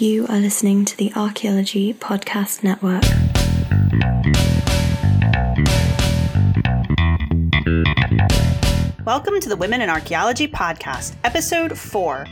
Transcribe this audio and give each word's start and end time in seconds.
You 0.00 0.26
are 0.28 0.38
listening 0.38 0.86
to 0.86 0.96
the 0.96 1.12
Archaeology 1.14 1.92
Podcast 1.92 2.64
Network. 2.64 3.02
Welcome 9.04 9.40
to 9.40 9.48
the 9.50 9.56
Women 9.58 9.82
in 9.82 9.90
Archaeology 9.90 10.48
Podcast, 10.48 11.16
Episode 11.22 11.76
4. 11.76 12.26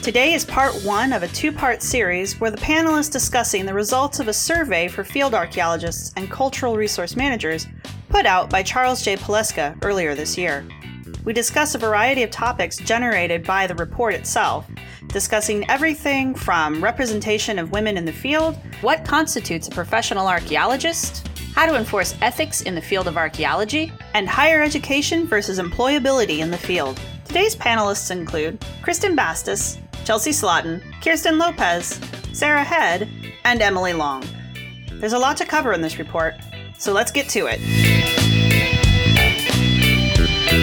Today 0.00 0.34
is 0.34 0.44
part 0.44 0.72
one 0.84 1.12
of 1.12 1.24
a 1.24 1.28
two 1.28 1.50
part 1.50 1.82
series 1.82 2.38
where 2.38 2.52
the 2.52 2.56
panel 2.58 2.94
is 2.94 3.08
discussing 3.08 3.66
the 3.66 3.74
results 3.74 4.20
of 4.20 4.28
a 4.28 4.32
survey 4.32 4.86
for 4.86 5.02
field 5.02 5.34
archaeologists 5.34 6.12
and 6.16 6.30
cultural 6.30 6.76
resource 6.76 7.16
managers 7.16 7.66
put 8.10 8.26
out 8.26 8.48
by 8.48 8.62
Charles 8.62 9.02
J. 9.02 9.16
Poleska 9.16 9.76
earlier 9.82 10.14
this 10.14 10.38
year. 10.38 10.64
We 11.24 11.32
discuss 11.32 11.74
a 11.74 11.78
variety 11.78 12.24
of 12.24 12.30
topics 12.30 12.78
generated 12.78 13.44
by 13.44 13.68
the 13.68 13.76
report 13.76 14.14
itself, 14.14 14.68
discussing 15.06 15.68
everything 15.70 16.34
from 16.34 16.82
representation 16.82 17.60
of 17.60 17.70
women 17.70 17.96
in 17.96 18.04
the 18.04 18.12
field, 18.12 18.56
what 18.80 19.04
constitutes 19.04 19.68
a 19.68 19.70
professional 19.70 20.26
archaeologist, 20.26 21.28
how 21.54 21.66
to 21.66 21.76
enforce 21.76 22.16
ethics 22.22 22.62
in 22.62 22.74
the 22.74 22.80
field 22.80 23.06
of 23.06 23.16
archaeology, 23.16 23.92
and 24.14 24.28
higher 24.28 24.62
education 24.62 25.24
versus 25.26 25.60
employability 25.60 26.38
in 26.38 26.50
the 26.50 26.58
field. 26.58 27.00
Today's 27.24 27.54
panelists 27.54 28.10
include 28.10 28.64
Kristen 28.82 29.16
Bastis, 29.16 29.78
Chelsea 30.04 30.32
Slotin, 30.32 30.82
Kirsten 31.02 31.38
Lopez, 31.38 32.00
Sarah 32.32 32.64
Head, 32.64 33.08
and 33.44 33.62
Emily 33.62 33.92
Long. 33.92 34.24
There's 34.94 35.12
a 35.12 35.18
lot 35.18 35.36
to 35.36 35.44
cover 35.44 35.72
in 35.72 35.82
this 35.82 36.00
report, 36.00 36.34
so 36.78 36.92
let's 36.92 37.12
get 37.12 37.28
to 37.30 37.46
it. 37.46 38.21
Hi, 40.52 40.58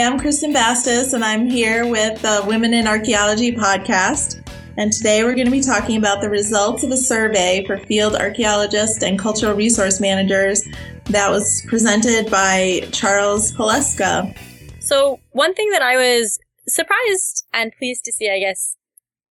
I'm 0.00 0.18
Kristen 0.18 0.54
Bastis, 0.54 1.12
and 1.12 1.22
I'm 1.22 1.50
here 1.50 1.86
with 1.86 2.22
the 2.22 2.42
Women 2.46 2.72
in 2.72 2.86
Archaeology 2.86 3.52
podcast. 3.52 4.42
And 4.78 4.90
today 4.90 5.22
we're 5.22 5.34
going 5.34 5.44
to 5.44 5.50
be 5.50 5.60
talking 5.60 5.98
about 5.98 6.22
the 6.22 6.30
results 6.30 6.82
of 6.82 6.90
a 6.92 6.96
survey 6.96 7.62
for 7.66 7.76
field 7.76 8.14
archaeologists 8.14 9.02
and 9.02 9.18
cultural 9.18 9.54
resource 9.54 10.00
managers 10.00 10.66
that 11.10 11.30
was 11.30 11.62
presented 11.68 12.30
by 12.30 12.88
Charles 12.90 13.52
Poleska. 13.52 14.34
So, 14.78 15.20
one 15.32 15.54
thing 15.54 15.68
that 15.72 15.82
I 15.82 15.96
was 15.96 16.38
surprised 16.66 17.44
and 17.52 17.70
pleased 17.76 18.06
to 18.06 18.12
see, 18.12 18.30
I 18.30 18.38
guess, 18.38 18.76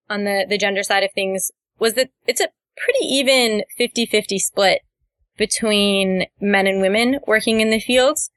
on 0.10 0.24
the, 0.24 0.46
the 0.48 0.58
gender 0.58 0.84
side 0.84 1.04
of 1.04 1.12
things 1.14 1.52
was 1.80 1.94
that 1.94 2.10
it's 2.28 2.42
a 2.42 2.50
pretty 2.78 3.06
even 3.06 3.64
50 3.78 4.06
50 4.06 4.40
split 4.40 4.82
between 5.38 6.26
men 6.40 6.68
and 6.68 6.82
women 6.82 7.20
working 7.26 7.62
in 7.62 7.70
the 7.70 7.80
fields 7.80 8.32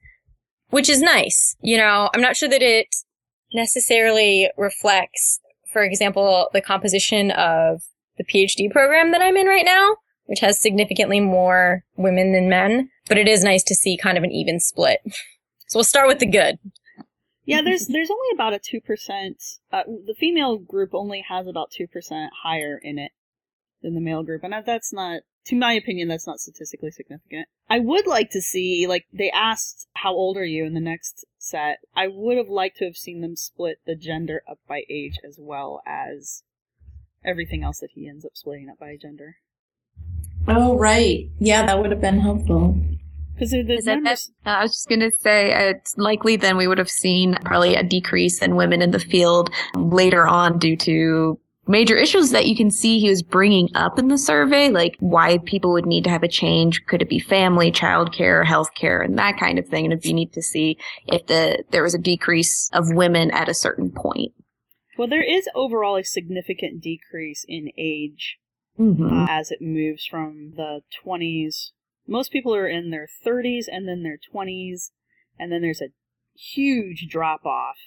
which 0.73 0.89
is 0.89 1.03
nice. 1.03 1.55
You 1.61 1.77
know, 1.77 2.09
I'm 2.15 2.21
not 2.21 2.35
sure 2.35 2.49
that 2.49 2.63
it 2.63 2.87
necessarily 3.53 4.49
reflects, 4.57 5.39
for 5.71 5.83
example, 5.83 6.49
the 6.51 6.61
composition 6.61 7.29
of 7.29 7.83
the 8.17 8.23
PhD 8.23 8.71
program 8.71 9.11
that 9.11 9.21
I'm 9.21 9.37
in 9.37 9.45
right 9.45 9.65
now, 9.65 9.97
which 10.25 10.39
has 10.39 10.59
significantly 10.59 11.19
more 11.19 11.83
women 11.95 12.33
than 12.33 12.49
men, 12.49 12.89
but 13.07 13.19
it 13.19 13.27
is 13.27 13.43
nice 13.43 13.63
to 13.65 13.75
see 13.75 13.97
kind 13.97 14.17
of 14.17 14.23
an 14.23 14.31
even 14.31 14.59
split. 14.59 14.99
So 15.69 15.77
we'll 15.77 15.85
start 15.85 16.07
with 16.07 16.19
the 16.19 16.27
good. 16.27 16.59
Yeah, 17.45 17.61
there's 17.61 17.87
there's 17.87 18.09
only 18.09 18.27
about 18.33 18.53
a 18.53 18.59
two 18.59 18.79
percent. 18.79 19.41
Uh, 19.71 19.83
the 19.85 20.15
female 20.17 20.57
group 20.57 20.91
only 20.93 21.25
has 21.27 21.47
about 21.47 21.71
two 21.71 21.87
percent 21.87 22.31
higher 22.43 22.79
in 22.81 22.97
it 22.97 23.11
than 23.81 23.95
the 23.95 24.01
male 24.01 24.23
group, 24.23 24.43
and 24.43 24.53
that's 24.65 24.93
not 24.93 25.21
to 25.45 25.55
my 25.55 25.73
opinion, 25.73 26.07
that's 26.07 26.27
not 26.27 26.39
statistically 26.39 26.91
significant. 26.91 27.47
I 27.69 27.79
would 27.79 28.07
like 28.07 28.29
to 28.31 28.41
see, 28.41 28.87
like, 28.87 29.05
they 29.11 29.29
asked, 29.31 29.87
how 29.95 30.13
old 30.13 30.37
are 30.37 30.45
you 30.45 30.65
in 30.65 30.73
the 30.73 30.79
next 30.79 31.25
set? 31.37 31.79
I 31.95 32.07
would 32.07 32.37
have 32.37 32.49
liked 32.49 32.77
to 32.77 32.85
have 32.85 32.95
seen 32.95 33.21
them 33.21 33.35
split 33.35 33.79
the 33.85 33.95
gender 33.95 34.43
up 34.49 34.59
by 34.67 34.83
age 34.89 35.19
as 35.27 35.37
well 35.39 35.81
as 35.85 36.43
everything 37.25 37.63
else 37.63 37.79
that 37.79 37.91
he 37.93 38.07
ends 38.07 38.25
up 38.25 38.31
splitting 38.35 38.69
up 38.69 38.79
by 38.79 38.95
gender. 38.95 39.37
Oh, 40.47 40.77
right. 40.77 41.29
Yeah, 41.39 41.65
that 41.65 41.79
would 41.79 41.91
have 41.91 42.01
been 42.01 42.19
helpful. 42.19 42.81
Because 43.33 43.85
numbers... 43.85 44.31
I 44.45 44.63
was 44.63 44.71
just 44.71 44.89
going 44.89 45.01
to 45.01 45.11
say 45.19 45.69
it's 45.69 45.97
likely 45.97 46.35
then 46.35 46.55
we 46.55 46.67
would 46.67 46.77
have 46.77 46.89
seen 46.89 47.35
probably 47.43 47.75
a 47.75 47.83
decrease 47.83 48.41
in 48.41 48.55
women 48.55 48.81
in 48.81 48.91
the 48.91 48.99
field 48.99 49.49
later 49.75 50.27
on 50.27 50.59
due 50.59 50.77
to 50.77 51.39
major 51.67 51.95
issues 51.95 52.31
that 52.31 52.45
you 52.45 52.55
can 52.55 52.69
see 52.69 52.99
he 52.99 53.09
was 53.09 53.23
bringing 53.23 53.69
up 53.75 53.97
in 53.97 54.07
the 54.07 54.17
survey, 54.17 54.69
like 54.69 54.95
why 54.99 55.37
people 55.39 55.71
would 55.73 55.85
need 55.85 56.03
to 56.03 56.09
have 56.09 56.23
a 56.23 56.27
change. 56.27 56.85
Could 56.85 57.01
it 57.01 57.09
be 57.09 57.19
family, 57.19 57.71
childcare, 57.71 58.45
healthcare, 58.45 59.03
and 59.03 59.17
that 59.17 59.37
kind 59.39 59.57
of 59.57 59.67
thing? 59.67 59.85
And 59.85 59.93
if 59.93 60.05
you 60.05 60.13
need 60.13 60.33
to 60.33 60.41
see 60.41 60.77
if 61.07 61.25
the 61.27 61.63
there 61.71 61.83
was 61.83 61.93
a 61.93 61.99
decrease 61.99 62.69
of 62.73 62.93
women 62.93 63.31
at 63.31 63.49
a 63.49 63.53
certain 63.53 63.91
point. 63.91 64.33
Well, 64.97 65.07
there 65.07 65.23
is 65.23 65.47
overall 65.55 65.97
a 65.97 66.03
significant 66.03 66.81
decrease 66.81 67.43
in 67.47 67.69
age 67.77 68.37
mm-hmm. 68.79 69.21
uh, 69.21 69.25
as 69.29 69.49
it 69.49 69.61
moves 69.61 70.05
from 70.05 70.53
the 70.55 70.81
20s. 71.03 71.71
Most 72.07 72.31
people 72.31 72.53
are 72.55 72.67
in 72.67 72.89
their 72.89 73.07
30s 73.25 73.65
and 73.71 73.87
then 73.87 74.03
their 74.03 74.17
20s, 74.33 74.91
and 75.39 75.51
then 75.51 75.61
there's 75.61 75.81
a 75.81 75.93
huge 76.35 77.07
drop 77.09 77.45
off 77.45 77.77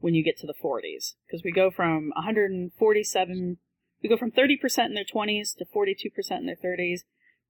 when 0.00 0.14
you 0.14 0.22
get 0.22 0.36
to 0.38 0.46
the 0.46 0.54
40s 0.54 1.14
because 1.26 1.42
we 1.44 1.52
go 1.52 1.70
from 1.70 2.10
147 2.14 3.58
we 4.02 4.08
go 4.08 4.16
from 4.18 4.30
30% 4.30 4.86
in 4.86 4.94
their 4.94 5.04
20s 5.04 5.56
to 5.56 5.64
42% 5.64 6.38
in 6.38 6.46
their 6.46 6.56
30s 6.56 7.00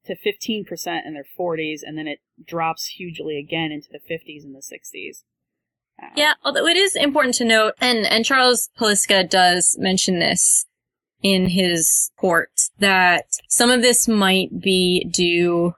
to 0.06 0.14
15% 0.14 1.06
in 1.06 1.14
their 1.14 1.25
40s 1.38 1.81
and 1.82 1.98
then 1.98 2.06
it 2.06 2.20
drops 2.47 2.87
hugely 2.87 3.38
again 3.38 3.72
into 3.72 3.88
the 3.91 3.98
50s 3.98 4.44
and 4.44 4.54
the 4.54 4.60
60s 4.60 5.22
uh, 6.03 6.10
yeah 6.16 6.34
although 6.44 6.66
it 6.66 6.76
is 6.76 6.94
important 6.97 7.34
to 7.34 7.44
note 7.44 7.75
and 7.81 8.06
and 8.06 8.25
charles 8.25 8.70
Poleska 8.78 9.28
does 9.28 9.76
mention 9.78 10.19
this 10.19 10.66
in 11.22 11.48
his 11.48 12.10
report 12.16 12.50
that 12.78 13.25
some 13.48 13.70
of 13.70 13.82
this 13.82 14.06
might 14.06 14.60
be 14.60 15.04
due 15.04 15.75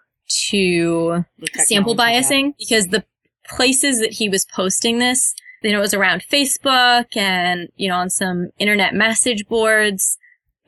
to 0.50 1.24
sample 1.64 1.96
biasing 1.96 2.54
because 2.58 2.88
the 2.88 3.04
places 3.48 4.00
that 4.00 4.12
he 4.12 4.28
was 4.28 4.44
posting 4.44 4.98
this 4.98 5.34
you 5.66 5.72
know, 5.72 5.78
it 5.78 5.82
was 5.82 5.94
around 5.94 6.22
Facebook 6.30 7.16
and, 7.16 7.68
you 7.76 7.88
know, 7.88 7.96
on 7.96 8.10
some 8.10 8.50
internet 8.58 8.94
message 8.94 9.46
boards. 9.48 10.16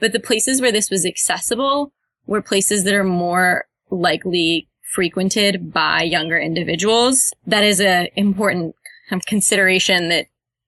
But 0.01 0.13
the 0.13 0.21
places 0.21 0.61
where 0.61 0.73
this 0.73 0.91
was 0.91 1.07
accessible 1.07 1.93
were 2.27 2.43
places 2.43 2.85
that 2.85 2.95
are 2.95 3.05
more 3.05 3.67
likely 3.91 4.69
frequented 4.93 5.73
by 5.73 6.03
younger 6.03 6.39
individuals. 6.39 7.33
That 7.47 7.65
is 7.65 7.81
a 7.81 8.11
important 8.17 8.75
consideration 9.27 10.09
that 10.09 10.27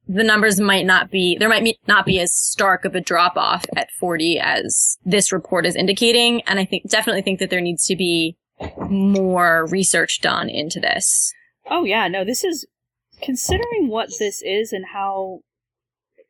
the 0.08 0.24
numbers 0.24 0.58
might 0.60 0.86
not 0.86 1.10
be, 1.10 1.36
there 1.38 1.48
might 1.48 1.78
not 1.86 2.06
be 2.06 2.20
as 2.20 2.34
stark 2.34 2.84
of 2.84 2.94
a 2.94 3.00
drop 3.00 3.36
off 3.36 3.64
at 3.76 3.90
40 3.98 4.40
as 4.40 4.98
this 5.04 5.32
report 5.32 5.66
is 5.66 5.76
indicating. 5.76 6.42
And 6.42 6.58
I 6.58 6.64
think, 6.64 6.88
definitely 6.88 7.22
think 7.22 7.38
that 7.38 7.50
there 7.50 7.60
needs 7.60 7.84
to 7.86 7.96
be 7.96 8.36
more 8.88 9.66
research 9.66 10.20
done 10.20 10.48
into 10.48 10.80
this. 10.80 11.32
Oh 11.68 11.84
yeah, 11.84 12.08
no, 12.08 12.24
this 12.24 12.44
is 12.44 12.66
considering 13.22 13.88
what 13.88 14.10
this 14.18 14.42
is 14.42 14.72
and 14.72 14.86
how 14.92 15.40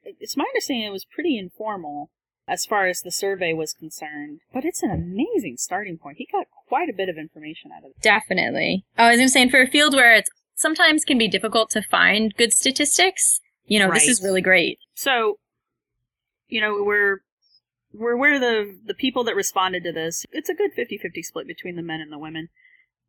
it's 0.04 0.36
my 0.36 0.44
understanding 0.44 0.86
it 0.86 0.92
was 0.92 1.04
pretty 1.04 1.38
informal 1.38 2.10
as 2.48 2.66
far 2.66 2.86
as 2.86 3.00
the 3.00 3.12
survey 3.12 3.52
was 3.52 3.72
concerned, 3.72 4.40
but 4.52 4.64
it's 4.64 4.82
an 4.82 4.90
amazing 4.90 5.56
starting 5.56 5.96
point. 5.96 6.16
He 6.19 6.26
got 6.32 6.46
quite 6.69 6.88
a 6.88 6.96
bit 6.96 7.08
of 7.08 7.16
information 7.16 7.70
out 7.72 7.84
of 7.84 7.90
it. 7.90 8.02
Definitely. 8.02 8.84
Oh, 8.98 9.04
I 9.04 9.10
was 9.10 9.20
just 9.20 9.34
saying 9.34 9.50
for 9.50 9.62
a 9.62 9.69
field 9.69 9.94
where 9.94 10.14
it's 10.14 10.30
sometimes 10.56 11.04
can 11.04 11.16
be 11.16 11.28
difficult 11.28 11.70
to 11.70 11.82
find 11.82 12.34
good 12.36 12.52
statistics, 12.52 13.40
you 13.66 13.78
know, 13.78 13.88
right. 13.88 13.94
this 13.94 14.08
is 14.08 14.22
really 14.22 14.42
great. 14.42 14.78
So, 14.94 15.38
you 16.48 16.60
know, 16.60 16.82
we're 16.82 17.20
we're 17.92 18.16
where 18.16 18.38
the 18.38 18.76
the 18.84 18.94
people 18.94 19.24
that 19.24 19.36
responded 19.36 19.84
to 19.84 19.92
this. 19.92 20.24
It's 20.32 20.48
a 20.48 20.54
good 20.54 20.72
50-50 20.76 21.24
split 21.24 21.46
between 21.46 21.76
the 21.76 21.82
men 21.82 22.00
and 22.00 22.12
the 22.12 22.18
women. 22.18 22.48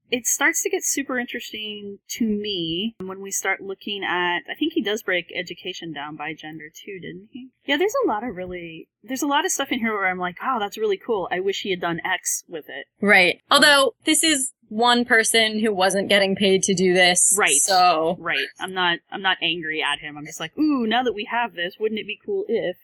It 0.10 0.28
starts 0.28 0.62
to 0.64 0.70
get 0.70 0.84
super 0.84 1.18
interesting 1.18 2.00
to 2.10 2.26
me 2.26 2.96
when 3.00 3.22
we 3.22 3.32
start 3.32 3.62
looking 3.62 4.04
at 4.04 4.40
i 4.50 4.56
think 4.60 4.74
he 4.74 4.82
does 4.82 5.04
break 5.04 5.32
education 5.34 5.94
down 5.94 6.18
by 6.18 6.34
gender 6.34 6.66
too 6.66 7.00
didn't 7.00 7.30
he? 7.32 7.52
Yeah 7.66 7.78
there's 7.78 7.96
a 8.04 8.08
lot 8.08 8.26
of 8.26 8.36
really 8.36 8.90
there's 9.02 9.22
a 9.22 9.28
lot 9.28 9.46
of 9.46 9.52
stuff 9.52 9.72
in 9.72 9.80
here 9.80 9.94
where 9.94 10.08
i'm 10.08 10.20
like 10.20 10.36
oh 10.44 10.58
that's 10.60 10.78
really 10.78 10.98
cool. 10.98 11.30
I 11.32 11.40
wish 11.40 11.62
he 11.62 11.70
had 11.70 11.80
done 11.80 12.02
x 12.04 12.44
with 12.50 12.66
it. 12.68 12.88
Right. 13.00 13.40
Although 13.50 13.96
this 14.04 14.22
is 14.22 14.52
one 14.68 15.06
person 15.06 15.60
who 15.60 15.74
wasn't 15.74 16.10
getting 16.10 16.36
paid 16.36 16.64
to 16.64 16.74
do 16.74 16.94
this 16.94 17.34
right. 17.38 17.56
so. 17.56 18.18
Right. 18.20 18.48
I'm 18.60 18.74
not 18.74 19.00
i'm 19.12 19.22
not 19.22 19.38
angry 19.42 19.82
at 19.82 20.00
him. 20.00 20.18
I'm 20.18 20.26
just 20.26 20.42
like 20.42 20.58
ooh 20.58 20.86
now 20.86 21.04
that 21.04 21.14
we 21.14 21.26
have 21.32 21.54
this 21.54 21.76
wouldn't 21.80 22.02
it 22.02 22.08
be 22.08 22.20
cool 22.26 22.44
if? 22.50 22.76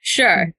Sure 0.00 0.54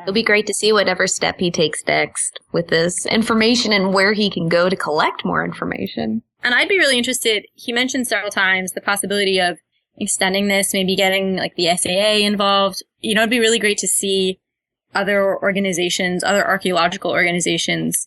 It'll 0.00 0.14
be 0.14 0.22
great 0.22 0.46
to 0.46 0.54
see 0.54 0.72
whatever 0.72 1.06
step 1.06 1.38
he 1.38 1.50
takes 1.50 1.86
next 1.86 2.40
with 2.52 2.68
this 2.68 3.06
information 3.06 3.72
and 3.72 3.92
where 3.92 4.14
he 4.14 4.30
can 4.30 4.48
go 4.48 4.68
to 4.68 4.76
collect 4.76 5.24
more 5.24 5.44
information. 5.44 6.22
And 6.42 6.54
I'd 6.54 6.68
be 6.68 6.78
really 6.78 6.98
interested. 6.98 7.46
He 7.54 7.72
mentioned 7.72 8.08
several 8.08 8.30
times 8.30 8.72
the 8.72 8.80
possibility 8.80 9.38
of 9.38 9.58
extending 9.96 10.48
this, 10.48 10.72
maybe 10.72 10.96
getting 10.96 11.36
like 11.36 11.54
the 11.56 11.74
SAA 11.76 12.24
involved. 12.26 12.82
You 13.00 13.14
know, 13.14 13.22
it'd 13.22 13.30
be 13.30 13.38
really 13.38 13.58
great 13.58 13.78
to 13.78 13.88
see 13.88 14.40
other 14.94 15.38
organizations, 15.38 16.24
other 16.24 16.46
archaeological 16.46 17.10
organizations 17.10 18.06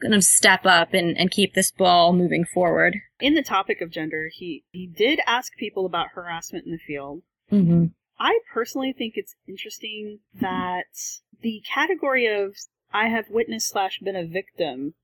kind 0.00 0.14
of 0.14 0.24
step 0.24 0.66
up 0.66 0.92
and, 0.94 1.16
and 1.16 1.30
keep 1.30 1.54
this 1.54 1.70
ball 1.70 2.12
moving 2.12 2.44
forward. 2.44 2.96
In 3.20 3.34
the 3.34 3.42
topic 3.42 3.80
of 3.80 3.90
gender, 3.90 4.28
he, 4.32 4.64
he 4.72 4.86
did 4.86 5.20
ask 5.26 5.54
people 5.56 5.86
about 5.86 6.08
harassment 6.14 6.66
in 6.66 6.72
the 6.72 6.78
field. 6.78 7.22
Mm-hmm. 7.50 7.86
I 8.22 8.38
personally 8.54 8.92
think 8.96 9.14
it's 9.16 9.34
interesting 9.48 10.20
that 10.32 10.94
the 11.40 11.60
category 11.66 12.28
of 12.28 12.54
I 12.92 13.08
have 13.08 13.30
witnessed 13.30 13.70
slash 13.70 13.98
been 13.98 14.14
a 14.14 14.24
victim 14.24 14.94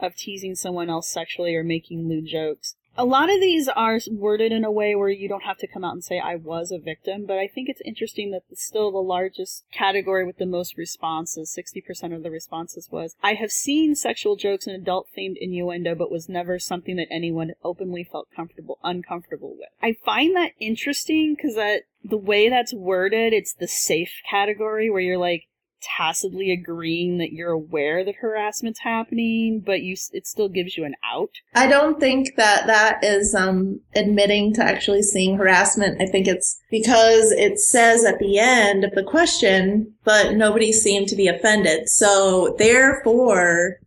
of 0.00 0.16
teasing 0.16 0.56
someone 0.56 0.90
else 0.90 1.08
sexually 1.08 1.54
or 1.54 1.62
making 1.62 2.08
lewd 2.08 2.26
jokes. 2.26 2.74
A 3.00 3.04
lot 3.04 3.32
of 3.32 3.40
these 3.40 3.68
are 3.68 4.00
worded 4.10 4.50
in 4.50 4.64
a 4.64 4.72
way 4.72 4.96
where 4.96 5.08
you 5.08 5.28
don't 5.28 5.44
have 5.44 5.58
to 5.58 5.68
come 5.68 5.84
out 5.84 5.92
and 5.92 6.02
say 6.02 6.18
I 6.18 6.34
was 6.34 6.72
a 6.72 6.80
victim, 6.80 7.26
but 7.26 7.38
I 7.38 7.46
think 7.46 7.68
it's 7.68 7.80
interesting 7.84 8.32
that 8.32 8.42
still 8.58 8.90
the 8.90 8.98
largest 8.98 9.62
category 9.70 10.26
with 10.26 10.38
the 10.38 10.46
most 10.46 10.76
responses. 10.76 11.56
60% 11.56 12.12
of 12.12 12.24
the 12.24 12.30
responses 12.32 12.88
was 12.90 13.14
I 13.22 13.34
have 13.34 13.52
seen 13.52 13.94
sexual 13.94 14.34
jokes 14.34 14.66
and 14.66 14.74
adult 14.74 15.06
themed 15.16 15.36
innuendo, 15.40 15.94
but 15.94 16.10
was 16.10 16.28
never 16.28 16.58
something 16.58 16.96
that 16.96 17.06
anyone 17.08 17.52
openly 17.62 18.02
felt 18.02 18.26
comfortable, 18.34 18.80
uncomfortable 18.82 19.54
with. 19.56 19.68
I 19.80 19.92
find 20.04 20.34
that 20.34 20.54
interesting 20.58 21.36
because 21.36 21.54
that 21.54 21.82
the 22.02 22.16
way 22.16 22.48
that's 22.48 22.74
worded, 22.74 23.32
it's 23.32 23.54
the 23.54 23.68
safe 23.68 24.22
category 24.28 24.90
where 24.90 25.00
you're 25.00 25.18
like, 25.18 25.47
tacitly 25.80 26.52
agreeing 26.52 27.18
that 27.18 27.32
you're 27.32 27.50
aware 27.50 28.04
that 28.04 28.16
harassment's 28.16 28.80
happening, 28.80 29.60
but 29.64 29.82
you 29.82 29.96
it 30.12 30.26
still 30.26 30.48
gives 30.48 30.76
you 30.76 30.84
an 30.84 30.94
out. 31.04 31.30
I 31.54 31.66
don't 31.66 32.00
think 32.00 32.36
that 32.36 32.66
that 32.66 33.02
is 33.02 33.34
um, 33.34 33.80
admitting 33.94 34.54
to 34.54 34.64
actually 34.64 35.02
seeing 35.02 35.36
harassment. 35.36 36.00
I 36.00 36.06
think 36.06 36.26
it's 36.26 36.60
because 36.70 37.32
it 37.32 37.58
says 37.58 38.04
at 38.04 38.18
the 38.18 38.38
end 38.38 38.84
of 38.84 38.92
the 38.92 39.04
question, 39.04 39.94
but 40.04 40.34
nobody 40.34 40.72
seemed 40.72 41.08
to 41.08 41.16
be 41.16 41.28
offended. 41.28 41.88
So 41.88 42.54
therefore, 42.58 43.78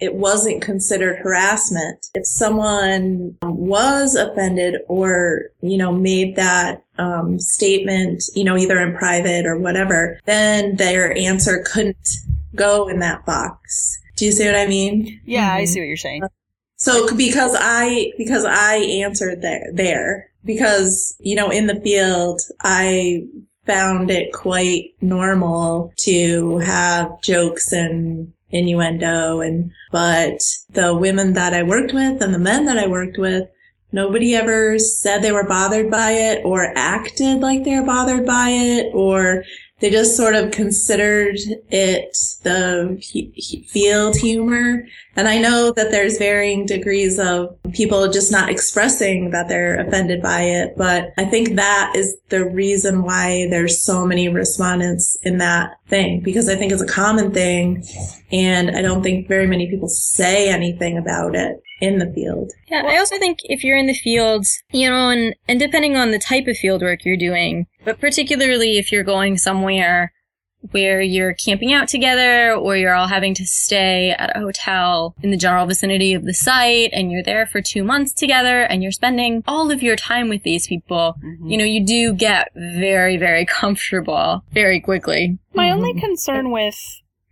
it 0.00 0.14
wasn't 0.14 0.62
considered 0.62 1.18
harassment. 1.18 2.06
If 2.14 2.26
someone 2.26 3.36
was 3.42 4.14
offended 4.14 4.80
or, 4.88 5.46
you 5.60 5.78
know, 5.78 5.92
made 5.92 6.36
that 6.36 6.83
um, 6.98 7.38
statement, 7.38 8.22
you 8.34 8.44
know, 8.44 8.56
either 8.56 8.80
in 8.80 8.96
private 8.96 9.46
or 9.46 9.58
whatever, 9.58 10.20
then 10.24 10.76
their 10.76 11.16
answer 11.16 11.64
couldn't 11.66 12.08
go 12.54 12.88
in 12.88 13.00
that 13.00 13.24
box. 13.26 13.98
Do 14.16 14.24
you 14.24 14.32
see 14.32 14.46
what 14.46 14.56
I 14.56 14.66
mean? 14.66 15.20
Yeah, 15.24 15.50
mm-hmm. 15.50 15.62
I 15.62 15.64
see 15.64 15.80
what 15.80 15.86
you're 15.86 15.96
saying. 15.96 16.22
So 16.76 17.14
because 17.16 17.56
I 17.58 18.12
because 18.18 18.44
I 18.44 18.76
answered 18.76 19.42
there 19.42 19.70
there 19.72 20.30
because 20.44 21.16
you 21.20 21.34
know 21.34 21.50
in 21.50 21.66
the 21.66 21.80
field 21.80 22.40
I 22.60 23.26
found 23.64 24.10
it 24.10 24.32
quite 24.32 24.92
normal 25.00 25.92
to 26.00 26.58
have 26.58 27.20
jokes 27.22 27.72
and 27.72 28.32
innuendo 28.50 29.40
and 29.40 29.70
but 29.90 30.40
the 30.70 30.94
women 30.94 31.32
that 31.32 31.54
I 31.54 31.62
worked 31.62 31.94
with 31.94 32.20
and 32.20 32.34
the 32.34 32.38
men 32.38 32.66
that 32.66 32.78
I 32.78 32.86
worked 32.86 33.18
with 33.18 33.48
Nobody 33.94 34.34
ever 34.34 34.76
said 34.76 35.22
they 35.22 35.30
were 35.30 35.46
bothered 35.46 35.88
by 35.88 36.10
it 36.10 36.44
or 36.44 36.76
acted 36.76 37.38
like 37.38 37.62
they 37.62 37.78
were 37.78 37.86
bothered 37.86 38.26
by 38.26 38.48
it 38.48 38.90
or 38.92 39.44
they 39.78 39.88
just 39.88 40.16
sort 40.16 40.34
of 40.34 40.50
considered 40.50 41.36
it 41.70 42.16
the 42.42 43.00
field 43.68 44.16
humor. 44.16 44.84
And 45.14 45.28
I 45.28 45.38
know 45.38 45.72
that 45.76 45.92
there's 45.92 46.18
varying 46.18 46.66
degrees 46.66 47.20
of 47.20 47.56
people 47.72 48.10
just 48.10 48.32
not 48.32 48.48
expressing 48.48 49.30
that 49.30 49.46
they're 49.46 49.78
offended 49.86 50.20
by 50.20 50.40
it, 50.40 50.74
but 50.76 51.12
I 51.16 51.24
think 51.24 51.54
that 51.54 51.92
is 51.94 52.16
the 52.30 52.50
reason 52.50 53.04
why 53.04 53.46
there's 53.48 53.80
so 53.80 54.04
many 54.04 54.28
respondents 54.28 55.16
in 55.22 55.38
that 55.38 55.76
thing 55.86 56.18
because 56.18 56.48
I 56.48 56.56
think 56.56 56.72
it's 56.72 56.82
a 56.82 56.86
common 56.86 57.32
thing 57.32 57.84
and 58.32 58.76
I 58.76 58.82
don't 58.82 59.04
think 59.04 59.28
very 59.28 59.46
many 59.46 59.70
people 59.70 59.88
say 59.88 60.48
anything 60.48 60.98
about 60.98 61.36
it 61.36 61.62
in 61.80 61.98
the 61.98 62.10
field. 62.12 62.52
Yeah, 62.68 62.82
I 62.86 62.98
also 62.98 63.18
think 63.18 63.38
if 63.44 63.64
you're 63.64 63.76
in 63.76 63.86
the 63.86 63.94
fields, 63.94 64.62
you 64.70 64.88
know, 64.88 65.10
and, 65.10 65.34
and 65.48 65.58
depending 65.58 65.96
on 65.96 66.10
the 66.10 66.18
type 66.18 66.46
of 66.46 66.56
field 66.56 66.82
work 66.82 67.04
you're 67.04 67.16
doing, 67.16 67.66
but 67.84 68.00
particularly 68.00 68.78
if 68.78 68.92
you're 68.92 69.04
going 69.04 69.36
somewhere 69.38 70.12
where 70.70 71.00
you're 71.00 71.34
camping 71.34 71.72
out 71.72 71.88
together 71.88 72.54
or 72.54 72.76
you're 72.76 72.94
all 72.94 73.08
having 73.08 73.34
to 73.34 73.46
stay 73.46 74.10
at 74.10 74.34
a 74.36 74.40
hotel 74.40 75.14
in 75.22 75.30
the 75.30 75.36
general 75.36 75.66
vicinity 75.66 76.14
of 76.14 76.24
the 76.24 76.32
site 76.32 76.90
and 76.92 77.12
you're 77.12 77.22
there 77.22 77.46
for 77.46 77.60
two 77.60 77.84
months 77.84 78.12
together 78.12 78.62
and 78.62 78.82
you're 78.82 78.92
spending 78.92 79.42
all 79.46 79.70
of 79.70 79.82
your 79.82 79.96
time 79.96 80.28
with 80.28 80.42
these 80.42 80.66
people, 80.66 81.16
mm-hmm. 81.22 81.48
you 81.48 81.58
know, 81.58 81.64
you 81.64 81.84
do 81.84 82.14
get 82.14 82.50
very, 82.54 83.16
very 83.16 83.44
comfortable 83.60 84.42
very 84.52 84.80
quickly. 84.80 85.38
My 85.54 85.68
mm-hmm. 85.68 85.76
only 85.76 86.00
concern 86.00 86.50
with 86.50 86.78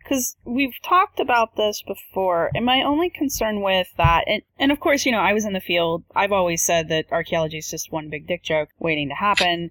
because 0.03 0.37
we've 0.45 0.75
talked 0.83 1.21
about 1.21 1.57
this 1.57 1.83
before, 1.83 2.51
and 2.55 2.65
my 2.65 2.83
only 2.83 3.11
concern 3.11 3.61
with 3.61 3.89
that, 3.97 4.25
and, 4.27 4.43
and 4.59 4.73
of 4.73 4.81
course, 4.81 5.07
you 5.07 5.13
know, 5.13 5.21
I 5.21 5.33
was 5.33 5.45
in 5.45 5.53
the 5.53 5.61
field. 5.61 6.05
I've 6.15 6.33
always 6.33 6.63
said 6.63 6.89
that 6.89 7.07
archaeology 7.11 7.59
is 7.59 7.71
just 7.71 7.93
one 7.93 8.09
big 8.09 8.27
dick 8.27 8.43
joke 8.43 8.69
waiting 8.79 9.09
to 9.09 9.15
happen. 9.15 9.71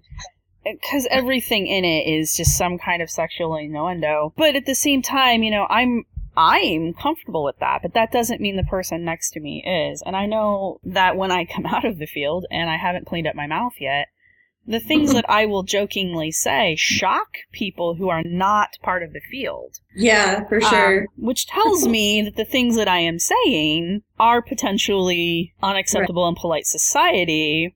Because 0.64 1.08
everything 1.10 1.66
in 1.66 1.84
it 1.84 2.06
is 2.06 2.36
just 2.36 2.56
some 2.56 2.78
kind 2.78 3.02
of 3.02 3.10
sexual 3.10 3.56
innuendo. 3.56 4.32
But 4.36 4.54
at 4.54 4.64
the 4.64 4.76
same 4.76 5.02
time, 5.02 5.42
you 5.42 5.50
know, 5.50 5.66
I'm 5.68 6.04
I'm 6.36 6.94
comfortable 6.94 7.44
with 7.44 7.58
that, 7.58 7.82
but 7.82 7.94
that 7.94 8.12
doesn't 8.12 8.40
mean 8.40 8.56
the 8.56 8.62
person 8.62 9.04
next 9.04 9.32
to 9.32 9.40
me 9.40 9.62
is. 9.64 10.02
And 10.06 10.16
I 10.16 10.26
know 10.26 10.80
that 10.84 11.16
when 11.16 11.30
I 11.30 11.44
come 11.44 11.66
out 11.74 11.84
of 11.84 11.98
the 11.98 12.06
field 12.06 12.46
and 12.50 12.70
I 12.70 12.76
haven't 12.76 13.06
cleaned 13.06 13.26
up 13.26 13.34
my 13.34 13.46
mouth 13.46 13.74
yet, 13.80 14.08
the 14.66 14.80
things 14.80 15.12
that 15.12 15.28
I 15.28 15.46
will 15.46 15.62
jokingly 15.62 16.30
say 16.30 16.76
shock 16.76 17.38
people 17.52 17.94
who 17.94 18.08
are 18.08 18.22
not 18.24 18.78
part 18.82 19.02
of 19.02 19.12
the 19.12 19.20
field. 19.20 19.80
Yeah, 19.94 20.46
for 20.48 20.56
um, 20.56 20.70
sure. 20.70 21.00
Um, 21.00 21.06
which 21.16 21.46
tells 21.46 21.86
me 21.86 22.22
that 22.22 22.36
the 22.36 22.44
things 22.44 22.76
that 22.76 22.88
I 22.88 22.98
am 22.98 23.18
saying 23.18 24.02
are 24.20 24.40
potentially 24.40 25.54
unacceptable 25.62 26.22
right. 26.24 26.30
in 26.30 26.34
polite 26.36 26.66
society. 26.66 27.74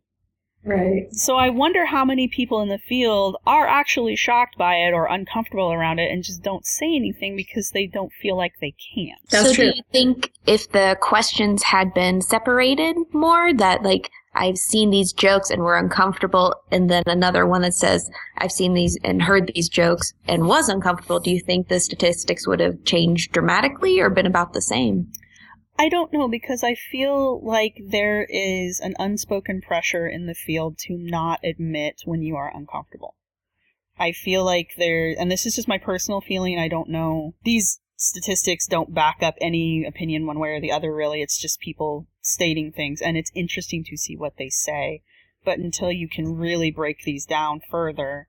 Right. 0.66 1.14
So 1.14 1.36
I 1.36 1.48
wonder 1.48 1.86
how 1.86 2.04
many 2.04 2.26
people 2.26 2.60
in 2.60 2.68
the 2.68 2.78
field 2.78 3.36
are 3.46 3.68
actually 3.68 4.16
shocked 4.16 4.58
by 4.58 4.74
it 4.74 4.92
or 4.92 5.06
uncomfortable 5.06 5.72
around 5.72 6.00
it 6.00 6.10
and 6.10 6.24
just 6.24 6.42
don't 6.42 6.66
say 6.66 6.86
anything 6.86 7.36
because 7.36 7.70
they 7.70 7.86
don't 7.86 8.12
feel 8.12 8.36
like 8.36 8.54
they 8.60 8.74
can. 8.94 9.14
That's 9.30 9.48
so 9.48 9.54
true. 9.54 9.70
do 9.70 9.76
you 9.76 9.82
think 9.92 10.32
if 10.44 10.68
the 10.72 10.98
questions 11.00 11.62
had 11.62 11.94
been 11.94 12.20
separated 12.20 12.96
more 13.12 13.54
that 13.54 13.84
like 13.84 14.10
I've 14.36 14.58
seen 14.58 14.90
these 14.90 15.12
jokes 15.12 15.50
and 15.50 15.62
were 15.62 15.78
uncomfortable. 15.78 16.54
And 16.70 16.90
then 16.90 17.02
another 17.06 17.46
one 17.46 17.62
that 17.62 17.74
says, 17.74 18.10
I've 18.38 18.52
seen 18.52 18.74
these 18.74 18.98
and 19.02 19.22
heard 19.22 19.50
these 19.54 19.68
jokes 19.68 20.12
and 20.28 20.46
was 20.46 20.68
uncomfortable. 20.68 21.20
Do 21.20 21.30
you 21.30 21.40
think 21.40 21.68
the 21.68 21.80
statistics 21.80 22.46
would 22.46 22.60
have 22.60 22.84
changed 22.84 23.32
dramatically 23.32 23.98
or 23.98 24.10
been 24.10 24.26
about 24.26 24.52
the 24.52 24.60
same? 24.60 25.10
I 25.78 25.88
don't 25.88 26.12
know 26.12 26.28
because 26.28 26.62
I 26.62 26.74
feel 26.74 27.44
like 27.44 27.76
there 27.84 28.26
is 28.30 28.80
an 28.80 28.94
unspoken 28.98 29.60
pressure 29.60 30.06
in 30.06 30.26
the 30.26 30.34
field 30.34 30.78
to 30.80 30.96
not 30.96 31.40
admit 31.44 32.02
when 32.04 32.22
you 32.22 32.36
are 32.36 32.54
uncomfortable. 32.54 33.14
I 33.98 34.12
feel 34.12 34.44
like 34.44 34.72
there, 34.76 35.14
and 35.18 35.30
this 35.30 35.46
is 35.46 35.56
just 35.56 35.68
my 35.68 35.78
personal 35.78 36.20
feeling, 36.20 36.58
I 36.58 36.68
don't 36.68 36.90
know. 36.90 37.34
These 37.44 37.80
statistics 37.96 38.66
don't 38.66 38.94
back 38.94 39.18
up 39.22 39.34
any 39.40 39.84
opinion 39.84 40.26
one 40.26 40.38
way 40.38 40.50
or 40.50 40.60
the 40.60 40.72
other, 40.72 40.94
really. 40.94 41.22
It's 41.22 41.40
just 41.40 41.60
people 41.60 42.06
stating 42.20 42.72
things, 42.72 43.00
and 43.00 43.16
it's 43.16 43.32
interesting 43.34 43.84
to 43.84 43.96
see 43.96 44.16
what 44.16 44.36
they 44.38 44.48
say. 44.48 45.02
But 45.44 45.58
until 45.58 45.90
you 45.90 46.08
can 46.08 46.36
really 46.36 46.70
break 46.70 47.02
these 47.02 47.24
down 47.24 47.60
further, 47.70 48.28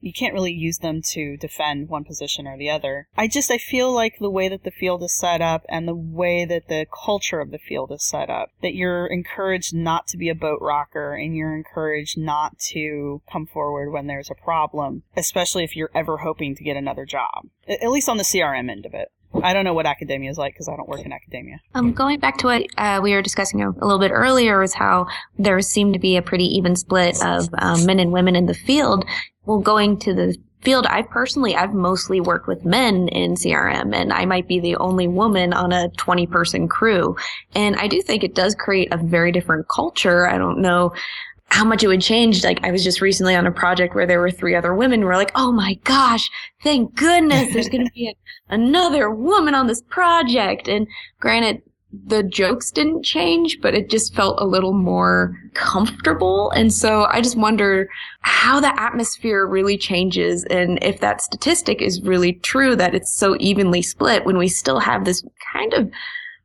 you 0.00 0.12
can't 0.12 0.34
really 0.34 0.52
use 0.52 0.78
them 0.78 1.02
to 1.02 1.36
defend 1.36 1.88
one 1.88 2.04
position 2.04 2.46
or 2.46 2.56
the 2.56 2.70
other. 2.70 3.08
I 3.16 3.28
just 3.28 3.50
I 3.50 3.58
feel 3.58 3.92
like 3.92 4.18
the 4.18 4.30
way 4.30 4.48
that 4.48 4.64
the 4.64 4.70
field 4.70 5.02
is 5.02 5.16
set 5.16 5.40
up 5.40 5.64
and 5.68 5.86
the 5.86 5.94
way 5.94 6.44
that 6.44 6.68
the 6.68 6.86
culture 7.04 7.40
of 7.40 7.50
the 7.50 7.58
field 7.58 7.92
is 7.92 8.04
set 8.04 8.30
up 8.30 8.50
that 8.62 8.74
you're 8.74 9.06
encouraged 9.06 9.74
not 9.74 10.06
to 10.08 10.16
be 10.16 10.28
a 10.28 10.34
boat 10.34 10.58
rocker 10.60 11.14
and 11.14 11.36
you're 11.36 11.54
encouraged 11.54 12.18
not 12.18 12.58
to 12.58 13.22
come 13.30 13.46
forward 13.46 13.90
when 13.90 14.06
there's 14.06 14.30
a 14.30 14.34
problem, 14.34 15.02
especially 15.16 15.64
if 15.64 15.76
you're 15.76 15.90
ever 15.94 16.18
hoping 16.18 16.54
to 16.54 16.64
get 16.64 16.76
another 16.76 17.04
job. 17.04 17.48
At 17.68 17.90
least 17.90 18.08
on 18.08 18.16
the 18.16 18.24
CRM 18.24 18.70
end 18.70 18.86
of 18.86 18.94
it. 18.94 19.10
I 19.42 19.52
don't 19.52 19.64
know 19.64 19.74
what 19.74 19.86
academia 19.86 20.30
is 20.30 20.38
like 20.38 20.54
because 20.54 20.68
I 20.68 20.76
don't 20.76 20.88
work 20.88 21.00
in 21.00 21.12
academia. 21.12 21.60
Um, 21.74 21.92
going 21.92 22.18
back 22.18 22.38
to 22.38 22.46
what 22.46 22.66
uh, 22.76 23.00
we 23.02 23.12
were 23.12 23.22
discussing 23.22 23.62
a, 23.62 23.70
a, 23.70 23.84
little 23.84 24.00
bit 24.00 24.10
earlier 24.10 24.62
is 24.62 24.74
how 24.74 25.06
there 25.38 25.60
seemed 25.60 25.94
to 25.94 26.00
be 26.00 26.16
a 26.16 26.22
pretty 26.22 26.46
even 26.56 26.74
split 26.74 27.16
of 27.24 27.48
um, 27.58 27.86
men 27.86 28.00
and 28.00 28.12
women 28.12 28.34
in 28.34 28.46
the 28.46 28.54
field 28.54 29.04
well, 29.46 29.58
going 29.58 29.98
to 30.00 30.14
the 30.14 30.36
field, 30.60 30.86
I 30.86 31.02
personally, 31.02 31.56
I've 31.56 31.72
mostly 31.72 32.20
worked 32.20 32.46
with 32.46 32.64
men 32.64 33.08
in 33.08 33.34
CRM 33.34 33.94
and 33.94 34.12
I 34.12 34.26
might 34.26 34.46
be 34.46 34.60
the 34.60 34.76
only 34.76 35.08
woman 35.08 35.52
on 35.52 35.72
a 35.72 35.88
20 35.96 36.26
person 36.26 36.68
crew. 36.68 37.16
And 37.54 37.76
I 37.76 37.88
do 37.88 38.02
think 38.02 38.22
it 38.22 38.34
does 38.34 38.54
create 38.54 38.92
a 38.92 38.98
very 38.98 39.32
different 39.32 39.66
culture. 39.68 40.28
I 40.28 40.36
don't 40.38 40.60
know 40.60 40.92
how 41.50 41.64
much 41.64 41.82
it 41.82 41.88
would 41.88 42.00
change. 42.00 42.44
Like 42.44 42.64
I 42.64 42.70
was 42.70 42.84
just 42.84 43.00
recently 43.00 43.34
on 43.34 43.46
a 43.46 43.52
project 43.52 43.94
where 43.94 44.06
there 44.06 44.20
were 44.20 44.30
three 44.30 44.54
other 44.54 44.74
women. 44.74 45.04
We're 45.04 45.16
like, 45.16 45.32
oh 45.34 45.52
my 45.52 45.74
gosh, 45.84 46.30
thank 46.62 46.94
goodness 46.94 47.52
there's 47.52 47.68
going 47.68 47.86
to 47.86 47.92
be 47.92 48.08
a, 48.08 48.14
another 48.54 49.10
woman 49.10 49.54
on 49.54 49.66
this 49.66 49.82
project. 49.82 50.68
And 50.68 50.86
granted, 51.18 51.62
the 52.06 52.22
jokes 52.22 52.70
didn't 52.70 53.02
change, 53.02 53.58
but 53.60 53.74
it 53.74 53.90
just 53.90 54.14
felt 54.14 54.40
a 54.40 54.46
little 54.46 54.72
more 54.72 55.36
comfortable. 55.54 56.50
And 56.52 56.72
so 56.72 57.06
I 57.10 57.20
just 57.20 57.36
wonder 57.36 57.88
how 58.20 58.60
the 58.60 58.80
atmosphere 58.80 59.44
really 59.44 59.76
changes 59.76 60.44
and 60.44 60.78
if 60.82 61.00
that 61.00 61.20
statistic 61.20 61.82
is 61.82 62.00
really 62.02 62.34
true 62.34 62.76
that 62.76 62.94
it's 62.94 63.12
so 63.12 63.36
evenly 63.40 63.82
split 63.82 64.24
when 64.24 64.38
we 64.38 64.46
still 64.46 64.78
have 64.78 65.04
this 65.04 65.24
kind 65.52 65.74
of 65.74 65.90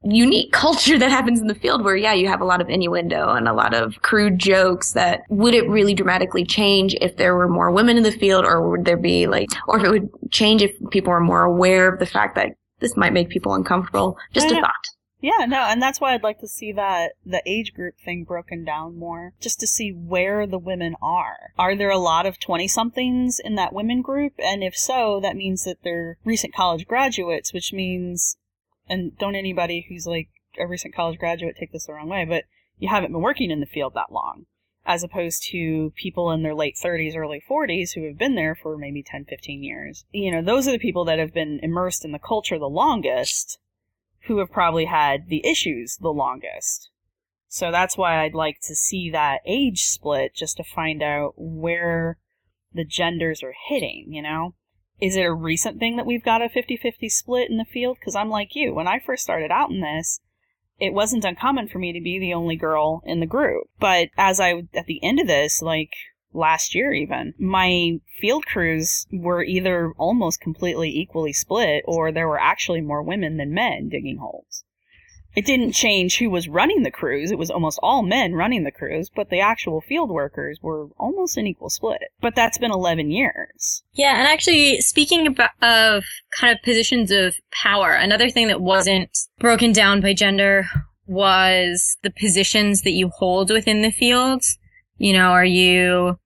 unique 0.03 0.51
culture 0.51 0.97
that 0.97 1.09
happens 1.09 1.41
in 1.41 1.47
the 1.47 1.55
field 1.55 1.83
where 1.83 1.95
yeah 1.95 2.13
you 2.13 2.27
have 2.27 2.41
a 2.41 2.45
lot 2.45 2.61
of 2.61 2.69
innuendo 2.69 3.29
and 3.29 3.47
a 3.47 3.53
lot 3.53 3.73
of 3.73 4.01
crude 4.01 4.37
jokes 4.37 4.93
that 4.93 5.21
would 5.29 5.53
it 5.53 5.67
really 5.67 5.93
dramatically 5.93 6.45
change 6.45 6.95
if 7.01 7.17
there 7.17 7.35
were 7.35 7.49
more 7.49 7.71
women 7.71 7.97
in 7.97 8.03
the 8.03 8.11
field 8.11 8.45
or 8.45 8.69
would 8.69 8.85
there 8.85 8.97
be 8.97 9.27
like 9.27 9.49
or 9.67 9.77
if 9.77 9.83
it 9.83 9.89
would 9.89 10.09
change 10.31 10.61
if 10.61 10.71
people 10.91 11.11
were 11.11 11.19
more 11.19 11.43
aware 11.43 11.91
of 11.91 11.99
the 11.99 12.05
fact 12.05 12.35
that 12.35 12.49
this 12.79 12.95
might 12.95 13.13
make 13.13 13.29
people 13.29 13.53
uncomfortable 13.53 14.17
just 14.33 14.51
a 14.51 14.61
thought 14.61 14.73
yeah, 15.25 15.45
no, 15.47 15.61
and 15.61 15.81
that's 15.81 15.99
why 15.99 16.13
I'd 16.13 16.21
like 16.21 16.37
to 16.41 16.47
see 16.47 16.71
that 16.73 17.13
the 17.25 17.41
age 17.47 17.73
group 17.73 17.95
thing 17.97 18.25
broken 18.25 18.63
down 18.63 18.95
more, 18.95 19.33
just 19.39 19.59
to 19.61 19.65
see 19.65 19.89
where 19.89 20.45
the 20.45 20.59
women 20.59 20.95
are. 21.01 21.51
Are 21.57 21.75
there 21.75 21.89
a 21.89 21.97
lot 21.97 22.27
of 22.27 22.39
20 22.39 22.67
somethings 22.67 23.39
in 23.43 23.55
that 23.55 23.73
women 23.73 24.03
group? 24.03 24.33
And 24.37 24.63
if 24.63 24.75
so, 24.75 25.19
that 25.21 25.35
means 25.35 25.63
that 25.63 25.77
they're 25.83 26.19
recent 26.23 26.53
college 26.53 26.85
graduates, 26.85 27.53
which 27.53 27.73
means, 27.73 28.37
and 28.87 29.17
don't 29.17 29.35
anybody 29.35 29.85
who's 29.89 30.05
like 30.05 30.29
a 30.59 30.67
recent 30.67 30.95
college 30.95 31.19
graduate 31.19 31.55
take 31.59 31.71
this 31.71 31.85
the 31.85 31.93
wrong 31.93 32.09
way, 32.09 32.25
but 32.25 32.43
you 32.77 32.89
haven't 32.89 33.11
been 33.11 33.21
working 33.21 33.51
in 33.51 33.59
the 33.59 33.65
field 33.65 33.93
that 33.95 34.11
long. 34.11 34.45
As 34.85 35.03
opposed 35.03 35.43
to 35.49 35.91
people 35.95 36.31
in 36.31 36.43
their 36.43 36.53
late 36.53 36.75
30s, 36.75 37.15
early 37.15 37.41
40s 37.49 37.95
who 37.95 38.05
have 38.05 38.17
been 38.17 38.35
there 38.35 38.55
for 38.55 38.77
maybe 38.77 39.01
10, 39.01 39.25
15 39.25 39.63
years. 39.63 40.05
You 40.11 40.31
know, 40.31 40.43
those 40.43 40.67
are 40.67 40.71
the 40.71 40.79
people 40.79 41.05
that 41.05 41.17
have 41.17 41.33
been 41.33 41.59
immersed 41.63 42.05
in 42.05 42.11
the 42.11 42.19
culture 42.19 42.59
the 42.59 42.67
longest 42.67 43.57
who 44.27 44.37
have 44.37 44.51
probably 44.51 44.85
had 44.85 45.27
the 45.27 45.45
issues 45.45 45.97
the 45.97 46.09
longest. 46.09 46.89
So 47.47 47.71
that's 47.71 47.97
why 47.97 48.23
I'd 48.23 48.33
like 48.33 48.59
to 48.63 48.75
see 48.75 49.09
that 49.11 49.39
age 49.45 49.85
split 49.85 50.35
just 50.35 50.57
to 50.57 50.63
find 50.63 51.01
out 51.01 51.33
where 51.37 52.17
the 52.73 52.83
genders 52.83 53.41
are 53.41 53.53
hitting, 53.67 54.07
you 54.09 54.21
know? 54.21 54.55
Is 54.99 55.15
it 55.15 55.25
a 55.25 55.33
recent 55.33 55.79
thing 55.79 55.97
that 55.97 56.05
we've 56.05 56.23
got 56.23 56.41
a 56.41 56.49
50 56.49 56.77
50 56.77 57.09
split 57.09 57.49
in 57.49 57.57
the 57.57 57.65
field? 57.65 57.97
Because 57.99 58.15
I'm 58.15 58.29
like 58.29 58.55
you. 58.55 58.73
When 58.73 58.87
I 58.87 58.99
first 58.99 59.23
started 59.23 59.51
out 59.51 59.69
in 59.69 59.81
this, 59.81 60.19
it 60.79 60.93
wasn't 60.93 61.25
uncommon 61.25 61.67
for 61.67 61.79
me 61.79 61.93
to 61.93 62.01
be 62.01 62.19
the 62.19 62.33
only 62.33 62.55
girl 62.55 63.01
in 63.05 63.19
the 63.19 63.25
group. 63.25 63.67
But 63.79 64.09
as 64.17 64.39
I, 64.39 64.63
at 64.73 64.85
the 64.85 65.03
end 65.03 65.19
of 65.19 65.27
this, 65.27 65.61
like, 65.61 65.91
last 66.35 66.75
year 66.75 66.91
even. 66.91 67.33
My 67.39 67.99
field 68.19 68.45
crews 68.45 69.07
were 69.11 69.43
either 69.43 69.93
almost 69.97 70.41
completely 70.41 70.89
equally 70.89 71.33
split 71.33 71.83
or 71.87 72.11
there 72.11 72.27
were 72.27 72.39
actually 72.39 72.81
more 72.81 73.01
women 73.01 73.37
than 73.37 73.53
men 73.53 73.89
digging 73.89 74.17
holes. 74.17 74.64
It 75.35 75.45
didn't 75.45 75.73
change 75.73 76.17
who 76.17 76.29
was 76.29 76.47
running 76.47 76.83
the 76.83 76.91
crews. 76.91 77.31
It 77.31 77.37
was 77.37 77.51
almost 77.51 77.79
all 77.83 78.03
men 78.03 78.33
running 78.33 78.63
the 78.63 78.71
crews, 78.71 79.09
but 79.13 79.29
the 79.29 79.41
actual 79.41 79.81
field 79.81 80.09
workers 80.09 80.59
were 80.61 80.87
almost 80.97 81.37
an 81.37 81.45
equal 81.45 81.69
split. 81.69 82.01
But 82.21 82.35
that's 82.35 82.57
been 82.57 82.71
11 82.71 83.11
years. 83.11 83.83
Yeah, 83.93 84.17
and 84.17 84.27
actually, 84.27 84.79
speaking 84.81 85.27
about, 85.27 85.51
of 85.61 86.03
kind 86.39 86.55
of 86.55 86.63
positions 86.63 87.11
of 87.11 87.35
power, 87.51 87.91
another 87.93 88.29
thing 88.29 88.47
that 88.47 88.61
wasn't 88.61 89.09
broken 89.39 89.73
down 89.73 89.99
by 90.01 90.13
gender 90.13 90.67
was 91.05 91.97
the 92.01 92.11
positions 92.11 92.81
that 92.81 92.91
you 92.91 93.09
hold 93.09 93.51
within 93.51 93.81
the 93.81 93.91
fields. 93.91 94.57
You 94.97 95.13
know, 95.13 95.31
are 95.31 95.45
you 95.45 96.17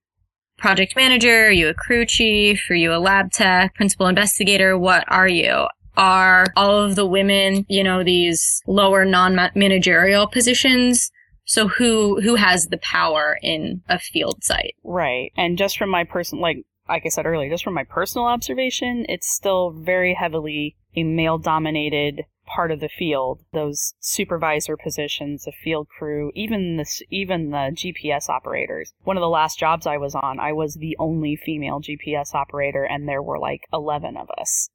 project 0.56 0.94
manager? 0.94 1.46
Are 1.46 1.50
you 1.50 1.68
a 1.68 1.74
crew 1.74 2.06
chief? 2.06 2.62
Are 2.70 2.74
you 2.74 2.94
a 2.94 2.98
lab 2.98 3.32
tech, 3.32 3.74
principal 3.74 4.06
investigator? 4.06 4.78
What 4.78 5.04
are 5.08 5.28
you? 5.28 5.66
Are 6.00 6.46
all 6.56 6.82
of 6.82 6.96
the 6.96 7.04
women, 7.04 7.66
you 7.68 7.84
know, 7.84 8.02
these 8.02 8.62
lower 8.66 9.04
non-managerial 9.04 10.28
positions? 10.28 11.10
So 11.44 11.68
who 11.68 12.22
who 12.22 12.36
has 12.36 12.68
the 12.68 12.78
power 12.78 13.38
in 13.42 13.82
a 13.86 13.98
field 13.98 14.42
site? 14.42 14.76
Right. 14.82 15.30
And 15.36 15.58
just 15.58 15.76
from 15.76 15.90
my 15.90 16.04
person 16.04 16.40
like 16.40 16.64
like 16.88 17.02
I 17.04 17.10
said 17.10 17.26
earlier, 17.26 17.50
just 17.50 17.64
from 17.64 17.74
my 17.74 17.84
personal 17.84 18.26
observation, 18.26 19.04
it's 19.10 19.28
still 19.28 19.72
very 19.72 20.14
heavily 20.14 20.76
a 20.96 21.04
male 21.04 21.36
dominated 21.36 22.24
part 22.46 22.72
of 22.72 22.80
the 22.80 22.88
field, 22.88 23.44
those 23.52 23.94
supervisor 24.00 24.76
positions, 24.76 25.44
the 25.44 25.52
field 25.52 25.86
crew, 25.98 26.32
even 26.34 26.78
this, 26.78 27.02
even 27.10 27.50
the 27.50 27.72
GPS 27.74 28.28
operators. 28.28 28.92
One 29.02 29.16
of 29.16 29.20
the 29.20 29.28
last 29.28 29.58
jobs 29.58 29.86
I 29.86 29.98
was 29.98 30.14
on, 30.14 30.40
I 30.40 30.52
was 30.52 30.74
the 30.74 30.96
only 30.98 31.36
female 31.36 31.80
GPS 31.80 32.34
operator, 32.34 32.84
and 32.84 33.06
there 33.06 33.22
were 33.22 33.38
like 33.38 33.66
eleven 33.72 34.16
of 34.16 34.28
us. 34.38 34.70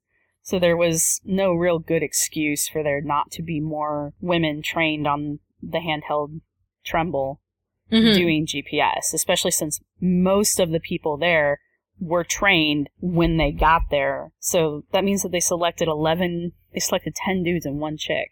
So 0.46 0.60
there 0.60 0.76
was 0.76 1.20
no 1.24 1.54
real 1.54 1.80
good 1.80 2.04
excuse 2.04 2.68
for 2.68 2.84
there 2.84 3.00
not 3.00 3.32
to 3.32 3.42
be 3.42 3.58
more 3.58 4.12
women 4.20 4.62
trained 4.62 5.04
on 5.04 5.40
the 5.60 5.78
handheld 5.78 6.40
Trimble 6.84 7.40
mm-hmm. 7.90 8.16
doing 8.16 8.46
GPS, 8.46 9.12
especially 9.12 9.50
since 9.50 9.80
most 10.00 10.60
of 10.60 10.70
the 10.70 10.78
people 10.78 11.16
there 11.16 11.58
were 11.98 12.22
trained 12.22 12.88
when 13.00 13.38
they 13.38 13.50
got 13.50 13.82
there. 13.90 14.30
So 14.38 14.84
that 14.92 15.02
means 15.02 15.24
that 15.24 15.32
they 15.32 15.40
selected 15.40 15.88
11 15.88 16.52
they 16.72 16.78
selected 16.78 17.16
10 17.16 17.42
dudes 17.42 17.66
and 17.66 17.80
one 17.80 17.96
chick 17.96 18.30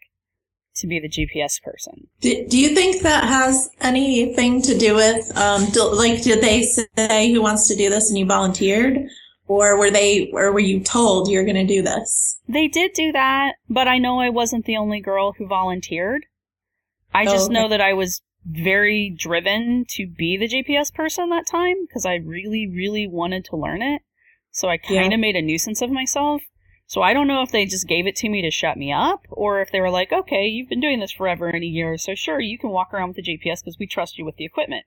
to 0.75 0.87
be 0.87 1.01
the 1.01 1.09
GPS 1.09 1.61
person. 1.61 2.07
Do, 2.21 2.47
do 2.47 2.57
you 2.57 2.69
think 2.69 3.01
that 3.01 3.25
has 3.25 3.69
anything 3.81 4.61
to 4.61 4.77
do 4.77 4.95
with, 4.95 5.35
um, 5.35 5.65
do, 5.71 5.83
like, 5.93 6.21
did 6.21 6.41
they 6.41 6.61
say 6.61 7.33
who 7.33 7.41
wants 7.41 7.67
to 7.67 7.75
do 7.75 7.89
this 7.89 8.09
and 8.09 8.17
you 8.17 8.25
volunteered? 8.25 9.09
Or 9.47 9.77
were 9.77 9.91
they, 9.91 10.31
or 10.31 10.51
were 10.51 10.59
you 10.59 10.79
told 10.79 11.29
you're 11.29 11.45
going 11.45 11.67
to 11.67 11.73
do 11.73 11.81
this? 11.81 12.39
They 12.47 12.67
did 12.67 12.93
do 12.93 13.11
that, 13.11 13.55
but 13.69 13.87
I 13.87 13.99
know 13.99 14.19
I 14.19 14.29
wasn't 14.29 14.65
the 14.65 14.77
only 14.77 14.99
girl 14.99 15.33
who 15.33 15.47
volunteered. 15.47 16.25
I 17.13 17.23
oh, 17.23 17.31
just 17.31 17.43
oh, 17.43 17.45
okay. 17.45 17.53
know 17.53 17.69
that 17.69 17.81
I 17.81 17.93
was 17.93 18.21
very 18.45 19.15
driven 19.17 19.85
to 19.89 20.07
be 20.07 20.37
the 20.37 20.47
GPS 20.47 20.93
person 20.93 21.29
that 21.29 21.47
time 21.47 21.85
because 21.87 22.05
I 22.05 22.15
really, 22.15 22.67
really 22.67 23.07
wanted 23.07 23.45
to 23.45 23.55
learn 23.55 23.81
it. 23.81 24.01
So 24.51 24.69
I 24.69 24.77
kind 24.77 25.07
of 25.07 25.11
yeah. 25.11 25.17
made 25.17 25.35
a 25.35 25.41
nuisance 25.41 25.81
of 25.81 25.91
myself. 25.91 26.41
So 26.87 27.01
I 27.01 27.13
don't 27.13 27.27
know 27.27 27.41
if 27.41 27.51
they 27.51 27.65
just 27.65 27.87
gave 27.87 28.05
it 28.05 28.15
to 28.17 28.29
me 28.29 28.41
to 28.43 28.51
shut 28.51 28.77
me 28.77 28.93
up, 28.93 29.21
or 29.31 29.59
if 29.59 29.71
they 29.71 29.81
were 29.81 29.89
like, 29.89 30.13
okay, 30.13 30.45
you've 30.45 30.69
been 30.69 30.79
doing 30.79 30.99
this 30.99 31.11
forever 31.11 31.49
and 31.49 31.63
a 31.63 31.67
year, 31.67 31.97
so 31.97 32.13
sure, 32.13 32.39
you 32.39 32.59
can 32.59 32.69
walk 32.69 32.93
around 32.93 33.09
with 33.09 33.17
the 33.17 33.37
GPS 33.37 33.61
because 33.61 33.77
we 33.79 33.87
trust 33.87 34.19
you 34.19 34.25
with 34.25 34.37
the 34.37 34.45
equipment. 34.45 34.85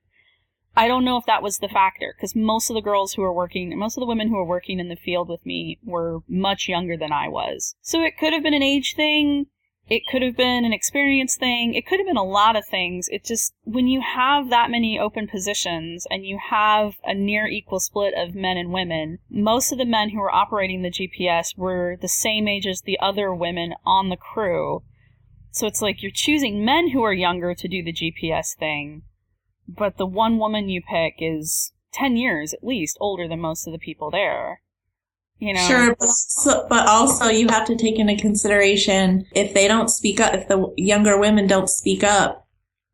I 0.76 0.87
don't 0.87 1.04
know 1.04 1.16
if 1.16 1.26
that 1.26 1.42
was 1.42 1.58
the 1.58 1.68
factor, 1.68 2.14
because 2.16 2.37
most 2.37 2.70
of 2.70 2.75
the 2.75 2.80
girls 2.80 3.14
who 3.14 3.22
were 3.22 3.32
working, 3.32 3.76
most 3.76 3.96
of 3.96 4.00
the 4.00 4.06
women 4.06 4.28
who 4.28 4.37
were 4.37 4.44
working 4.44 4.78
in 4.78 4.88
the 4.88 4.96
field 4.96 5.28
with 5.28 5.44
me 5.44 5.78
were 5.84 6.20
much 6.28 6.68
younger 6.68 6.96
than 6.96 7.12
I 7.12 7.28
was. 7.28 7.75
So 7.82 8.02
it 8.02 8.16
could 8.16 8.32
have 8.32 8.42
been 8.42 8.54
an 8.54 8.62
age 8.62 8.94
thing. 8.94 9.46
It 9.88 10.02
could 10.06 10.20
have 10.20 10.37
been 10.37 10.66
an 10.66 10.75
experience 10.75 11.34
thing. 11.34 11.72
It 11.72 11.87
could 11.87 11.98
have 11.98 12.06
been 12.06 12.18
a 12.18 12.22
lot 12.22 12.56
of 12.56 12.66
things. 12.66 13.08
It 13.10 13.25
just, 13.25 13.54
when 13.64 13.88
you 13.88 14.02
have 14.02 14.50
that 14.50 14.70
many 14.70 14.98
open 14.98 15.26
positions 15.26 16.06
and 16.10 16.26
you 16.26 16.38
have 16.50 16.96
a 17.04 17.14
near 17.14 17.46
equal 17.46 17.80
split 17.80 18.12
of 18.14 18.34
men 18.34 18.58
and 18.58 18.70
women, 18.70 19.18
most 19.30 19.72
of 19.72 19.78
the 19.78 19.87
men 19.87 20.10
who 20.10 20.20
were 20.20 20.34
operating 20.34 20.82
the 20.82 20.90
GPS 20.90 21.56
were 21.56 21.96
the 22.00 22.08
same 22.08 22.46
age 22.46 22.66
as 22.66 22.82
the 22.82 22.98
other 23.00 23.34
women 23.34 23.75
on 23.87 24.10
the 24.10 24.16
crew. 24.16 24.82
So 25.50 25.66
it's 25.66 25.80
like 25.80 26.02
you're 26.02 26.12
choosing 26.14 26.64
men 26.64 26.90
who 26.90 27.02
are 27.02 27.14
younger 27.14 27.54
to 27.54 27.68
do 27.68 27.82
the 27.82 27.92
GPS 27.92 28.54
thing, 28.54 29.02
but 29.68 29.98
the 29.98 30.06
one 30.06 30.38
woman 30.38 30.68
you 30.68 30.80
pick 30.82 31.16
is 31.18 31.72
10 31.92 32.16
years 32.16 32.54
at 32.54 32.64
least 32.64 32.96
older 33.00 33.28
than 33.28 33.40
most 33.40 33.66
of 33.66 33.72
the 33.72 33.78
people 33.78 34.10
there. 34.10 34.62
You 35.38 35.54
know, 35.54 35.60
sure, 35.60 35.94
but 35.94 36.08
also, 36.08 36.66
but 36.68 36.88
also 36.88 37.26
you 37.26 37.46
have 37.48 37.64
to 37.66 37.76
take 37.76 38.00
into 38.00 38.16
consideration 38.16 39.25
if 39.32 39.54
they 39.54 39.68
don't 39.68 39.88
speak 39.88 40.18
up, 40.18 40.34
if 40.34 40.48
the 40.48 40.72
younger 40.76 41.16
women 41.16 41.46
don't 41.46 41.70
speak 41.70 42.02
up, 42.02 42.48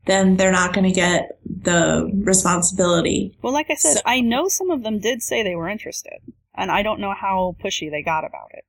then 0.05 0.37
they're 0.37 0.53
not 0.53 0.75
going 0.75 0.85
to 0.85 0.93
get 0.93 1.39
the 1.43 2.11
responsibility. 2.23 3.39
Well, 3.41 3.55
like 3.55 3.71
I 3.71 3.75
said, 3.77 3.95
so, 3.95 4.01
I 4.05 4.21
know 4.21 4.49
some 4.49 4.71
of 4.71 4.83
them 4.83 4.99
did 4.99 5.23
say 5.23 5.43
they 5.43 5.55
were 5.55 5.71
interested, 5.71 6.19
and 6.55 6.71
I 6.71 6.83
don't 6.83 7.01
know 7.01 7.15
how 7.19 7.57
pushy 7.65 7.91
they 7.91 8.03
got 8.03 8.27
about 8.27 8.51
it. 8.53 8.65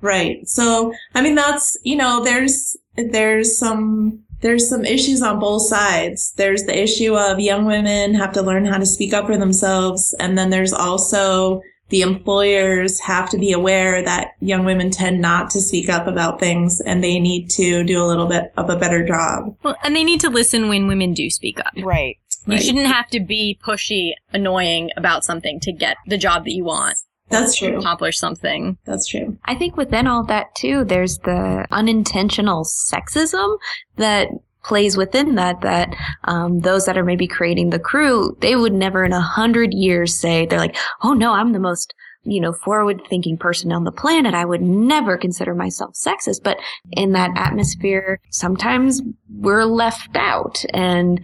Right. 0.00 0.46
So, 0.46 0.94
I 1.14 1.22
mean, 1.22 1.34
that's, 1.34 1.76
you 1.82 1.96
know, 1.96 2.22
there's, 2.22 2.76
there's 2.94 3.58
some, 3.58 4.22
there's 4.40 4.68
some 4.68 4.84
issues 4.84 5.22
on 5.22 5.38
both 5.38 5.62
sides. 5.62 6.32
There's 6.36 6.64
the 6.64 6.80
issue 6.80 7.16
of 7.16 7.40
young 7.40 7.64
women 7.64 8.14
have 8.14 8.32
to 8.32 8.42
learn 8.42 8.66
how 8.66 8.78
to 8.78 8.86
speak 8.86 9.12
up 9.12 9.26
for 9.26 9.36
themselves. 9.36 10.14
And 10.18 10.36
then 10.36 10.50
there's 10.50 10.72
also 10.72 11.62
the 11.88 12.02
employers 12.02 12.98
have 13.00 13.30
to 13.30 13.38
be 13.38 13.52
aware 13.52 14.02
that 14.02 14.32
young 14.40 14.64
women 14.64 14.90
tend 14.90 15.20
not 15.20 15.50
to 15.50 15.60
speak 15.60 15.88
up 15.88 16.06
about 16.06 16.40
things 16.40 16.80
and 16.80 17.02
they 17.02 17.18
need 17.18 17.48
to 17.50 17.84
do 17.84 18.02
a 18.02 18.06
little 18.06 18.26
bit 18.26 18.52
of 18.56 18.68
a 18.70 18.76
better 18.76 19.06
job. 19.06 19.56
Well, 19.62 19.76
and 19.82 19.94
they 19.94 20.04
need 20.04 20.20
to 20.20 20.30
listen 20.30 20.68
when 20.68 20.88
women 20.88 21.14
do 21.14 21.30
speak 21.30 21.60
up. 21.60 21.72
Right. 21.82 22.18
You 22.46 22.54
right. 22.54 22.62
shouldn't 22.62 22.86
have 22.86 23.08
to 23.08 23.20
be 23.20 23.58
pushy, 23.62 24.12
annoying 24.32 24.90
about 24.96 25.24
something 25.24 25.58
to 25.60 25.72
get 25.72 25.96
the 26.06 26.18
job 26.18 26.44
that 26.44 26.52
you 26.52 26.64
want. 26.64 26.96
That's 27.28 27.56
true. 27.56 27.78
Accomplish 27.78 28.18
something. 28.18 28.78
That's 28.84 29.06
true. 29.06 29.36
I 29.44 29.54
think 29.54 29.76
within 29.76 30.06
all 30.06 30.24
that 30.24 30.54
too, 30.54 30.84
there's 30.84 31.18
the 31.18 31.66
unintentional 31.70 32.64
sexism 32.64 33.58
that 33.96 34.28
plays 34.66 34.96
within 34.96 35.36
that 35.36 35.60
that 35.60 35.94
um, 36.24 36.60
those 36.60 36.86
that 36.86 36.98
are 36.98 37.04
maybe 37.04 37.28
creating 37.28 37.70
the 37.70 37.78
crew 37.78 38.36
they 38.40 38.56
would 38.56 38.72
never 38.72 39.04
in 39.04 39.12
a 39.12 39.20
hundred 39.20 39.72
years 39.72 40.16
say 40.16 40.44
they're 40.44 40.58
like 40.58 40.76
oh 41.04 41.12
no 41.12 41.32
i'm 41.32 41.52
the 41.52 41.60
most 41.60 41.94
you 42.24 42.40
know 42.40 42.52
forward 42.52 43.00
thinking 43.08 43.38
person 43.38 43.70
on 43.70 43.84
the 43.84 43.92
planet 43.92 44.34
i 44.34 44.44
would 44.44 44.60
never 44.60 45.16
consider 45.16 45.54
myself 45.54 45.94
sexist 45.94 46.42
but 46.42 46.58
in 46.90 47.12
that 47.12 47.30
atmosphere 47.36 48.18
sometimes 48.30 49.00
we're 49.38 49.64
left 49.64 50.16
out 50.16 50.64
and 50.74 51.20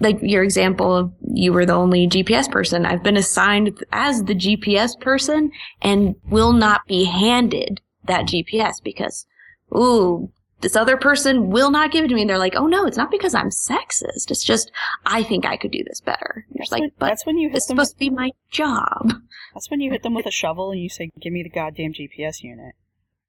like 0.00 0.18
your 0.20 0.42
example 0.42 0.96
of 0.96 1.12
you 1.32 1.52
were 1.52 1.66
the 1.66 1.74
only 1.74 2.08
GPS 2.08 2.50
person. 2.50 2.84
I've 2.84 3.02
been 3.02 3.16
assigned 3.16 3.84
as 3.92 4.24
the 4.24 4.34
GPS 4.34 4.98
person 5.00 5.50
and 5.82 6.16
will 6.30 6.52
not 6.52 6.86
be 6.86 7.04
handed 7.04 7.80
that 8.04 8.26
GPS 8.26 8.82
because, 8.82 9.26
ooh, 9.74 10.30
this 10.60 10.76
other 10.76 10.96
person 10.96 11.50
will 11.50 11.70
not 11.70 11.92
give 11.92 12.04
it 12.04 12.08
to 12.08 12.14
me. 12.14 12.22
And 12.22 12.30
they're 12.30 12.38
like, 12.38 12.56
oh 12.56 12.66
no, 12.66 12.86
it's 12.86 12.96
not 12.96 13.10
because 13.10 13.34
I'm 13.34 13.50
sexist. 13.50 14.30
It's 14.30 14.44
just, 14.44 14.70
I 15.06 15.22
think 15.22 15.44
I 15.44 15.56
could 15.56 15.70
do 15.70 15.84
this 15.84 16.00
better. 16.00 16.46
That's 16.54 16.72
like, 16.72 16.80
when, 16.80 16.92
but 16.98 17.08
that's 17.08 17.26
when 17.26 17.38
you 17.38 17.48
hit 17.48 17.58
it's 17.58 17.66
supposed 17.66 17.92
to 17.92 17.98
be 17.98 18.10
my 18.10 18.30
job. 18.50 19.12
That's 19.54 19.70
when 19.70 19.80
you 19.80 19.92
hit 19.92 20.02
them 20.02 20.14
with 20.14 20.26
a 20.26 20.32
shovel 20.32 20.72
and 20.72 20.80
you 20.80 20.88
say, 20.88 21.10
"Give 21.20 21.32
me 21.32 21.44
the 21.44 21.48
goddamn 21.48 21.92
GPS 21.92 22.42
unit." 22.42 22.74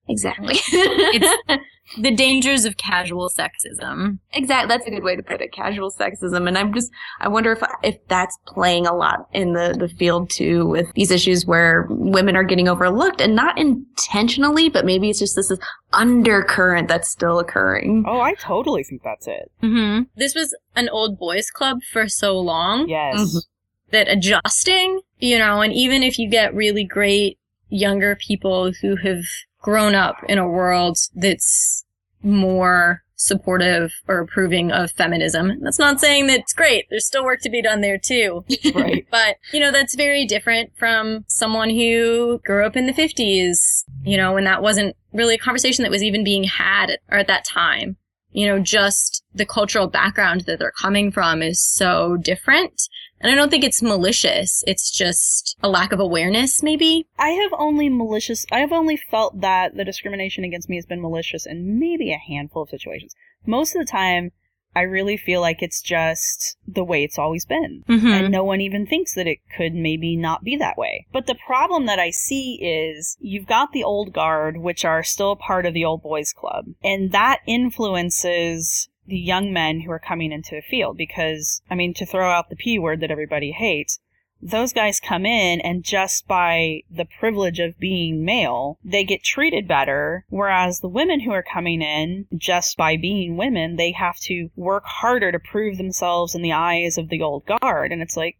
Exactly. 0.07 0.55
It's 0.71 1.63
the 2.01 2.15
dangers 2.15 2.65
of 2.65 2.77
casual 2.77 3.29
sexism. 3.29 4.19
exactly. 4.33 4.67
That's 4.67 4.87
a 4.87 4.91
good 4.91 5.03
way 5.03 5.15
to 5.15 5.23
put 5.23 5.41
it. 5.41 5.51
Casual 5.51 5.91
sexism. 5.91 6.47
And 6.47 6.57
I'm 6.57 6.73
just, 6.73 6.91
I 7.19 7.27
wonder 7.27 7.51
if, 7.51 7.61
if 7.83 7.97
that's 8.07 8.37
playing 8.47 8.85
a 8.87 8.93
lot 8.95 9.27
in 9.33 9.53
the, 9.53 9.75
the 9.77 9.87
field 9.87 10.29
too 10.29 10.67
with 10.67 10.91
these 10.93 11.11
issues 11.11 11.45
where 11.45 11.85
women 11.89 12.35
are 12.35 12.43
getting 12.43 12.67
overlooked 12.67 13.21
and 13.21 13.35
not 13.35 13.57
intentionally, 13.57 14.69
but 14.69 14.85
maybe 14.85 15.09
it's 15.09 15.19
just 15.19 15.35
this, 15.35 15.49
this 15.49 15.59
undercurrent 15.93 16.87
that's 16.87 17.09
still 17.09 17.39
occurring. 17.39 18.03
Oh, 18.07 18.19
I 18.21 18.33
totally 18.35 18.83
think 18.83 19.01
that's 19.03 19.27
it. 19.27 19.51
Mm-hmm. 19.63 20.03
This 20.15 20.35
was 20.35 20.55
an 20.75 20.89
old 20.89 21.17
boys 21.19 21.49
club 21.49 21.79
for 21.91 22.07
so 22.07 22.37
long 22.39 22.87
Yes. 22.87 23.17
Mhm. 23.19 23.43
that 23.91 24.07
adjusting, 24.07 25.01
you 25.19 25.37
know, 25.39 25.61
and 25.61 25.73
even 25.73 26.03
if 26.03 26.17
you 26.19 26.29
get 26.29 26.53
really 26.53 26.83
great 26.83 27.37
younger 27.69 28.15
people 28.15 28.71
who 28.81 28.95
have 28.97 29.23
grown 29.65 29.95
up 29.95 30.23
in 30.29 30.37
a 30.37 30.47
world 30.47 30.95
that's 31.15 31.83
more 32.21 33.01
supportive 33.15 33.91
or 34.07 34.19
approving 34.19 34.71
of 34.71 34.91
feminism. 34.91 35.59
That's 35.59 35.79
not 35.79 35.99
saying 35.99 36.27
that 36.27 36.41
it's 36.41 36.53
great. 36.53 36.85
There's 36.91 37.07
still 37.07 37.25
work 37.25 37.39
to 37.41 37.49
be 37.49 37.63
done 37.63 37.81
there 37.81 37.97
too. 37.97 38.45
Right. 38.75 39.07
But, 39.09 39.37
you 39.53 39.59
know, 39.59 39.71
that's 39.71 39.95
very 39.95 40.25
different 40.25 40.71
from 40.77 41.25
someone 41.27 41.71
who 41.71 42.41
grew 42.45 42.63
up 42.63 42.75
in 42.75 42.85
the 42.85 42.93
50s, 42.93 43.85
you 44.03 44.17
know, 44.17 44.33
when 44.33 44.43
that 44.43 44.61
wasn't 44.61 44.95
really 45.13 45.35
a 45.35 45.39
conversation 45.39 45.81
that 45.81 45.91
was 45.91 46.03
even 46.03 46.23
being 46.23 46.43
had 46.43 46.91
at, 46.91 46.99
or 47.09 47.17
at 47.17 47.27
that 47.27 47.45
time. 47.45 47.97
You 48.35 48.47
know, 48.47 48.59
just 48.59 49.23
the 49.33 49.45
cultural 49.45 49.87
background 49.87 50.41
that 50.41 50.59
they're 50.59 50.69
coming 50.71 51.09
from 51.09 51.41
is 51.41 51.61
so 51.61 52.17
different. 52.17 52.81
And 53.21 53.31
I 53.31 53.35
don't 53.35 53.49
think 53.49 53.63
it's 53.63 53.81
malicious. 53.81 54.61
It's 54.67 54.91
just 54.91 55.55
a 55.63 55.69
lack 55.69 55.93
of 55.93 56.01
awareness, 56.01 56.61
maybe. 56.61 57.07
I 57.17 57.29
have 57.29 57.53
only 57.57 57.87
malicious. 57.87 58.45
I 58.51 58.59
have 58.59 58.73
only 58.73 58.97
felt 58.97 59.39
that 59.39 59.77
the 59.77 59.85
discrimination 59.85 60.43
against 60.43 60.67
me 60.67 60.75
has 60.75 60.85
been 60.85 61.01
malicious 61.01 61.45
in 61.45 61.79
maybe 61.79 62.11
a 62.11 62.17
handful 62.17 62.63
of 62.63 62.69
situations. 62.69 63.15
Most 63.45 63.73
of 63.73 63.79
the 63.79 63.89
time, 63.89 64.33
I 64.75 64.81
really 64.81 65.17
feel 65.17 65.41
like 65.41 65.61
it's 65.61 65.81
just 65.81 66.57
the 66.67 66.83
way 66.83 67.03
it's 67.03 67.17
always 67.17 67.45
been. 67.45 67.83
Mm-hmm. 67.87 68.07
And 68.07 68.31
no 68.31 68.43
one 68.43 68.61
even 68.61 68.85
thinks 68.85 69.15
that 69.15 69.27
it 69.27 69.39
could 69.55 69.73
maybe 69.73 70.15
not 70.15 70.43
be 70.43 70.57
that 70.57 70.77
way. 70.77 71.07
But 71.13 71.27
the 71.27 71.37
problem 71.47 71.85
that 71.85 71.99
I 71.99 72.11
see 72.11 72.55
is 72.61 73.17
you've 73.19 73.47
got 73.47 73.71
the 73.71 73.83
old 73.83 74.13
guard, 74.13 74.57
which 74.57 74.83
are 74.83 75.03
still 75.03 75.35
part 75.35 75.65
of 75.65 75.73
the 75.73 75.85
old 75.85 76.03
boys 76.03 76.33
club, 76.33 76.65
and 76.83 77.11
that 77.11 77.39
influences 77.47 78.89
the 79.07 79.17
young 79.17 79.53
men 79.53 79.81
who 79.81 79.91
are 79.91 79.99
coming 79.99 80.31
into 80.31 80.55
the 80.55 80.61
field 80.61 80.97
because, 80.97 81.61
I 81.69 81.75
mean, 81.75 81.93
to 81.95 82.05
throw 82.05 82.29
out 82.29 82.49
the 82.49 82.55
P 82.55 82.79
word 82.79 83.01
that 83.01 83.11
everybody 83.11 83.51
hates, 83.51 83.99
those 84.45 84.73
guys 84.73 84.99
come 84.99 85.25
in 85.25 85.59
and 85.61 85.83
just 85.83 86.27
by 86.27 86.81
the 86.89 87.07
privilege 87.19 87.59
of 87.59 87.79
being 87.79 88.23
male, 88.23 88.77
they 88.83 89.03
get 89.03 89.23
treated 89.23 89.67
better. 89.67 90.23
Whereas 90.29 90.79
the 90.79 90.87
women 90.87 91.21
who 91.21 91.31
are 91.31 91.43
coming 91.43 91.81
in, 91.81 92.27
just 92.37 92.77
by 92.77 92.95
being 92.95 93.37
women, 93.37 93.75
they 93.75 93.91
have 93.93 94.17
to 94.21 94.51
work 94.55 94.83
harder 94.85 95.31
to 95.31 95.39
prove 95.39 95.77
themselves 95.77 96.35
in 96.35 96.43
the 96.43 96.53
eyes 96.53 96.99
of 96.99 97.09
the 97.09 97.23
old 97.23 97.45
guard. 97.45 97.91
And 97.91 98.03
it's 98.03 98.15
like, 98.15 98.37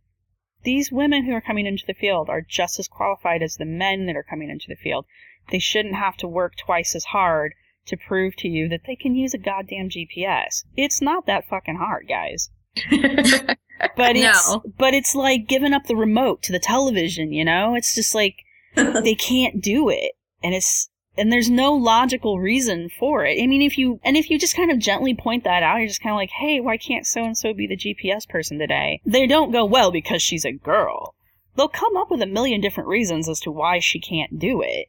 these 0.63 0.91
women 0.91 1.25
who 1.25 1.33
are 1.33 1.41
coming 1.41 1.65
into 1.65 1.85
the 1.87 1.93
field 1.93 2.29
are 2.29 2.41
just 2.41 2.79
as 2.79 2.87
qualified 2.87 3.41
as 3.41 3.55
the 3.55 3.65
men 3.65 4.05
that 4.05 4.15
are 4.15 4.25
coming 4.27 4.51
into 4.51 4.67
the 4.67 4.75
field. 4.75 5.05
They 5.51 5.59
shouldn't 5.59 5.95
have 5.95 6.17
to 6.17 6.27
work 6.27 6.53
twice 6.55 6.95
as 6.95 7.05
hard 7.05 7.55
to 7.87 7.97
prove 7.97 8.35
to 8.37 8.47
you 8.47 8.67
that 8.69 8.81
they 8.85 8.95
can 8.95 9.15
use 9.15 9.33
a 9.33 9.39
goddamn 9.39 9.89
GPS. 9.89 10.65
It's 10.77 11.01
not 11.01 11.25
that 11.25 11.47
fucking 11.47 11.77
hard, 11.77 12.07
guys. 12.07 12.49
But 13.95 14.15
it's 14.15 14.49
No. 14.49 14.63
but 14.77 14.93
it's 14.93 15.15
like 15.15 15.47
giving 15.47 15.73
up 15.73 15.85
the 15.87 15.95
remote 15.95 16.41
to 16.43 16.51
the 16.51 16.59
television, 16.59 17.31
you 17.31 17.45
know? 17.45 17.75
It's 17.75 17.95
just 17.95 18.15
like 18.15 18.35
they 18.75 19.15
can't 19.15 19.61
do 19.61 19.89
it. 19.89 20.13
And 20.43 20.53
it's 20.53 20.89
and 21.17 21.31
there's 21.31 21.49
no 21.49 21.73
logical 21.73 22.39
reason 22.39 22.89
for 22.89 23.25
it. 23.25 23.41
I 23.41 23.47
mean, 23.47 23.61
if 23.61 23.77
you 23.77 23.99
and 24.03 24.17
if 24.17 24.29
you 24.29 24.37
just 24.37 24.55
kind 24.55 24.71
of 24.71 24.79
gently 24.79 25.13
point 25.13 25.43
that 25.45 25.63
out, 25.63 25.77
you're 25.77 25.87
just 25.87 26.01
kind 26.01 26.11
of 26.13 26.17
like, 26.17 26.31
"Hey, 26.31 26.59
why 26.59 26.77
can't 26.77 27.07
so 27.07 27.23
and 27.23 27.37
so 27.37 27.53
be 27.53 27.67
the 27.67 27.77
GPS 27.77 28.27
person 28.27 28.59
today?" 28.59 29.01
They 29.05 29.25
don't 29.27 29.51
go, 29.51 29.63
"Well, 29.65 29.91
because 29.91 30.21
she's 30.21 30.45
a 30.45 30.51
girl." 30.51 31.15
They'll 31.55 31.69
come 31.69 31.95
up 31.95 32.11
with 32.11 32.21
a 32.21 32.25
million 32.25 32.59
different 32.59 32.89
reasons 32.89 33.29
as 33.29 33.39
to 33.41 33.51
why 33.51 33.79
she 33.79 33.99
can't 33.99 34.37
do 34.39 34.61
it. 34.61 34.87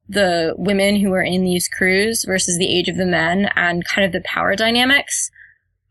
the 0.08 0.54
women 0.56 0.96
who 0.96 1.12
are 1.12 1.22
in 1.22 1.44
these 1.44 1.68
crews 1.68 2.24
versus 2.26 2.58
the 2.58 2.68
age 2.68 2.88
of 2.88 2.96
the 2.96 3.06
men 3.06 3.48
and 3.56 3.84
kind 3.84 4.04
of 4.04 4.12
the 4.12 4.22
power 4.24 4.54
dynamics, 4.54 5.30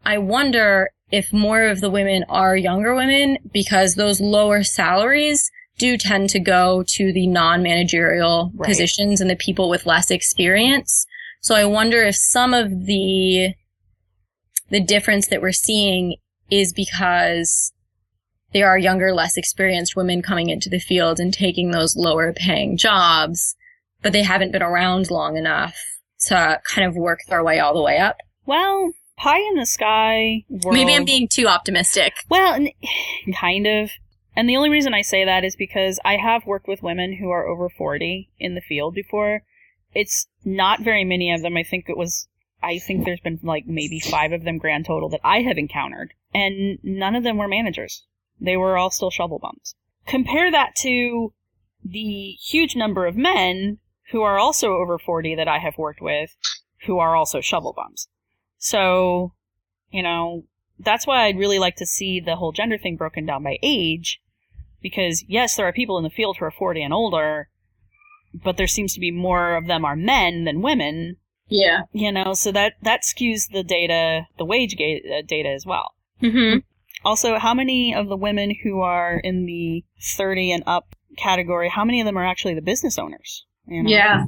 I 0.05 0.17
wonder 0.17 0.91
if 1.11 1.33
more 1.33 1.63
of 1.63 1.81
the 1.81 1.89
women 1.89 2.23
are 2.29 2.55
younger 2.55 2.95
women 2.95 3.37
because 3.51 3.95
those 3.95 4.21
lower 4.21 4.63
salaries 4.63 5.51
do 5.77 5.97
tend 5.97 6.29
to 6.29 6.39
go 6.39 6.83
to 6.87 7.11
the 7.11 7.27
non-managerial 7.27 8.51
Right. 8.55 8.67
positions 8.69 9.19
and 9.19 9.29
the 9.29 9.35
people 9.35 9.69
with 9.69 9.85
less 9.85 10.11
experience. 10.11 11.05
So 11.41 11.55
I 11.55 11.65
wonder 11.65 12.03
if 12.03 12.15
some 12.15 12.53
of 12.53 12.85
the 12.85 13.53
the 14.69 14.79
difference 14.79 15.27
that 15.27 15.41
we're 15.41 15.51
seeing 15.51 16.15
is 16.49 16.71
because 16.71 17.73
there 18.53 18.67
are 18.67 18.77
younger, 18.77 19.13
less 19.13 19.37
experienced 19.37 19.95
women 19.95 20.21
coming 20.21 20.49
into 20.49 20.69
the 20.69 20.79
field 20.79 21.19
and 21.19 21.33
taking 21.33 21.71
those 21.71 21.95
lower 21.95 22.31
paying 22.31 22.77
jobs, 22.77 23.55
but 24.01 24.13
they 24.13 24.23
haven't 24.23 24.51
been 24.51 24.61
around 24.61 25.09
long 25.09 25.35
enough 25.35 25.75
to 26.27 26.61
kind 26.63 26.87
of 26.87 26.95
work 26.95 27.19
their 27.27 27.43
way 27.43 27.59
all 27.59 27.73
the 27.73 27.81
way 27.81 27.97
up. 27.97 28.17
Well, 28.45 28.91
pie 29.17 29.39
in 29.39 29.55
the 29.55 29.65
sky. 29.65 30.43
World. 30.49 30.73
Maybe 30.73 30.93
I'm 30.93 31.05
being 31.05 31.27
too 31.27 31.47
optimistic. 31.47 32.13
Well, 32.29 32.65
kind 33.39 33.67
of. 33.67 33.91
And 34.35 34.47
the 34.47 34.55
only 34.55 34.69
reason 34.69 34.93
I 34.93 35.01
say 35.01 35.25
that 35.25 35.43
is 35.43 35.55
because 35.55 35.99
I 36.05 36.17
have 36.17 36.45
worked 36.45 36.67
with 36.67 36.83
women 36.83 37.17
who 37.17 37.29
are 37.29 37.47
over 37.47 37.67
40 37.67 38.29
in 38.39 38.55
the 38.55 38.61
field 38.61 38.93
before. 38.93 39.43
It's 39.93 40.27
not 40.45 40.81
very 40.81 41.03
many 41.03 41.33
of 41.33 41.41
them. 41.41 41.57
I 41.57 41.63
think 41.63 41.85
it 41.89 41.97
was, 41.97 42.27
I 42.63 42.79
think 42.79 43.05
there's 43.05 43.19
been 43.19 43.39
like 43.43 43.65
maybe 43.67 43.99
five 43.99 44.31
of 44.31 44.43
them 44.43 44.57
grand 44.57 44.85
total 44.85 45.09
that 45.09 45.21
I 45.23 45.41
have 45.41 45.57
encountered. 45.57 46.13
And 46.33 46.79
none 46.83 47.15
of 47.15 47.23
them 47.23 47.37
were 47.37 47.47
managers. 47.47 48.05
They 48.39 48.57
were 48.57 48.77
all 48.77 48.89
still 48.89 49.11
shovel 49.11 49.39
bums. 49.39 49.75
Compare 50.07 50.51
that 50.51 50.75
to 50.77 51.33
the 51.83 52.37
huge 52.41 52.75
number 52.75 53.05
of 53.05 53.15
men 53.15 53.79
who 54.11 54.21
are 54.21 54.39
also 54.39 54.73
over 54.73 54.97
40 54.97 55.35
that 55.35 55.47
I 55.47 55.59
have 55.59 55.77
worked 55.77 56.01
with 56.01 56.35
who 56.85 56.99
are 56.99 57.15
also 57.15 57.41
shovel 57.41 57.73
bums. 57.73 58.07
So, 58.57 59.33
you 59.91 60.03
know, 60.03 60.45
that's 60.79 61.05
why 61.05 61.25
I'd 61.25 61.37
really 61.37 61.59
like 61.59 61.75
to 61.77 61.85
see 61.85 62.19
the 62.19 62.35
whole 62.35 62.51
gender 62.51 62.77
thing 62.77 62.95
broken 62.95 63.25
down 63.25 63.43
by 63.43 63.57
age 63.61 64.21
because 64.81 65.23
yes, 65.27 65.55
there 65.55 65.67
are 65.67 65.73
people 65.73 65.97
in 65.97 66.03
the 66.03 66.09
field 66.09 66.37
who 66.37 66.45
are 66.45 66.51
40 66.51 66.81
and 66.81 66.93
older, 66.93 67.49
but 68.33 68.57
there 68.57 68.67
seems 68.67 68.93
to 68.93 68.99
be 68.99 69.11
more 69.11 69.55
of 69.55 69.67
them 69.67 69.85
are 69.85 69.95
men 69.95 70.43
than 70.45 70.61
women. 70.61 71.17
Yeah. 71.47 71.81
You 71.91 72.11
know, 72.11 72.33
so 72.33 72.51
that 72.53 72.73
that 72.81 73.01
skews 73.03 73.49
the 73.51 73.63
data, 73.63 74.27
the 74.37 74.45
wage 74.45 74.77
ga- 74.77 75.01
uh, 75.19 75.21
data 75.27 75.49
as 75.49 75.65
well. 75.65 75.93
Mm-hmm. 76.21 76.59
Also, 77.03 77.37
how 77.39 77.53
many 77.53 77.93
of 77.95 78.07
the 78.07 78.15
women 78.15 78.55
who 78.63 78.81
are 78.81 79.17
in 79.17 79.45
the 79.45 79.83
30 80.01 80.51
and 80.51 80.63
up 80.67 80.95
category, 81.17 81.67
how 81.67 81.83
many 81.83 81.99
of 81.99 82.05
them 82.05 82.17
are 82.17 82.25
actually 82.25 82.53
the 82.53 82.61
business 82.61 82.97
owners? 82.99 83.45
You 83.67 83.83
know? 83.83 83.89
Yeah. 83.89 84.23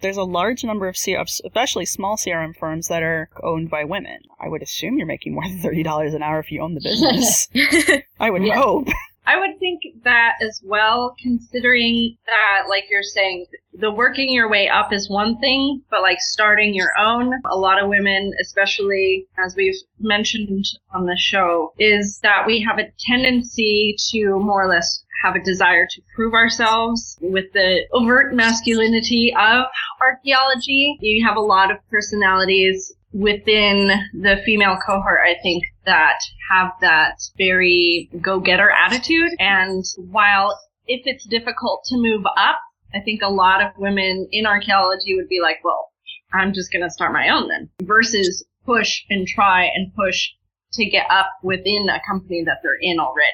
There's 0.00 0.16
a 0.16 0.22
large 0.22 0.62
number 0.64 0.86
of, 0.88 0.96
C- 0.96 1.14
especially 1.14 1.84
small 1.84 2.16
CRM 2.16 2.56
firms 2.56 2.86
that 2.88 3.02
are 3.02 3.28
owned 3.42 3.68
by 3.68 3.84
women. 3.84 4.20
I 4.40 4.48
would 4.48 4.62
assume 4.62 4.96
you're 4.96 5.06
making 5.08 5.34
more 5.34 5.42
than 5.42 5.58
$30 5.60 6.14
an 6.14 6.22
hour 6.22 6.38
if 6.38 6.50
you 6.52 6.62
own 6.62 6.74
the 6.74 6.80
business. 6.80 7.48
I 8.20 8.30
would 8.30 8.44
Yeah. 8.44 8.60
hope. 8.62 8.88
I 9.28 9.38
would 9.38 9.58
think 9.58 9.82
that 10.04 10.36
as 10.40 10.62
well, 10.64 11.14
considering 11.22 12.16
that, 12.24 12.66
like 12.70 12.84
you're 12.88 13.02
saying, 13.02 13.44
the 13.74 13.90
working 13.90 14.32
your 14.32 14.48
way 14.48 14.70
up 14.70 14.90
is 14.90 15.10
one 15.10 15.38
thing, 15.38 15.82
but 15.90 16.00
like 16.00 16.18
starting 16.18 16.74
your 16.74 16.96
own, 16.98 17.34
a 17.44 17.56
lot 17.56 17.80
of 17.80 17.90
women, 17.90 18.32
especially 18.40 19.26
as 19.38 19.54
we've 19.54 19.76
mentioned 20.00 20.64
on 20.94 21.04
the 21.04 21.16
show, 21.18 21.74
is 21.78 22.20
that 22.22 22.46
we 22.46 22.62
have 22.62 22.78
a 22.78 22.90
tendency 22.98 23.96
to 24.10 24.40
more 24.40 24.64
or 24.64 24.68
less 24.68 25.04
have 25.22 25.36
a 25.36 25.44
desire 25.44 25.86
to 25.90 26.00
prove 26.14 26.32
ourselves 26.32 27.18
with 27.20 27.52
the 27.52 27.80
overt 27.92 28.34
masculinity 28.34 29.34
of 29.38 29.66
archaeology. 30.00 30.96
You 31.00 31.26
have 31.26 31.36
a 31.36 31.40
lot 31.40 31.70
of 31.70 31.78
personalities 31.90 32.94
within 33.12 33.90
the 34.12 34.36
female 34.44 34.78
cohort, 34.86 35.20
I 35.24 35.36
think, 35.42 35.64
that 35.86 36.18
have 36.50 36.72
that 36.80 37.16
very 37.36 38.10
go-getter 38.20 38.70
attitude. 38.70 39.30
And 39.38 39.84
while 39.96 40.58
if 40.86 41.02
it's 41.04 41.26
difficult 41.26 41.84
to 41.86 41.96
move 41.96 42.24
up, 42.36 42.60
I 42.94 43.00
think 43.00 43.20
a 43.22 43.28
lot 43.28 43.62
of 43.62 43.72
women 43.76 44.28
in 44.32 44.46
archaeology 44.46 45.14
would 45.14 45.28
be 45.28 45.40
like, 45.42 45.58
well, 45.64 45.90
I'm 46.32 46.52
just 46.52 46.72
going 46.72 46.82
to 46.82 46.90
start 46.90 47.12
my 47.12 47.28
own 47.28 47.48
then 47.48 47.70
versus 47.82 48.44
push 48.64 49.02
and 49.08 49.26
try 49.26 49.64
and 49.64 49.94
push 49.94 50.28
to 50.74 50.84
get 50.84 51.06
up 51.10 51.30
within 51.42 51.88
a 51.88 52.00
company 52.06 52.44
that 52.44 52.58
they're 52.62 52.78
in 52.80 52.98
already. 52.98 53.32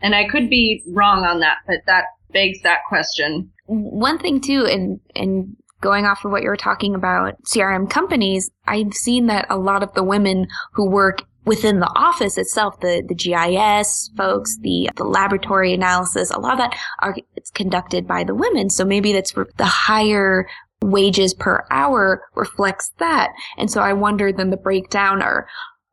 And 0.00 0.14
I 0.14 0.26
could 0.28 0.48
be 0.48 0.82
wrong 0.86 1.24
on 1.24 1.40
that, 1.40 1.58
but 1.66 1.80
that 1.86 2.04
begs 2.32 2.62
that 2.62 2.80
question. 2.88 3.52
One 3.66 4.18
thing 4.18 4.40
too, 4.40 4.64
and 4.64 5.00
and 5.14 5.56
going 5.86 6.04
off 6.04 6.24
of 6.24 6.32
what 6.32 6.42
you 6.42 6.48
were 6.48 6.56
talking 6.56 6.96
about, 6.96 7.40
CRM 7.44 7.88
companies, 7.88 8.50
I've 8.66 8.92
seen 8.92 9.26
that 9.26 9.46
a 9.48 9.56
lot 9.56 9.84
of 9.84 9.94
the 9.94 10.02
women 10.02 10.48
who 10.72 10.90
work 10.90 11.22
within 11.44 11.78
the 11.78 11.92
office 11.94 12.36
itself, 12.36 12.80
the, 12.80 13.04
the 13.06 13.14
GIS 13.14 14.10
folks, 14.16 14.58
the, 14.62 14.90
the 14.96 15.04
laboratory 15.04 15.72
analysis, 15.72 16.32
a 16.32 16.40
lot 16.40 16.54
of 16.54 16.58
that 16.58 16.76
are 16.98 17.14
it's 17.36 17.52
conducted 17.52 18.04
by 18.04 18.24
the 18.24 18.34
women. 18.34 18.68
So 18.68 18.84
maybe 18.84 19.12
that's 19.12 19.30
the 19.32 19.64
higher 19.64 20.48
wages 20.82 21.34
per 21.34 21.64
hour 21.70 22.24
reflects 22.34 22.92
that. 22.98 23.30
And 23.56 23.70
so 23.70 23.80
I 23.80 23.92
wonder 23.92 24.32
then 24.32 24.50
the 24.50 24.56
breakdown 24.56 25.22
are 25.22 25.46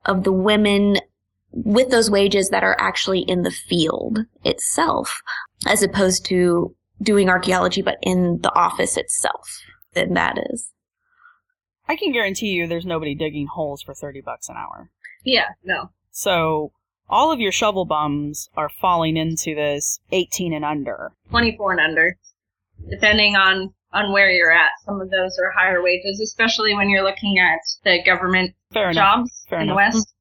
of 0.05 0.23
the 0.23 0.33
women 0.33 0.97
with 1.51 1.91
those 1.91 2.09
wages 2.09 2.49
that 2.49 2.63
are 2.63 2.75
actually 2.79 3.19
in 3.19 3.43
the 3.43 3.51
field 3.51 4.17
itself, 4.43 5.21
as 5.67 5.83
opposed 5.83 6.25
to 6.25 6.75
doing 6.99 7.29
archaeology, 7.29 7.83
but 7.83 7.99
in 8.01 8.39
the 8.41 8.53
office 8.55 8.97
itself. 8.97 9.47
Then 9.93 10.13
that 10.13 10.37
is. 10.51 10.71
I 11.87 11.95
can 11.95 12.11
guarantee 12.13 12.47
you 12.47 12.65
there's 12.67 12.85
nobody 12.85 13.13
digging 13.13 13.47
holes 13.47 13.81
for 13.81 13.93
30 13.93 14.21
bucks 14.21 14.47
an 14.49 14.55
hour. 14.57 14.89
Yeah, 15.23 15.49
no. 15.63 15.89
So 16.11 16.71
all 17.09 17.31
of 17.31 17.39
your 17.39 17.51
shovel 17.51 17.85
bums 17.85 18.49
are 18.55 18.69
falling 18.69 19.17
into 19.17 19.53
this 19.53 19.99
18 20.11 20.53
and 20.53 20.63
under. 20.65 21.11
24 21.29 21.71
and 21.73 21.81
under, 21.81 22.17
depending 22.89 23.35
on 23.35 23.73
on 23.91 24.11
where 24.11 24.31
you're 24.31 24.51
at. 24.51 24.71
Some 24.85 24.99
of 25.01 25.11
those 25.11 25.37
are 25.37 25.51
higher 25.51 25.83
wages, 25.83 26.19
especially 26.19 26.73
when 26.73 26.89
you're 26.89 27.03
looking 27.03 27.37
at 27.37 27.59
the 27.83 28.01
government 28.03 28.55
Fair 28.71 28.89
enough. 28.89 28.95
jobs 29.17 29.45
Fair 29.47 29.59
in 29.59 29.63
enough. 29.69 29.73
the 29.73 29.75
West. 29.97 30.07
Mm. 30.07 30.11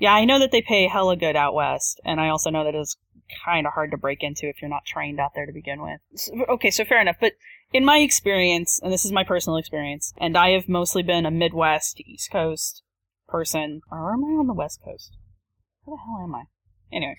Yeah, 0.00 0.12
I 0.12 0.24
know 0.26 0.38
that 0.38 0.50
they 0.52 0.60
pay 0.60 0.86
hella 0.88 1.16
good 1.16 1.34
out 1.36 1.54
west, 1.54 1.98
and 2.04 2.20
I 2.20 2.28
also 2.28 2.50
know 2.50 2.62
that 2.64 2.74
it's 2.74 2.96
kind 3.44 3.66
of 3.66 3.72
hard 3.72 3.90
to 3.92 3.96
break 3.96 4.22
into 4.22 4.48
if 4.50 4.60
you're 4.60 4.68
not 4.68 4.84
trained 4.84 5.18
out 5.18 5.30
there 5.34 5.46
to 5.46 5.52
begin 5.52 5.80
with. 5.80 6.00
S- 6.12 6.30
Okay, 6.48 6.70
so 6.70 6.84
fair 6.84 7.00
enough. 7.00 7.16
But 7.20 7.32
in 7.74 7.84
my 7.84 7.98
experience, 7.98 8.80
and 8.82 8.92
this 8.92 9.04
is 9.04 9.10
my 9.10 9.24
personal 9.24 9.58
experience, 9.58 10.14
and 10.16 10.38
I 10.38 10.50
have 10.50 10.68
mostly 10.68 11.02
been 11.02 11.26
a 11.26 11.30
Midwest, 11.30 12.00
East 12.00 12.30
Coast 12.30 12.84
person, 13.28 13.80
or 13.90 14.12
am 14.12 14.24
I 14.24 14.38
on 14.38 14.46
the 14.46 14.54
West 14.54 14.80
Coast? 14.82 15.16
Where 15.82 15.96
the 15.96 16.02
hell 16.06 16.24
am 16.24 16.34
I? 16.36 16.44
Anyway, 16.92 17.18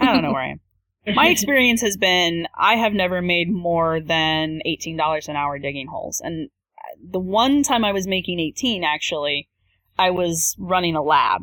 I 0.00 0.14
don't 0.14 0.22
know 0.22 0.32
where 0.32 0.42
I 0.42 0.50
am. 0.50 0.60
My 1.14 1.28
experience 1.28 1.80
has 1.82 1.96
been 1.96 2.46
I 2.56 2.76
have 2.76 2.92
never 2.92 3.20
made 3.20 3.50
more 3.50 4.00
than 4.00 4.60
$18 4.64 5.28
an 5.28 5.36
hour 5.36 5.58
digging 5.58 5.88
holes. 5.88 6.20
And 6.22 6.48
the 7.04 7.20
one 7.20 7.62
time 7.62 7.84
I 7.84 7.92
was 7.92 8.06
making 8.06 8.40
18 8.40 8.84
actually, 8.84 9.48
I 9.98 10.10
was 10.10 10.56
running 10.58 10.94
a 10.94 11.02
lab. 11.02 11.42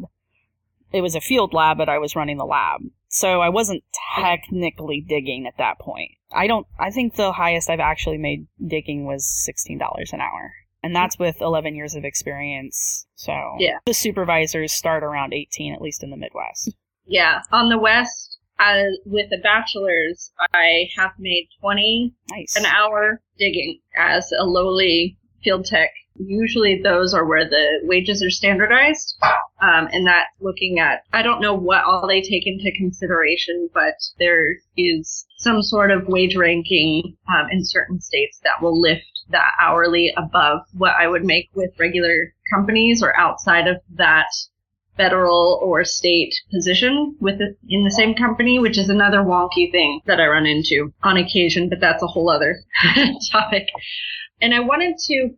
It 0.91 1.01
was 1.01 1.15
a 1.15 1.21
field 1.21 1.53
lab, 1.53 1.77
but 1.77 1.89
I 1.89 1.97
was 1.97 2.15
running 2.15 2.38
the 2.38 2.45
lab. 2.45 2.81
So 3.13 3.41
I 3.41 3.49
wasn't 3.49 3.84
technically 4.15 4.99
digging 5.08 5.45
at 5.47 5.58
that 5.60 5.80
point. 5.80 6.12
I 6.34 6.47
don't 6.47 6.65
I 6.80 6.89
think 6.89 7.15
the 7.15 7.32
highest 7.32 7.69
I've 7.69 7.80
actually 7.80 8.17
made 8.17 8.47
digging 8.65 9.06
was 9.06 9.23
$16 9.47 9.80
an 10.13 10.19
hour. 10.19 10.52
And 10.82 10.95
that's 10.95 11.17
with 11.19 11.39
11 11.39 11.76
years 11.76 11.95
of 11.95 12.04
experience. 12.04 13.06
So 13.15 13.32
Yeah. 13.60 13.78
the 13.86 13.93
supervisors 13.93 14.73
start 14.73 15.04
around 15.04 15.34
18 15.34 15.73
at 15.73 15.82
least 15.82 16.04
in 16.04 16.10
the 16.10 16.17
Midwest. 16.17 16.76
Yeah, 17.06 17.41
on 17.52 17.69
the 17.69 17.78
West, 17.78 18.39
uh, 18.60 18.84
with 19.06 19.32
a 19.32 19.38
bachelor's, 19.43 20.32
I 20.54 20.89
have 20.97 21.12
made 21.19 21.49
20 21.62 22.13
Nice. 22.32 22.56
an 22.56 22.65
hour 22.65 23.21
digging 23.38 23.80
as 23.97 24.32
a 24.38 24.45
lowly 24.45 25.17
field 25.43 25.65
tech. 25.65 25.89
Usually 26.15 26.79
those 26.82 27.13
are 27.13 27.25
where 27.25 27.47
the 27.49 27.79
wages 27.84 28.23
are 28.23 28.29
standardized. 28.29 29.17
Um, 29.62 29.88
and 29.91 30.06
that's 30.06 30.29
looking 30.39 30.79
at, 30.79 31.03
I 31.12 31.21
don't 31.21 31.41
know 31.41 31.56
what 31.56 31.84
all 31.86 32.08
they 32.08 32.21
take 32.21 32.45
into 32.45 32.71
consideration, 32.77 33.69
but 33.73 33.95
there 34.19 34.58
is 34.77 35.25
some 35.38 35.62
sort 35.62 35.89
of 35.91 36.08
wage 36.08 36.36
ranking 36.36 37.17
um, 37.27 37.47
in 37.49 37.65
certain 37.65 37.99
states 37.99 38.39
that 38.43 38.62
will 38.62 38.79
lift 38.79 39.06
that 39.32 39.51
hourly 39.60 40.13
above 40.17 40.60
what 40.73 40.93
I 40.99 41.08
would 41.08 41.23
make 41.23 41.49
with 41.56 41.71
regular 41.79 42.34
companies 42.53 43.01
or 43.01 43.17
outside 43.17 43.67
of 43.67 43.77
that 43.95 44.27
federal 44.97 45.60
or 45.63 45.84
state 45.84 46.34
position 46.51 47.15
with 47.19 47.39
in 47.67 47.84
the 47.84 47.91
same 47.91 48.13
company, 48.13 48.60
which 48.60 48.77
is 48.77 48.89
another 48.89 49.19
wonky 49.19 49.71
thing 49.71 50.01
that 50.06 50.19
I 50.19 50.27
run 50.27 50.45
into 50.45 50.93
on 51.03 51.17
occasion, 51.17 51.69
but 51.69 51.79
that's 51.79 52.03
a 52.03 52.08
whole 52.08 52.29
other 52.29 52.60
topic. 53.32 53.67
And 54.41 54.53
I 54.53 54.60
wanted 54.60 54.97
to 55.06 55.29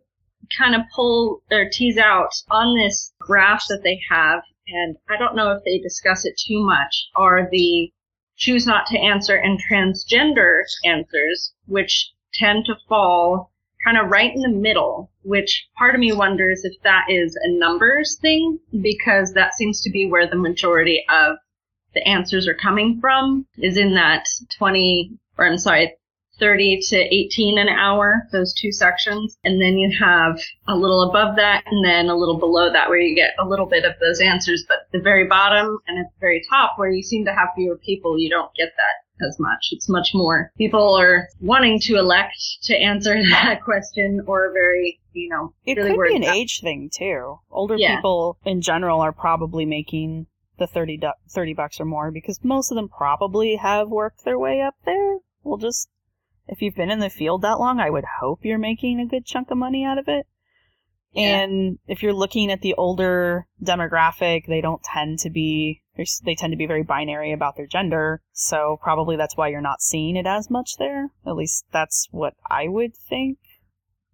kind 0.58 0.74
of 0.74 0.82
pull 0.94 1.42
or 1.50 1.68
tease 1.70 1.98
out 1.98 2.30
on 2.50 2.76
this 2.76 3.12
graph 3.18 3.64
that 3.68 3.82
they 3.82 4.00
have, 4.10 4.42
and 4.68 4.96
I 5.08 5.16
don't 5.16 5.36
know 5.36 5.52
if 5.52 5.64
they 5.64 5.78
discuss 5.78 6.24
it 6.24 6.40
too 6.46 6.64
much, 6.64 7.08
are 7.14 7.48
the 7.50 7.92
choose 8.36 8.66
not 8.66 8.86
to 8.86 8.98
answer 8.98 9.34
and 9.34 9.58
transgender 9.58 10.62
answers, 10.84 11.54
which 11.66 12.12
tend 12.34 12.66
to 12.66 12.74
fall 12.88 13.50
kind 13.86 13.98
of 13.98 14.10
right 14.10 14.34
in 14.34 14.42
the 14.42 14.48
middle, 14.48 15.12
which 15.22 15.68
part 15.78 15.94
of 15.94 16.00
me 16.00 16.12
wonders 16.12 16.64
if 16.64 16.74
that 16.82 17.04
is 17.08 17.38
a 17.40 17.48
numbers 17.48 18.18
thing, 18.20 18.58
because 18.82 19.32
that 19.34 19.54
seems 19.54 19.80
to 19.80 19.90
be 19.90 20.10
where 20.10 20.28
the 20.28 20.36
majority 20.36 21.04
of 21.08 21.36
the 21.94 22.06
answers 22.06 22.48
are 22.48 22.54
coming 22.54 22.98
from, 23.00 23.46
is 23.58 23.76
in 23.76 23.94
that 23.94 24.26
20, 24.58 25.12
or 25.38 25.46
I'm 25.46 25.56
sorry, 25.56 25.96
30 26.40 26.80
to 26.88 26.96
18 26.96 27.58
an 27.58 27.68
hour, 27.68 28.26
those 28.32 28.52
two 28.52 28.72
sections. 28.72 29.38
And 29.44 29.62
then 29.62 29.78
you 29.78 29.96
have 29.98 30.38
a 30.66 30.76
little 30.76 31.08
above 31.08 31.36
that 31.36 31.62
and 31.66 31.84
then 31.84 32.08
a 32.08 32.16
little 32.16 32.38
below 32.38 32.70
that 32.72 32.88
where 32.88 32.98
you 32.98 33.14
get 33.14 33.34
a 33.38 33.48
little 33.48 33.66
bit 33.66 33.84
of 33.84 33.94
those 34.00 34.20
answers. 34.20 34.64
But 34.68 34.88
the 34.92 35.00
very 35.00 35.26
bottom 35.26 35.78
and 35.86 35.98
at 35.98 36.06
the 36.06 36.20
very 36.20 36.42
top 36.50 36.72
where 36.76 36.90
you 36.90 37.02
seem 37.02 37.24
to 37.24 37.32
have 37.32 37.50
fewer 37.54 37.78
people, 37.78 38.18
you 38.18 38.28
don't 38.28 38.54
get 38.54 38.72
that 38.76 39.05
as 39.20 39.36
much. 39.38 39.68
It's 39.72 39.88
much 39.88 40.10
more 40.14 40.50
people 40.58 40.94
are 40.94 41.28
wanting 41.40 41.78
to 41.82 41.96
elect 41.96 42.36
to 42.64 42.76
answer 42.76 43.14
that 43.30 43.62
question 43.64 44.22
or 44.26 44.52
very, 44.52 45.00
you 45.12 45.28
know, 45.28 45.54
It 45.64 45.76
really 45.78 45.94
could 45.96 46.08
be 46.08 46.16
an 46.16 46.22
about- 46.24 46.36
age 46.36 46.60
thing 46.60 46.90
too. 46.92 47.38
Older 47.50 47.76
Yeah. 47.76 47.96
people 47.96 48.38
in 48.44 48.60
general 48.60 49.00
are 49.00 49.12
probably 49.12 49.64
making 49.64 50.26
the 50.58 50.66
30, 50.66 50.96
du- 50.98 51.14
30 51.30 51.52
bucks 51.54 51.80
or 51.80 51.84
more 51.84 52.10
because 52.10 52.40
most 52.42 52.70
of 52.70 52.76
them 52.76 52.88
probably 52.88 53.56
have 53.56 53.88
worked 53.88 54.24
their 54.24 54.38
way 54.38 54.60
up 54.62 54.74
there. 54.86 55.18
We'll 55.42 55.58
just, 55.58 55.88
if 56.48 56.62
you've 56.62 56.74
been 56.74 56.90
in 56.90 56.98
the 57.00 57.10
field 57.10 57.42
that 57.42 57.58
long, 57.60 57.78
I 57.80 57.90
would 57.90 58.04
hope 58.20 58.40
you're 58.42 58.58
making 58.58 58.98
a 59.00 59.06
good 59.06 59.26
chunk 59.26 59.50
of 59.50 59.58
money 59.58 59.84
out 59.84 59.98
of 59.98 60.08
it. 60.08 60.26
And 61.14 61.78
if 61.86 62.02
you're 62.02 62.12
looking 62.12 62.50
at 62.50 62.60
the 62.60 62.74
older 62.74 63.46
demographic, 63.62 64.46
they 64.46 64.60
don't 64.60 64.82
tend 64.82 65.18
to 65.20 65.30
be 65.30 65.80
they 66.24 66.34
tend 66.34 66.52
to 66.52 66.56
be 66.56 66.66
very 66.66 66.82
binary 66.82 67.32
about 67.32 67.56
their 67.56 67.66
gender. 67.66 68.20
So 68.32 68.78
probably 68.82 69.16
that's 69.16 69.36
why 69.36 69.48
you're 69.48 69.60
not 69.60 69.82
seeing 69.82 70.16
it 70.16 70.26
as 70.26 70.50
much 70.50 70.76
there. 70.78 71.10
At 71.26 71.36
least 71.36 71.64
that's 71.72 72.08
what 72.10 72.34
I 72.48 72.68
would 72.68 72.94
think. 72.94 73.38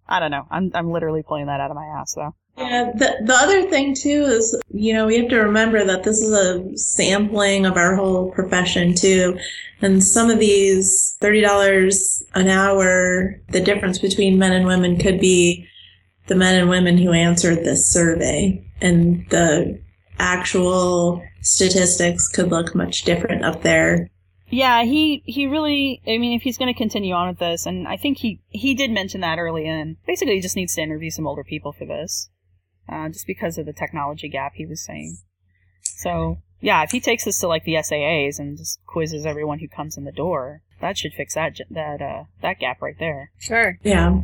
I 0.07 0.19
don't 0.19 0.31
know. 0.31 0.47
I'm 0.51 0.71
I'm 0.73 0.91
literally 0.91 1.23
pulling 1.23 1.47
that 1.47 1.59
out 1.59 1.71
of 1.71 1.75
my 1.75 1.85
ass 1.85 2.13
though. 2.15 2.35
Yeah, 2.57 2.91
the, 2.93 3.17
the 3.23 3.33
other 3.33 3.63
thing 3.63 3.95
too 3.95 4.25
is, 4.25 4.55
you 4.69 4.93
know, 4.93 5.07
we 5.07 5.17
have 5.17 5.29
to 5.29 5.39
remember 5.39 5.83
that 5.83 6.03
this 6.03 6.21
is 6.21 6.31
a 6.31 6.77
sampling 6.77 7.65
of 7.65 7.77
our 7.77 7.95
whole 7.95 8.31
profession 8.31 8.93
too. 8.93 9.39
And 9.81 10.03
some 10.03 10.29
of 10.29 10.39
these 10.39 11.17
$30 11.21 12.23
an 12.35 12.47
hour, 12.49 13.41
the 13.49 13.59
difference 13.59 13.97
between 13.97 14.37
men 14.37 14.53
and 14.53 14.67
women 14.67 14.99
could 14.99 15.19
be 15.19 15.67
the 16.27 16.35
men 16.35 16.59
and 16.59 16.69
women 16.69 16.97
who 16.97 17.11
answered 17.11 17.63
this 17.63 17.87
survey. 17.91 18.63
And 18.81 19.27
the 19.29 19.81
actual 20.19 21.23
statistics 21.43 22.27
could 22.27 22.49
look 22.49 22.73
much 22.73 23.03
different 23.03 23.43
up 23.43 23.61
there 23.61 24.09
yeah, 24.53 24.83
he 24.83 25.23
he 25.25 25.47
really. 25.47 25.99
I 26.05 26.19
mean, 26.19 26.33
if 26.33 26.43
he's 26.43 26.59
going 26.59 26.71
to 26.71 26.77
continue 26.77 27.15
on 27.15 27.27
with 27.27 27.39
this, 27.39 27.65
and 27.65 27.87
I 27.87 27.97
think 27.97 28.19
he 28.19 28.39
he 28.49 28.75
did 28.75 28.91
mention 28.91 29.21
that 29.21 29.39
early 29.39 29.65
in. 29.65 29.97
Basically, 30.05 30.35
he 30.35 30.41
just 30.41 30.55
needs 30.55 30.75
to 30.75 30.81
interview 30.81 31.09
some 31.09 31.25
older 31.25 31.43
people 31.43 31.73
for 31.73 31.85
this, 31.85 32.29
uh, 32.87 33.09
just 33.09 33.25
because 33.25 33.57
of 33.57 33.65
the 33.65 33.73
technology 33.73 34.29
gap 34.29 34.53
he 34.53 34.67
was 34.67 34.85
saying. 34.85 35.17
So 35.81 36.37
yeah, 36.61 36.83
if 36.83 36.91
he 36.91 36.99
takes 36.99 37.25
this 37.25 37.39
to 37.39 37.47
like 37.47 37.63
the 37.63 37.73
SAAs 37.73 38.37
and 38.37 38.55
just 38.55 38.79
quizzes 38.85 39.25
everyone 39.25 39.57
who 39.57 39.67
comes 39.67 39.97
in 39.97 40.03
the 40.03 40.11
door, 40.11 40.61
that 40.83 40.97
should 40.97 41.13
fix 41.13 41.33
that 41.35 41.57
that 41.71 42.01
uh 42.01 42.23
that 42.41 42.59
gap 42.59 42.81
right 42.81 42.97
there. 42.99 43.31
Sure. 43.39 43.79
Yeah. 43.83 44.19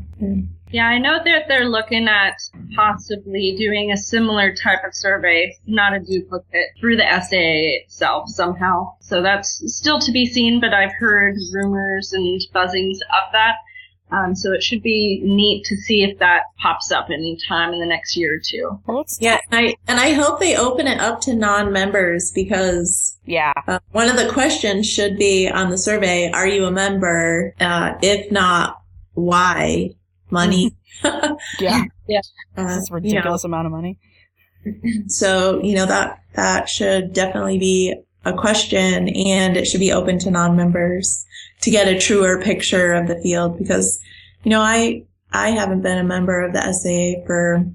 Yeah, 0.72 0.86
I 0.86 1.00
know 1.00 1.18
that 1.24 1.48
they're 1.48 1.68
looking 1.68 2.08
at 2.08 2.36
possibly 2.76 3.56
doing 3.58 3.92
a 3.92 3.98
similar 3.98 4.54
type 4.54 4.84
of 4.86 4.94
survey, 4.94 5.58
not 5.66 5.96
a 5.96 6.00
duplicate, 6.00 6.68
through 6.80 6.98
the 6.98 7.10
SAA 7.10 7.82
itself 7.84 8.30
somehow. 8.30 8.94
So 9.00 9.24
that's 9.24 9.64
still 9.74 10.00
to 10.00 10.12
be 10.12 10.28
seen, 10.28 10.60
but 10.62 10.74
I've 10.74 10.94
heard 10.94 11.38
rumors 11.54 12.14
and 12.14 12.40
buzzings 12.54 13.00
of 13.02 13.32
that. 13.32 13.56
Um, 14.12 14.36
so 14.36 14.52
it 14.54 14.64
should 14.64 14.82
be 14.82 15.22
neat 15.24 15.66
to 15.66 15.76
see 15.78 16.04
if 16.04 16.18
that 16.18 16.44
pops 16.60 16.92
up 16.92 17.10
anytime 17.12 17.74
in 17.74 17.80
the 17.80 17.86
next 17.86 18.18
year 18.18 18.36
or 18.36 18.40
two. 18.44 18.80
Well, 18.88 19.06
Yeah, 19.20 19.40
and 19.52 19.68
I 19.68 19.76
and 19.88 20.00
I 20.00 20.14
hope 20.14 20.40
they 20.40 20.58
open 20.58 20.88
it 20.88 21.00
up 21.00 21.22
to 21.22 21.36
non-members 21.36 22.32
because 22.32 23.18
yeah, 23.26 23.54
uh, 23.68 23.80
one 23.92 24.10
of 24.10 24.18
the 24.18 24.30
questions 24.30 24.90
should 24.90 25.18
be 25.18 25.48
on 25.48 25.70
the 25.70 25.78
survey: 25.78 26.32
Are 26.32 26.48
you 26.48 26.66
a 26.66 26.72
member? 26.72 27.54
Uh, 27.60 27.96
if 28.02 28.32
not, 28.32 28.82
why? 29.14 29.92
Money. 30.32 30.76
yeah, 31.60 31.84
Yeah. 32.08 32.22
Uh, 32.58 32.66
That's 32.66 32.92
a 32.92 32.94
you 33.02 33.14
know, 33.14 33.20
ridiculous 33.20 33.44
amount 33.44 33.68
of 33.68 33.72
money. 33.72 34.00
so 35.08 35.62
you 35.64 35.76
know 35.76 35.86
that 35.86 36.24
that 36.34 36.68
should 36.68 37.14
definitely 37.14 37.60
be 37.60 37.96
a 38.26 38.34
question, 38.34 39.08
and 39.10 39.56
it 39.56 39.66
should 39.66 39.80
be 39.80 39.92
open 39.92 40.18
to 40.20 40.32
non-members 40.32 41.26
to 41.62 41.72
get 41.72 41.88
a 41.88 42.00
truer 42.00 42.42
picture 42.42 42.94
of 42.94 43.08
the 43.08 43.20
field 43.22 43.58
because 43.58 44.00
you 44.44 44.50
know 44.50 44.62
I 44.62 45.04
I 45.32 45.50
haven't 45.50 45.82
been 45.82 45.98
a 45.98 46.04
member 46.04 46.42
of 46.42 46.54
the 46.54 46.62
SAA 46.74 47.26
for 47.26 47.66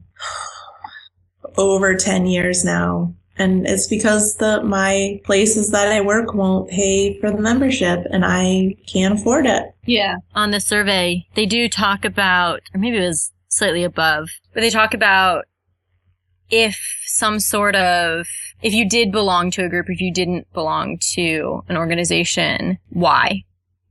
over 1.57 1.95
10 1.95 2.27
years 2.27 2.65
now 2.65 3.15
and 3.37 3.67
it's 3.67 3.87
because 3.87 4.37
the 4.37 4.63
my 4.63 5.21
places 5.25 5.71
that 5.71 5.89
I 5.89 6.01
work 6.01 6.35
won't 6.35 6.71
pay 6.71 7.19
for 7.21 7.31
the 7.31 7.41
membership 7.41 8.07
and 8.11 8.25
I 8.25 8.77
can't 8.87 9.19
afford 9.19 9.47
it. 9.47 9.65
Yeah. 9.87 10.17
On 10.35 10.51
the 10.51 10.61
survey, 10.61 11.27
they 11.35 11.47
do 11.47 11.69
talk 11.69 12.05
about, 12.05 12.61
or 12.73 12.79
maybe 12.79 12.99
it 12.99 13.07
was 13.07 13.33
slightly 13.49 13.85
above, 13.85 14.29
but 14.53 14.61
they 14.61 14.71
talk 14.71 14.95
about 14.95 15.47
if 16.51 16.79
some 17.07 17.41
sort 17.41 17.75
of, 17.75 18.27
if 18.63 18.73
you 18.73 18.89
did 18.89 19.11
belong 19.11 19.51
to 19.53 19.65
a 19.65 19.69
group, 19.69 19.87
if 19.89 20.01
you 20.01 20.13
didn't 20.13 20.53
belong 20.53 20.99
to 21.15 21.65
an 21.69 21.77
organization, 21.77 22.79
why? 22.91 23.43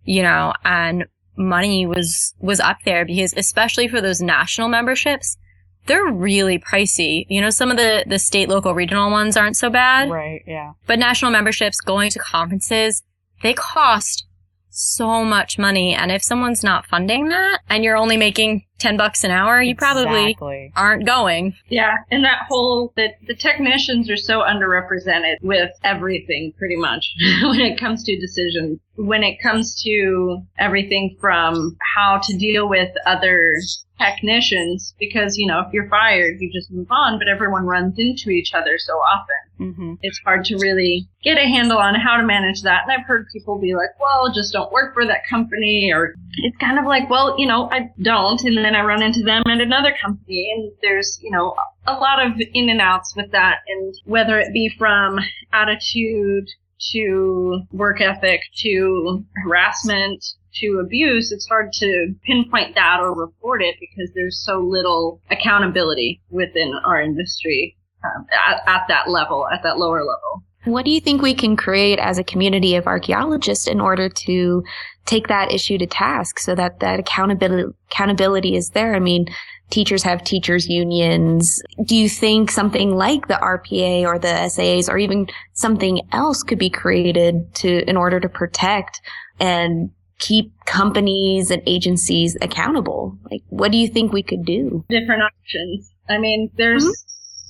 You 0.05 0.23
know, 0.23 0.53
and 0.63 1.05
money 1.35 1.85
was, 1.85 2.33
was 2.39 2.59
up 2.59 2.77
there 2.85 3.05
because 3.05 3.33
especially 3.35 3.87
for 3.87 4.01
those 4.01 4.21
national 4.21 4.67
memberships, 4.69 5.37
they're 5.85 6.05
really 6.05 6.59
pricey. 6.59 7.25
You 7.29 7.41
know, 7.41 7.49
some 7.49 7.71
of 7.71 7.77
the, 7.77 8.05
the 8.07 8.19
state, 8.19 8.49
local, 8.49 8.73
regional 8.73 9.11
ones 9.11 9.35
aren't 9.35 9.57
so 9.57 9.69
bad. 9.69 10.09
Right. 10.09 10.43
Yeah. 10.47 10.73
But 10.87 10.99
national 10.99 11.31
memberships, 11.31 11.81
going 11.81 12.09
to 12.11 12.19
conferences, 12.19 13.03
they 13.41 13.53
cost 13.53 14.25
so 14.73 15.23
much 15.23 15.57
money. 15.57 15.93
And 15.93 16.11
if 16.11 16.23
someone's 16.23 16.63
not 16.63 16.85
funding 16.87 17.29
that 17.29 17.59
and 17.69 17.83
you're 17.83 17.97
only 17.97 18.17
making 18.17 18.65
10 18.79 18.97
bucks 18.97 19.23
an 19.23 19.31
hour, 19.31 19.61
you 19.61 19.75
probably 19.75 20.31
Exactly. 20.31 20.71
aren't 20.75 21.05
going. 21.05 21.55
Yeah, 21.69 21.93
and 22.11 22.23
that 22.25 22.45
whole 22.49 22.91
the 22.97 23.09
the 23.27 23.35
technicians 23.35 24.09
are 24.09 24.17
so 24.17 24.41
underrepresented 24.41 25.35
with 25.41 25.69
everything 25.83 26.53
pretty 26.57 26.75
much 26.75 27.13
when 27.43 27.61
it 27.61 27.79
comes 27.79 28.03
to 28.03 28.19
decisions. 28.19 28.79
When 28.95 29.23
it 29.23 29.37
comes 29.41 29.81
to 29.83 30.41
everything 30.59 31.15
from 31.21 31.77
how 31.95 32.19
to 32.23 32.37
deal 32.37 32.67
with 32.67 32.89
other 33.05 33.55
technicians, 34.03 34.93
because 34.99 35.37
you 35.37 35.47
know 35.47 35.59
if 35.59 35.73
you're 35.73 35.89
fired, 35.89 36.37
you 36.39 36.51
just 36.51 36.71
move 36.71 36.87
on, 36.91 37.19
but 37.19 37.27
everyone 37.27 37.65
runs 37.65 37.97
into 37.97 38.29
each 38.29 38.53
other 38.53 38.77
so 38.77 38.93
often. 38.93 39.35
Mm-hmm. 39.59 39.93
It's 40.01 40.19
hard 40.25 40.45
to 40.45 40.57
really 40.57 41.07
get 41.23 41.37
a 41.37 41.41
handle 41.47 41.77
on 41.77 41.95
how 41.95 42.17
to 42.17 42.25
manage 42.25 42.61
that. 42.63 42.83
And 42.83 42.91
I've 42.91 43.05
heard 43.05 43.27
people 43.31 43.59
be 43.59 43.75
like, 43.75 43.89
"Well, 43.99 44.31
just 44.33 44.53
don't 44.53 44.71
work 44.71 44.93
for 44.93 45.05
that 45.05 45.27
company," 45.29 45.91
or 45.93 46.15
it's 46.37 46.57
kind 46.57 46.79
of 46.79 46.85
like, 46.85 47.09
"Well, 47.09 47.35
you 47.37 47.47
know, 47.47 47.69
I 47.71 47.89
don't," 48.01 48.41
and 48.43 48.57
then 48.57 48.75
I 48.75 48.83
run 48.83 49.03
into 49.03 49.23
them 49.23 49.43
at 49.47 49.61
another 49.61 49.95
company, 50.01 50.51
and 50.55 50.71
there's 50.81 51.19
you 51.21 51.31
know 51.31 51.55
a 51.87 51.93
lot 51.93 52.25
of 52.25 52.33
in 52.53 52.69
and 52.69 52.81
outs 52.81 53.15
with 53.15 53.31
that, 53.31 53.59
and 53.67 53.93
whether 54.05 54.39
it 54.39 54.53
be 54.53 54.69
from 54.77 55.19
attitude 55.51 56.49
to 56.91 57.61
work 57.71 58.01
ethic 58.01 58.41
to 58.57 59.23
harassment 59.43 60.23
to 60.55 60.81
abuse, 60.83 61.31
it's 61.31 61.47
hard 61.47 61.71
to 61.73 62.13
pinpoint 62.25 62.75
that 62.75 62.99
or 62.99 63.13
report 63.13 63.61
it 63.61 63.75
because 63.79 64.11
there's 64.13 64.43
so 64.43 64.59
little 64.59 65.19
accountability 65.31 66.21
within 66.29 66.73
our 66.85 67.01
industry 67.01 67.75
um, 68.03 68.25
at, 68.47 68.61
at 68.67 68.87
that 68.87 69.09
level, 69.09 69.47
at 69.51 69.63
that 69.63 69.77
lower 69.77 69.99
level. 69.99 70.43
What 70.65 70.85
do 70.85 70.91
you 70.91 71.01
think 71.01 71.21
we 71.21 71.33
can 71.33 71.57
create 71.57 71.99
as 71.99 72.17
a 72.17 72.23
community 72.23 72.75
of 72.75 72.87
archaeologists 72.87 73.67
in 73.67 73.81
order 73.81 74.07
to 74.07 74.63
take 75.05 75.27
that 75.27 75.51
issue 75.51 75.77
to 75.77 75.85
task 75.85 76.39
so 76.39 76.55
that 76.55 76.79
that 76.79 76.99
accountability 76.99 77.73
accountability 77.91 78.55
is 78.55 78.69
there? 78.69 78.95
I 78.95 78.99
mean, 78.99 79.25
teachers 79.71 80.03
have 80.03 80.23
teachers 80.23 80.69
unions. 80.69 81.61
Do 81.83 81.95
you 81.95 82.07
think 82.07 82.49
something 82.49 82.95
like 82.95 83.27
the 83.27 83.33
RPA 83.33 84.03
or 84.03 84.17
the 84.17 84.27
SAAs 84.27 84.87
or 84.87 84.97
even 84.97 85.27
something 85.53 86.01
else 86.13 86.43
could 86.43 86.59
be 86.59 86.69
created 86.69 87.53
to 87.55 87.83
in 87.89 87.97
order 87.97 88.21
to 88.21 88.29
protect 88.29 89.01
and 89.39 89.91
keep 90.19 90.51
companies 90.65 91.51
and 91.51 91.61
agencies 91.65 92.37
accountable? 92.41 93.17
Like 93.31 93.41
what 93.49 93.71
do 93.71 93.77
you 93.77 93.87
think 93.87 94.13
we 94.13 94.23
could 94.23 94.45
do? 94.45 94.83
Different 94.89 95.23
options. 95.23 95.91
I 96.09 96.17
mean, 96.17 96.49
there's 96.57 96.85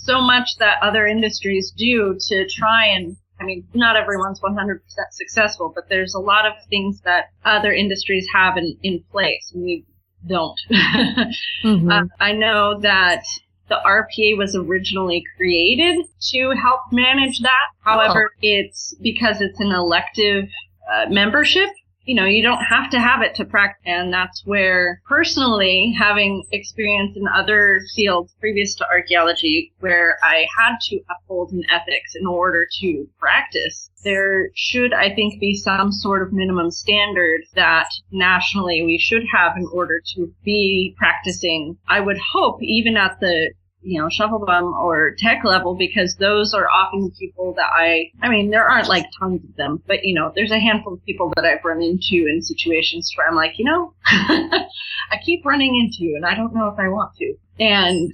so 0.03 0.21
much 0.21 0.57
that 0.59 0.77
other 0.81 1.07
industries 1.07 1.71
do 1.71 2.17
to 2.27 2.47
try 2.49 2.85
and 2.87 3.15
I 3.39 3.45
mean, 3.45 3.67
not 3.73 3.97
everyone's 3.97 4.39
100% 4.39 4.79
successful, 5.11 5.71
but 5.75 5.89
there's 5.89 6.13
a 6.13 6.19
lot 6.19 6.45
of 6.45 6.53
things 6.69 7.01
that 7.01 7.25
other 7.43 7.73
industries 7.73 8.25
have 8.33 8.57
in, 8.57 8.77
in 8.83 9.03
place 9.11 9.51
and 9.53 9.63
we 9.63 9.85
don't. 10.27 10.57
Mhm. 11.63 11.91
Uh, 11.91 12.07
I 12.19 12.33
know 12.33 12.79
that 12.81 13.23
the 13.69 13.79
RPA 13.85 14.37
was 14.37 14.55
originally 14.55 15.23
created 15.37 16.05
to 16.31 16.51
help 16.51 16.81
manage 16.91 17.39
that. 17.39 17.67
However, 17.81 18.31
it's 18.41 18.93
because 19.01 19.41
it's 19.41 19.59
an 19.59 19.71
elective 19.71 20.45
uh, 20.91 21.05
membership. 21.09 21.69
You 22.05 22.15
know, 22.15 22.25
you 22.25 22.43
don't 22.43 22.63
have 22.63 22.89
to 22.91 22.99
have 22.99 23.21
it 23.21 23.35
to 23.35 23.45
practice. 23.45 23.81
And 23.85 24.13
that's 24.13 24.43
where 24.45 25.01
personally, 25.07 25.95
having 25.97 26.43
experience 26.51 27.15
in 27.15 27.27
other 27.27 27.81
fields 27.95 28.35
previous 28.39 28.75
to 28.75 28.87
archaeology, 28.87 29.71
where 29.79 30.17
I 30.23 30.45
had 30.57 30.77
to 30.89 30.99
uphold 31.09 31.51
an 31.51 31.63
ethics 31.71 32.15
in 32.19 32.25
order 32.25 32.67
to 32.81 33.07
practice, 33.19 33.89
there 34.03 34.49
should, 34.53 34.93
I 34.93 35.13
think, 35.15 35.39
be 35.39 35.55
some 35.55 35.91
sort 35.91 36.21
of 36.21 36.33
minimum 36.33 36.71
standard 36.71 37.41
that 37.55 37.87
nationally 38.11 38.83
we 38.83 38.97
should 38.97 39.23
have 39.33 39.55
in 39.55 39.67
order 39.71 40.01
to 40.15 40.33
be 40.43 40.95
practicing. 40.97 41.77
I 41.87 42.01
would 42.01 42.19
hope 42.33 42.61
even 42.61 42.97
at 42.97 43.19
the 43.21 43.53
you 43.83 44.01
know, 44.01 44.09
shovel 44.09 44.39
bum 44.45 44.73
or 44.73 45.11
tech 45.17 45.43
level 45.43 45.75
because 45.75 46.15
those 46.15 46.53
are 46.53 46.67
often 46.69 47.11
people 47.19 47.53
that 47.55 47.69
I, 47.73 48.11
I 48.21 48.29
mean, 48.29 48.49
there 48.49 48.67
aren't 48.67 48.87
like 48.87 49.05
tons 49.19 49.43
of 49.43 49.55
them, 49.55 49.83
but 49.85 50.03
you 50.03 50.15
know, 50.15 50.31
there's 50.35 50.51
a 50.51 50.59
handful 50.59 50.93
of 50.93 51.05
people 51.05 51.31
that 51.35 51.45
I've 51.45 51.63
run 51.65 51.81
into 51.81 52.27
in 52.27 52.41
situations 52.41 53.11
where 53.15 53.27
I'm 53.27 53.35
like, 53.35 53.59
you 53.59 53.65
know, 53.65 53.93
I 54.05 55.17
keep 55.23 55.45
running 55.45 55.75
into 55.75 56.03
you 56.03 56.15
and 56.15 56.25
I 56.25 56.33
don't 56.33 56.55
know 56.55 56.67
if 56.67 56.79
I 56.79 56.87
want 56.87 57.13
to. 57.17 57.35
And, 57.59 58.13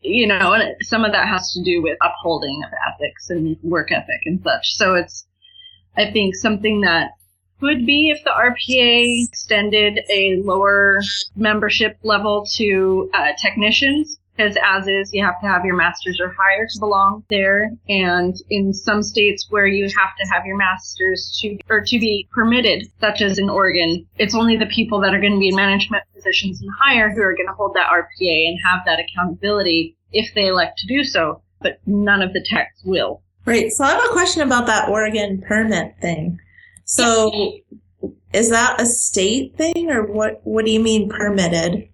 you 0.00 0.26
know, 0.26 0.56
some 0.80 1.04
of 1.04 1.12
that 1.12 1.28
has 1.28 1.52
to 1.52 1.62
do 1.62 1.82
with 1.82 1.98
upholding 2.02 2.62
of 2.64 2.72
ethics 2.94 3.30
and 3.30 3.56
work 3.62 3.90
ethic 3.90 4.20
and 4.26 4.40
such. 4.42 4.74
So 4.76 4.94
it's, 4.94 5.26
I 5.96 6.10
think 6.10 6.36
something 6.36 6.82
that 6.82 7.10
would 7.60 7.84
be 7.84 8.10
if 8.10 8.22
the 8.24 8.30
RPA 8.30 9.26
extended 9.28 10.00
a 10.08 10.40
lower 10.42 11.00
membership 11.36 11.98
level 12.02 12.46
to 12.54 13.10
uh, 13.12 13.32
technicians 13.38 14.19
because 14.40 14.56
as 14.64 14.88
is, 14.88 15.12
you 15.12 15.24
have 15.24 15.40
to 15.40 15.46
have 15.46 15.64
your 15.64 15.76
master's 15.76 16.20
or 16.20 16.34
higher 16.38 16.66
to 16.66 16.78
belong 16.78 17.24
there. 17.30 17.70
And 17.88 18.34
in 18.48 18.72
some 18.72 19.02
states 19.02 19.46
where 19.50 19.66
you 19.66 19.84
have 19.84 20.16
to 20.18 20.26
have 20.32 20.46
your 20.46 20.56
master's 20.56 21.38
to 21.40 21.58
or 21.68 21.82
to 21.82 21.98
be 21.98 22.28
permitted, 22.32 22.86
such 23.00 23.20
as 23.20 23.38
in 23.38 23.50
Oregon, 23.50 24.06
it's 24.18 24.34
only 24.34 24.56
the 24.56 24.66
people 24.66 25.00
that 25.00 25.14
are 25.14 25.20
going 25.20 25.32
to 25.32 25.38
be 25.38 25.48
in 25.48 25.56
management 25.56 26.04
positions 26.14 26.60
and 26.60 26.70
higher 26.78 27.10
who 27.10 27.20
are 27.20 27.34
going 27.34 27.48
to 27.48 27.54
hold 27.54 27.74
that 27.74 27.90
RPA 27.90 28.48
and 28.48 28.58
have 28.64 28.80
that 28.86 29.00
accountability 29.00 29.96
if 30.12 30.32
they 30.34 30.46
elect 30.46 30.78
to 30.78 30.86
do 30.86 31.04
so. 31.04 31.42
But 31.60 31.78
none 31.86 32.22
of 32.22 32.32
the 32.32 32.44
techs 32.48 32.82
will. 32.84 33.22
Right. 33.44 33.70
So 33.70 33.84
I 33.84 33.90
have 33.90 34.04
a 34.04 34.12
question 34.12 34.42
about 34.42 34.66
that 34.66 34.88
Oregon 34.88 35.42
permit 35.46 35.94
thing. 36.00 36.38
So 36.84 37.58
is 38.32 38.50
that 38.50 38.80
a 38.80 38.86
state 38.86 39.56
thing 39.56 39.90
or 39.90 40.04
what 40.04 40.40
what 40.44 40.64
do 40.64 40.70
you 40.70 40.80
mean 40.80 41.10
permitted? 41.10 41.89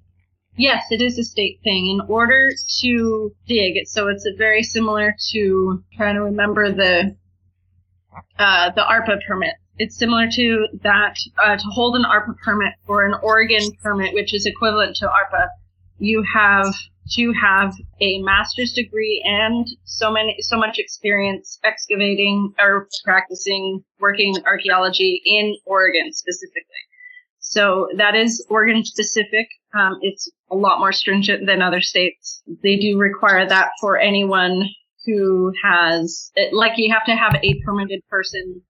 Yes, 0.56 0.84
it 0.90 1.02
is 1.02 1.18
a 1.18 1.24
state 1.24 1.60
thing. 1.62 1.86
In 1.86 2.00
order 2.08 2.50
to 2.80 3.34
dig, 3.46 3.86
so 3.86 4.08
it's 4.08 4.26
very 4.38 4.62
similar 4.62 5.14
to 5.32 5.84
trying 5.96 6.14
to 6.14 6.22
remember 6.22 6.72
the 6.72 7.16
uh, 8.38 8.70
the 8.70 8.82
ARPA 8.82 9.18
permit. 9.26 9.54
It's 9.78 9.98
similar 9.98 10.28
to 10.30 10.66
that 10.82 11.16
uh, 11.42 11.56
to 11.56 11.64
hold 11.64 11.96
an 11.96 12.04
ARPA 12.04 12.38
permit 12.42 12.72
for 12.86 13.04
an 13.04 13.14
Oregon 13.22 13.60
permit, 13.82 14.14
which 14.14 14.32
is 14.34 14.46
equivalent 14.46 14.96
to 14.96 15.06
ARPA. 15.06 15.48
You 15.98 16.24
have 16.34 16.74
to 17.12 17.32
have 17.32 17.74
a 18.00 18.20
master's 18.22 18.72
degree 18.72 19.22
and 19.24 19.66
so 19.84 20.10
many 20.10 20.36
so 20.40 20.56
much 20.56 20.78
experience 20.78 21.58
excavating 21.64 22.52
or 22.58 22.88
practicing 23.04 23.84
working 24.00 24.34
archaeology 24.46 25.20
in 25.24 25.54
Oregon 25.66 26.12
specifically. 26.12 26.85
So 27.56 27.88
that 27.96 28.14
is 28.14 28.44
Oregon 28.50 28.84
specific. 28.84 29.48
Um, 29.72 29.96
it's 30.02 30.30
a 30.50 30.54
lot 30.54 30.78
more 30.78 30.92
stringent 30.92 31.46
than 31.46 31.62
other 31.62 31.80
states. 31.80 32.42
They 32.62 32.76
do 32.76 32.98
require 32.98 33.48
that 33.48 33.70
for 33.80 33.96
anyone 33.96 34.68
who 35.06 35.54
has, 35.64 36.30
like, 36.52 36.72
you 36.76 36.92
have 36.92 37.06
to 37.06 37.16
have 37.16 37.34
a 37.42 37.58
permitted 37.64 38.02
person 38.10 38.60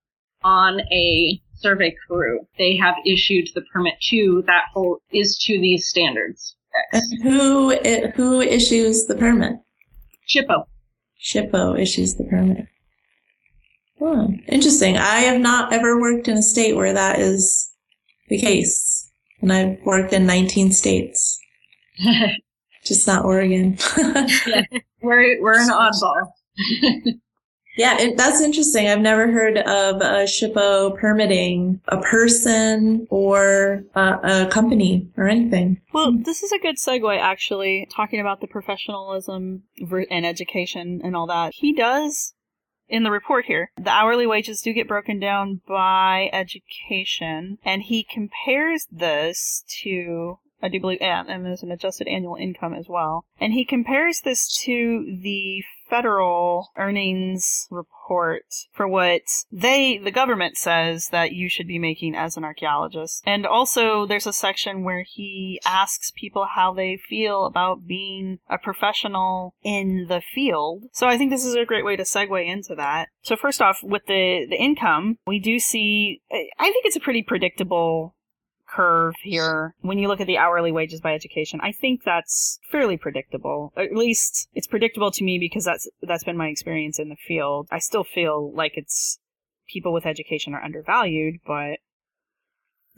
on 0.45 0.83
a 0.93 1.41
survey 1.57 1.97
crew. 2.07 2.47
They 2.59 2.77
have 2.77 2.95
issued 3.05 3.49
the 3.57 3.63
permit 3.73 3.95
to 4.11 4.45
that 4.47 4.67
whole 4.73 5.01
is 5.11 5.37
to 5.47 5.59
these 5.61 5.89
standards. 5.89 6.55
And 6.93 7.03
who 7.25 7.75
who 8.15 8.41
issues 8.41 9.07
the 9.07 9.17
permit? 9.17 9.55
SHPO. 10.29 10.65
SHPO 11.21 11.81
issues 11.81 12.15
the 12.15 12.25
permit. 12.25 12.67
Interesting. 14.47 14.97
I 14.97 15.21
have 15.21 15.41
not 15.41 15.73
ever 15.73 16.01
worked 16.01 16.29
in 16.29 16.37
a 16.37 16.43
state 16.43 16.77
where 16.77 16.93
that 16.93 17.19
is 17.19 17.73
the 18.29 18.39
case, 18.39 19.11
and 19.41 19.53
I've 19.53 19.79
worked 19.85 20.13
in 20.13 20.27
19 20.27 20.73
states, 20.73 21.39
just 22.85 23.07
not 23.07 23.25
Oregon. 23.25 23.79
we're 25.03 25.41
we're 25.41 25.61
an 25.61 25.69
oddball. 25.69 26.29
Yeah, 27.77 27.99
it, 27.99 28.17
that's 28.17 28.41
interesting. 28.41 28.89
I've 28.89 29.01
never 29.01 29.31
heard 29.31 29.59
of 29.59 29.97
a 29.97 30.25
SHPO 30.25 30.99
permitting 30.99 31.81
a 31.89 32.01
person 32.01 33.07
or 33.11 33.85
a, 33.95 34.19
a 34.23 34.49
company 34.51 35.11
or 35.19 35.29
anything. 35.29 35.83
Well, 35.93 36.13
this 36.13 36.43
is 36.43 36.53
a 36.53 36.59
good 36.59 36.77
segue, 36.77 37.19
actually, 37.21 37.87
talking 37.95 38.19
about 38.19 38.41
the 38.41 38.47
professionalism 38.47 39.65
and 40.11 40.27
education 40.27 41.03
and 41.05 41.15
all 41.15 41.27
that. 41.27 41.53
He 41.55 41.75
does, 41.75 42.33
in 42.89 43.03
the 43.03 43.11
report 43.11 43.47
here, 43.47 43.71
the 43.77 43.91
hourly 43.91 44.27
wages 44.27 44.63
do 44.63 44.73
get 44.73 44.89
broken 44.89 45.19
down 45.19 45.61
by 45.67 46.31
education, 46.33 47.59
and 47.65 47.83
he 47.83 48.03
compares 48.03 48.87
this 48.91 49.65
to. 49.83 50.39
I 50.63 50.69
do 50.69 50.81
believe, 50.81 51.03
yeah, 51.03 51.23
and 51.29 51.45
there's 51.45 51.63
an 51.63 51.71
adjusted 51.71 52.09
annual 52.09 52.37
income 52.37 52.73
as 52.73 52.89
well. 52.89 53.27
And 53.39 53.53
he 53.53 53.65
compares 53.65 54.23
this 54.23 54.49
to 54.65 55.19
the 55.23 55.63
federal 55.89 56.71
earnings 56.77 57.67
report 57.71 58.45
for 58.73 58.87
what 58.89 59.23
they, 59.53 59.99
the 59.99 60.11
government 60.11 60.57
says 60.57 61.09
that 61.09 61.33
you 61.33 61.49
should 61.49 61.67
be 61.67 61.79
making 61.79 62.15
as 62.15 62.37
an 62.37 62.45
archaeologist. 62.45 63.23
And 63.27 63.47
also 63.47 64.07
there's 64.07 64.27
a 64.27 64.33
section 64.33 64.85
where 64.85 65.05
he 65.07 65.61
asks 65.65 66.11
people 66.11 66.47
how 66.55 66.73
they 66.73 66.99
feel 67.09 67.47
about 67.47 67.87
being 67.87 68.39
a 68.49 68.59
professional 68.59 69.55
in 69.63 70.07
the 70.09 70.23
field. 70.35 70.85
So 70.93 71.07
I 71.07 71.17
think 71.17 71.31
this 71.31 71.45
is 71.45 71.55
a 71.55 71.65
great 71.65 71.85
way 71.85 71.97
to 71.97 72.03
segue 72.03 72.47
into 72.47 72.75
that. 72.77 73.09
So 73.23 73.37
first 73.37 73.63
off, 73.63 73.81
with 73.83 74.07
the, 74.07 74.47
the 74.49 74.57
income, 74.57 75.19
we 75.27 75.39
do 75.39 75.59
see, 75.59 76.21
I 76.31 76.71
think 76.71 76.87
it's 76.87 76.97
a 76.97 77.01
pretty 77.01 77.23
predictable 77.23 78.16
curve 78.77 79.15
here 79.23 79.75
when 79.81 79.99
you 79.99 80.09
look 80.09 80.21
at 80.21 80.27
the 80.27 80.39
hourly 80.39 80.73
wages 80.73 81.01
by 81.01 81.15
education 81.15 81.61
i 81.63 81.73
think 81.73 82.03
that's 82.05 82.59
fairly 82.71 82.97
predictable 82.97 83.73
at 83.77 83.95
least 83.95 84.49
it's 84.55 84.67
predictable 84.67 85.11
to 85.11 85.25
me 85.25 85.39
because 85.39 85.65
that's 85.65 85.89
that's 86.03 86.25
been 86.25 86.37
my 86.37 86.49
experience 86.49 86.99
in 86.99 87.09
the 87.09 87.17
field 87.29 87.67
i 87.71 87.79
still 87.79 88.05
feel 88.05 88.53
like 88.55 88.73
it's 88.77 89.19
people 89.69 89.93
with 89.93 90.07
education 90.07 90.55
are 90.55 90.63
undervalued 90.63 91.37
but 91.47 91.79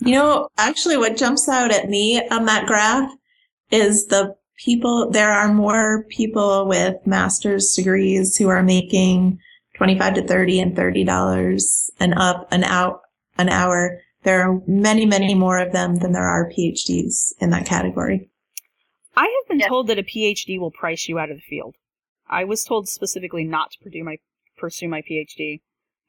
You 0.00 0.12
know, 0.12 0.48
actually, 0.56 0.96
what 0.96 1.16
jumps 1.16 1.48
out 1.48 1.72
at 1.72 1.88
me 1.88 2.22
on 2.30 2.44
that 2.44 2.66
graph 2.66 3.10
is 3.70 4.06
the 4.06 4.36
people, 4.64 5.10
there 5.10 5.32
are 5.32 5.52
more 5.52 6.04
people 6.08 6.66
with 6.68 6.94
master's 7.04 7.74
degrees 7.74 8.36
who 8.36 8.48
are 8.48 8.62
making 8.62 9.38
25 9.76 10.14
to 10.14 10.22
30 10.22 10.60
and 10.60 10.76
$30 10.76 11.90
and 12.00 12.14
up 12.14 12.46
an 12.52 12.64
out 12.64 13.00
an 13.38 13.48
hour. 13.48 14.00
There 14.24 14.42
are 14.42 14.60
many, 14.66 15.06
many 15.06 15.34
more 15.34 15.58
of 15.58 15.72
them 15.72 15.96
than 15.96 16.12
there 16.12 16.26
are 16.26 16.50
PhDs 16.50 17.32
in 17.40 17.50
that 17.50 17.66
category. 17.66 18.28
i 19.16 19.22
have 19.22 19.48
been 19.48 19.60
Yeah. 19.60 19.68
told 19.68 19.86
that 19.88 19.98
a 19.98 20.02
phd 20.02 20.58
will 20.60 20.70
price 20.70 21.08
you 21.08 21.18
out 21.18 21.30
of 21.30 21.36
the 21.38 21.42
field 21.42 21.74
i 22.28 22.44
was 22.44 22.62
told 22.64 22.88
specifically 22.88 23.44
not 23.44 23.70
to 23.72 23.78
pursue 23.82 24.04
my 24.04 24.16
pursue 24.56 24.88
my 24.88 25.02
phd 25.02 25.60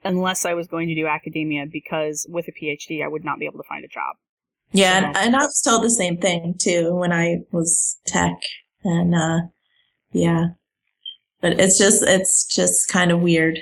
unless 0.04 0.46
i 0.46 0.54
was 0.54 0.68
going 0.68 0.88
to 0.90 0.96
do 0.96 1.08
academia 1.08 1.66
because 1.80 2.26
with 2.30 2.48
a 2.48 2.52
phd 2.52 3.04
i 3.04 3.08
would 3.08 3.24
not 3.26 3.40
be 3.40 3.46
able 3.46 3.58
to 3.64 3.68
find 3.68 3.84
a 3.86 3.88
job 3.88 4.16
Yeah, 4.72 4.98
and, 4.98 5.18
and 5.18 5.36
I 5.36 5.40
was 5.46 5.62
told 5.62 5.84
the 5.84 5.90
same 5.90 6.18
thing 6.18 6.56
too 6.60 6.94
when 7.02 7.12
I 7.12 7.28
was 7.52 8.00
tech, 8.06 8.38
and 8.84 9.16
uh, 9.16 9.40
yeah, 10.12 10.44
but 11.42 11.60
it's 11.60 11.78
just 11.80 12.04
it's 12.04 12.46
just 12.46 12.88
kind 12.88 13.10
of 13.12 13.22
weird 13.22 13.56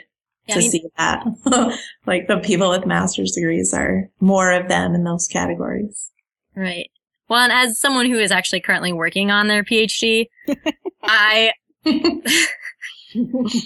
Yeah, 0.48 0.56
to 0.56 0.60
I 0.60 0.62
mean- 0.64 0.72
see 0.72 0.84
that. 0.98 1.80
like 2.06 2.28
the 2.28 2.38
people 2.40 2.70
with 2.70 2.86
master's 2.86 3.32
degrees 3.34 3.74
are 3.74 4.10
more 4.20 4.52
of 4.52 4.68
them 4.70 4.96
in 4.96 5.04
those 5.04 5.28
categories. 5.28 6.12
Right. 6.56 6.90
Well, 7.30 7.40
and 7.42 7.52
as 7.52 7.80
someone 7.80 8.06
who 8.10 8.18
is 8.18 8.32
actually 8.32 8.62
currently 8.62 8.94
working 8.94 9.32
on 9.32 9.48
their 9.48 9.64
PhD, 9.64 10.28
I 11.04 11.52
I'm 11.86 12.22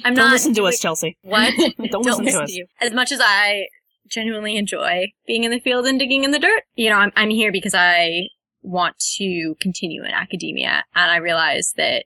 don't 0.04 0.16
not 0.16 0.32
listen 0.32 0.54
to 0.56 0.64
us 0.66 0.80
chelsea 0.80 1.18
What? 1.24 1.54
Don't 1.92 2.06
listen 2.06 2.26
to 2.26 2.42
us. 2.44 2.52
you. 2.54 2.66
As 2.82 2.92
much 2.92 3.12
as 3.12 3.20
I 3.22 3.68
genuinely 4.08 4.58
enjoy 4.58 5.12
being 5.28 5.44
in 5.44 5.52
the 5.52 5.60
field 5.60 5.86
and 5.86 6.00
digging 6.00 6.24
in 6.24 6.32
the 6.32 6.40
dirt, 6.40 6.64
you 6.76 6.90
know, 6.90 6.98
I'm 6.98 7.12
I'm 7.16 7.30
here 7.30 7.52
because 7.52 7.74
I 7.76 8.28
want 8.62 8.96
to 9.18 9.56
continue 9.60 10.04
in 10.04 10.12
academia, 10.12 10.84
and 10.96 11.12
I 11.12 11.18
realize 11.18 11.74
that 11.78 12.06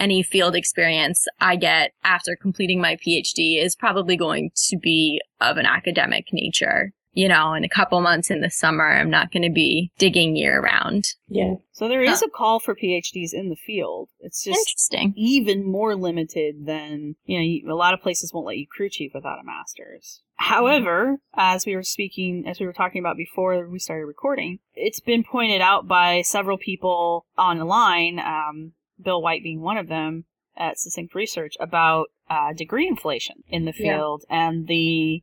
any 0.00 0.22
field 0.22 0.56
experience 0.56 1.26
I 1.40 1.56
get 1.56 1.92
after 2.02 2.34
completing 2.34 2.80
my 2.80 2.96
PhD 2.96 3.62
is 3.62 3.76
probably 3.76 4.16
going 4.16 4.50
to 4.68 4.78
be 4.78 5.20
of 5.40 5.58
an 5.58 5.66
academic 5.66 6.26
nature. 6.32 6.92
You 7.12 7.26
know, 7.26 7.54
in 7.54 7.64
a 7.64 7.68
couple 7.68 8.00
months 8.00 8.30
in 8.30 8.40
the 8.40 8.50
summer, 8.50 8.86
I'm 8.86 9.10
not 9.10 9.32
going 9.32 9.42
to 9.42 9.50
be 9.50 9.90
digging 9.98 10.36
year 10.36 10.60
round. 10.62 11.06
Yeah, 11.28 11.54
So 11.72 11.88
there 11.88 12.02
is 12.02 12.22
a 12.22 12.28
call 12.28 12.60
for 12.60 12.76
PhDs 12.76 13.32
in 13.32 13.48
the 13.48 13.56
field. 13.56 14.10
It's 14.20 14.44
just 14.44 14.60
Interesting. 14.92 15.12
even 15.16 15.64
more 15.64 15.96
limited 15.96 16.66
than, 16.66 17.16
you 17.24 17.36
know, 17.36 17.42
you- 17.42 17.72
a 17.72 17.74
lot 17.74 17.94
of 17.94 18.00
places 18.00 18.32
won't 18.32 18.46
let 18.46 18.58
you 18.58 18.66
crew 18.70 18.88
chief 18.88 19.10
without 19.12 19.40
a 19.40 19.44
master's. 19.44 20.22
However, 20.36 21.18
as 21.36 21.66
we 21.66 21.74
were 21.74 21.82
speaking, 21.82 22.44
as 22.46 22.60
we 22.60 22.66
were 22.66 22.72
talking 22.72 23.00
about 23.00 23.16
before 23.16 23.68
we 23.68 23.80
started 23.80 24.06
recording, 24.06 24.60
it's 24.74 25.00
been 25.00 25.24
pointed 25.24 25.60
out 25.60 25.88
by 25.88 26.22
several 26.22 26.58
people 26.58 27.26
online, 27.36 28.20
um, 28.20 28.72
Bill 29.02 29.22
White 29.22 29.42
being 29.42 29.60
one 29.60 29.76
of 29.76 29.88
them 29.88 30.24
at 30.56 30.78
Succinct 30.78 31.14
Research, 31.14 31.54
about 31.58 32.08
uh, 32.28 32.52
degree 32.52 32.86
inflation 32.86 33.42
in 33.48 33.64
the 33.64 33.74
Yeah. 33.76 33.96
field 33.96 34.24
and 34.28 34.66
the 34.66 35.22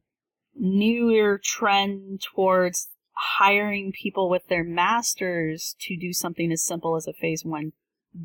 newer 0.56 1.40
trend 1.44 2.22
towards 2.22 2.90
hiring 3.14 3.92
people 3.92 4.30
with 4.30 4.48
their 4.48 4.64
masters 4.64 5.76
to 5.80 5.98
do 5.98 6.14
something 6.14 6.52
as 6.52 6.64
simple 6.64 6.96
as 6.96 7.08
a 7.08 7.14
phase 7.14 7.44
one 7.46 7.74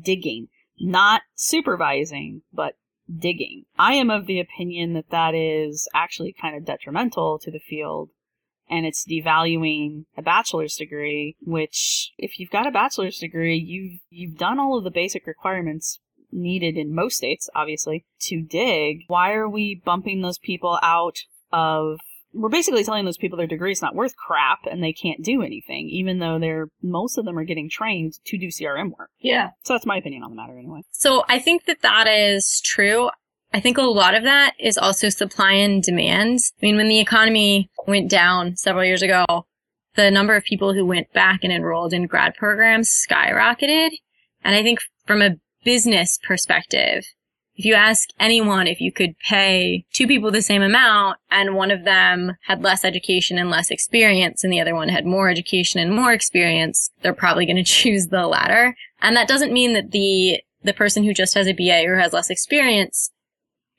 digging, 0.01 0.47
not 0.79 1.21
supervising, 1.35 2.41
but 2.51 2.75
digging. 3.15 3.65
I 3.77 3.95
am 3.95 4.09
of 4.09 4.25
the 4.25 4.39
opinion 4.39 4.93
that 4.93 5.09
that 5.09 5.35
is 5.35 5.87
actually 5.93 6.33
kind 6.33 6.55
of 6.55 6.65
detrimental 6.65 7.37
to 7.39 7.51
the 7.51 7.59
field 7.59 8.09
and 8.69 8.85
it's 8.85 9.05
devaluing 9.05 10.05
a 10.17 10.21
bachelor's 10.21 10.75
degree, 10.75 11.35
which 11.41 12.11
if 12.17 12.39
you've 12.39 12.49
got 12.49 12.67
a 12.67 12.71
bachelor's 12.71 13.19
degree, 13.19 13.57
you've 13.57 13.99
you've 14.09 14.37
done 14.37 14.59
all 14.59 14.77
of 14.77 14.83
the 14.83 14.91
basic 14.91 15.27
requirements 15.27 15.99
needed 16.31 16.77
in 16.77 16.95
most 16.95 17.17
states, 17.17 17.49
obviously, 17.55 18.05
to 18.21 18.41
dig. 18.41 19.01
Why 19.07 19.33
are 19.33 19.49
we 19.49 19.81
bumping 19.83 20.21
those 20.21 20.39
people 20.39 20.79
out 20.81 21.19
of 21.51 21.99
we're 22.33 22.49
basically 22.49 22.83
telling 22.83 23.05
those 23.05 23.17
people 23.17 23.37
their 23.37 23.47
degree 23.47 23.71
is 23.71 23.81
not 23.81 23.95
worth 23.95 24.15
crap 24.15 24.59
and 24.69 24.83
they 24.83 24.91
can't 24.91 25.23
do 25.23 25.43
anything, 25.43 25.87
even 25.89 26.19
though 26.19 26.39
they're 26.39 26.67
most 26.81 27.17
of 27.17 27.25
them 27.25 27.37
are 27.37 27.43
getting 27.43 27.69
trained 27.69 28.13
to 28.25 28.37
do 28.37 28.47
CRM 28.47 28.97
work. 28.97 29.11
Yeah. 29.19 29.51
So 29.63 29.73
that's 29.73 29.85
my 29.85 29.97
opinion 29.97 30.23
on 30.23 30.31
the 30.31 30.35
matter, 30.35 30.57
anyway. 30.57 30.81
So 30.91 31.23
I 31.29 31.39
think 31.39 31.65
that 31.65 31.81
that 31.81 32.07
is 32.07 32.59
true. 32.65 33.09
I 33.53 33.59
think 33.59 33.77
a 33.77 33.83
lot 33.83 34.15
of 34.15 34.23
that 34.23 34.55
is 34.59 34.79
also 34.79 35.09
supply 35.09 35.51
and 35.53 35.83
demand. 35.83 36.39
I 36.61 36.65
mean, 36.65 36.75
when 36.75 36.87
the 36.87 36.99
economy 36.99 37.69
went 37.85 38.09
down 38.09 38.57
several 38.57 38.83
years 38.83 39.03
ago, 39.03 39.25
the 39.95 40.09
number 40.09 40.35
of 40.35 40.43
people 40.43 40.73
who 40.73 40.85
went 40.85 41.13
back 41.13 41.41
and 41.43 41.53
enrolled 41.53 41.93
in 41.93 42.07
grad 42.07 42.33
programs 42.35 42.89
skyrocketed. 42.89 43.91
And 44.43 44.55
I 44.55 44.63
think 44.63 44.79
from 45.05 45.21
a 45.21 45.35
business 45.63 46.17
perspective, 46.23 47.05
if 47.55 47.65
you 47.65 47.75
ask 47.75 48.09
anyone 48.19 48.65
if 48.65 48.81
you 48.81 48.91
could 48.91 49.15
pay 49.19 49.85
two 49.93 50.07
people 50.07 50.31
the 50.31 50.41
same 50.41 50.63
amount 50.63 51.19
and 51.29 51.53
one 51.53 51.69
of 51.69 51.85
them 51.85 52.35
had 52.47 52.63
less 52.63 52.83
education 52.83 53.37
and 53.37 53.51
less 53.51 53.69
experience 53.69 54.43
and 54.43 54.51
the 54.51 54.59
other 54.59 54.73
one 54.73 54.89
had 54.89 55.05
more 55.05 55.29
education 55.29 55.79
and 55.79 55.95
more 55.95 56.11
experience, 56.11 56.89
they're 57.03 57.13
probably 57.13 57.45
going 57.45 57.55
to 57.63 57.63
choose 57.63 58.07
the 58.07 58.25
latter. 58.25 58.75
And 58.99 59.15
that 59.15 59.27
doesn't 59.27 59.53
mean 59.53 59.73
that 59.73 59.91
the, 59.91 60.41
the 60.63 60.73
person 60.73 61.03
who 61.03 61.13
just 61.13 61.35
has 61.35 61.47
a 61.47 61.53
BA 61.53 61.83
or 61.85 61.97
has 61.97 62.13
less 62.13 62.31
experience 62.31 63.11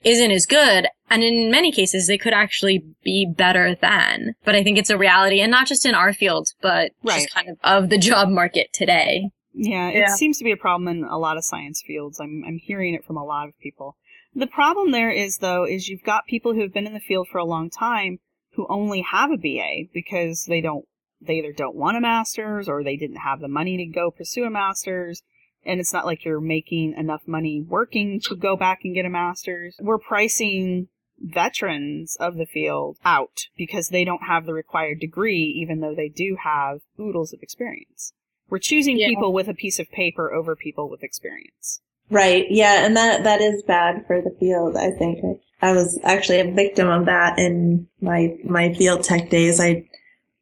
isn't 0.05 0.31
as 0.31 0.47
good. 0.47 0.87
And 1.11 1.23
in 1.23 1.51
many 1.51 1.71
cases, 1.73 2.07
they 2.07 2.19
could 2.19 2.33
actually 2.33 2.85
be 3.03 3.27
better 3.27 3.75
than. 3.75 4.35
But 4.45 4.55
I 4.55 4.63
think 4.65 4.79
it's 4.79 4.91
a 4.91 4.99
reality 4.99 5.41
and 5.41 5.51
not 5.51 5.67
just 5.67 5.87
in 5.87 5.95
our 5.95 6.13
field, 6.13 6.49
but 6.61 6.93
Right. 7.03 7.21
just 7.23 7.35
kind 7.35 7.49
of 7.49 7.59
of 7.63 7.91
the 7.91 7.99
job 7.99 8.29
market 8.29 8.69
today. 8.73 9.31
Yeah, 9.53 9.89
it 9.91 9.99
Yeah. 9.99 10.15
seems 10.15 10.39
to 10.39 10.45
be 10.45 10.51
a 10.51 10.57
problem 10.57 10.89
in 10.89 11.05
a 11.05 11.19
lot 11.19 11.37
of 11.37 11.45
science 11.45 11.83
fields. 11.87 12.19
I'm 12.21 12.43
I'm 12.47 12.59
hearing 12.59 12.95
it 12.95 13.05
from 13.05 13.17
a 13.17 13.25
lot 13.25 13.49
of 13.49 13.59
people. 13.61 13.97
The 14.35 14.47
problem 14.49 14.91
there 14.91 15.11
is 15.13 15.39
though 15.39 15.65
is 15.65 15.89
you've 15.89 16.03
got 16.03 16.27
people 16.27 16.55
who 16.55 16.61
have 16.63 16.73
been 16.73 16.87
in 16.87 16.95
the 16.95 17.01
field 17.01 17.29
for 17.31 17.39
a 17.39 17.45
long 17.45 17.71
time 17.71 18.19
who 18.55 18.67
only 18.69 19.03
have 19.03 19.31
a 19.31 19.37
BA 19.37 19.85
because 19.93 20.45
they 20.49 20.61
don't 20.61 20.85
they 21.21 21.35
either 21.39 21.53
don't 21.53 21.77
want 21.77 21.97
a 21.97 22.01
master's 22.01 22.69
or 22.69 22.83
they 22.83 22.97
didn't 22.97 23.17
have 23.19 23.41
the 23.41 23.49
money 23.49 23.77
to 23.77 23.87
go 23.87 24.11
pursue 24.11 24.45
a 24.45 24.51
master's 24.51 25.23
and 25.67 25.81
it's 25.81 25.93
not 25.93 26.07
like 26.07 26.25
you're 26.25 26.41
making 26.41 26.95
enough 26.95 27.23
money 27.27 27.61
working 27.61 28.21
to 28.29 28.37
go 28.37 28.57
back 28.57 28.81
and 28.85 28.95
get 28.95 29.05
a 29.07 29.11
master's. 29.11 29.77
We're 29.81 29.99
pricing 29.99 30.89
veterans 31.21 32.17
of 32.21 32.37
the 32.37 32.47
field 32.47 32.99
out 33.05 33.47
because 33.57 33.89
they 33.89 34.05
don't 34.05 34.25
have 34.25 34.47
the 34.47 34.55
required 34.55 35.01
degree 35.01 35.43
even 35.61 35.81
though 35.81 35.95
they 35.95 36.09
do 36.09 36.37
have 36.43 36.81
oodles 37.01 37.33
of 37.33 37.41
experience. 37.43 38.13
We're 38.49 38.59
choosing 38.59 38.99
Yeah. 38.99 39.09
people 39.09 39.33
with 39.33 39.49
a 39.49 39.55
piece 39.55 39.79
of 39.79 39.91
paper 39.91 40.33
over 40.33 40.55
people 40.57 40.89
with 40.89 41.03
experience. 41.03 41.81
Right. 42.11 42.47
Yeah, 42.51 42.85
and 42.85 42.97
that 42.97 43.25
that 43.25 43.41
is 43.41 43.63
bad 43.63 44.07
for 44.07 44.21
the 44.21 44.35
field. 44.39 44.77
I 44.77 44.91
think 44.91 45.19
I 45.63 45.73
was 45.73 45.99
actually 46.05 46.41
a 46.41 46.53
victim 46.53 46.89
of 46.89 47.07
that 47.07 47.39
in 47.39 47.87
my 48.01 48.37
my 48.45 48.75
field 48.75 49.03
tech 49.05 49.31
days. 49.31 49.59
I 49.61 49.89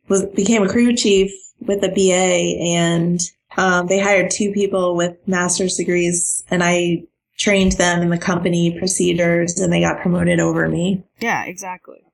was 0.08 0.24
became 0.24 0.62
a 0.64 0.68
crew 0.68 0.96
chief 0.96 1.30
with 1.60 1.84
a 1.84 1.88
BA, 1.88 2.58
and 2.76 3.20
um, 3.56 3.86
they 3.86 4.00
hired 4.00 4.30
two 4.30 4.52
people 4.52 4.96
with 4.96 5.16
master's 5.26 5.76
degrees, 5.76 6.44
and 6.50 6.62
I 6.62 7.04
trained 7.38 7.72
them 7.72 8.02
in 8.02 8.10
the 8.10 8.18
company 8.18 8.78
procedures, 8.78 9.58
and 9.58 9.72
they 9.72 9.80
got 9.80 10.00
promoted 10.00 10.40
over 10.40 10.68
me. 10.68 11.02
Yeah, 11.20 11.44
exactly. 11.44 12.04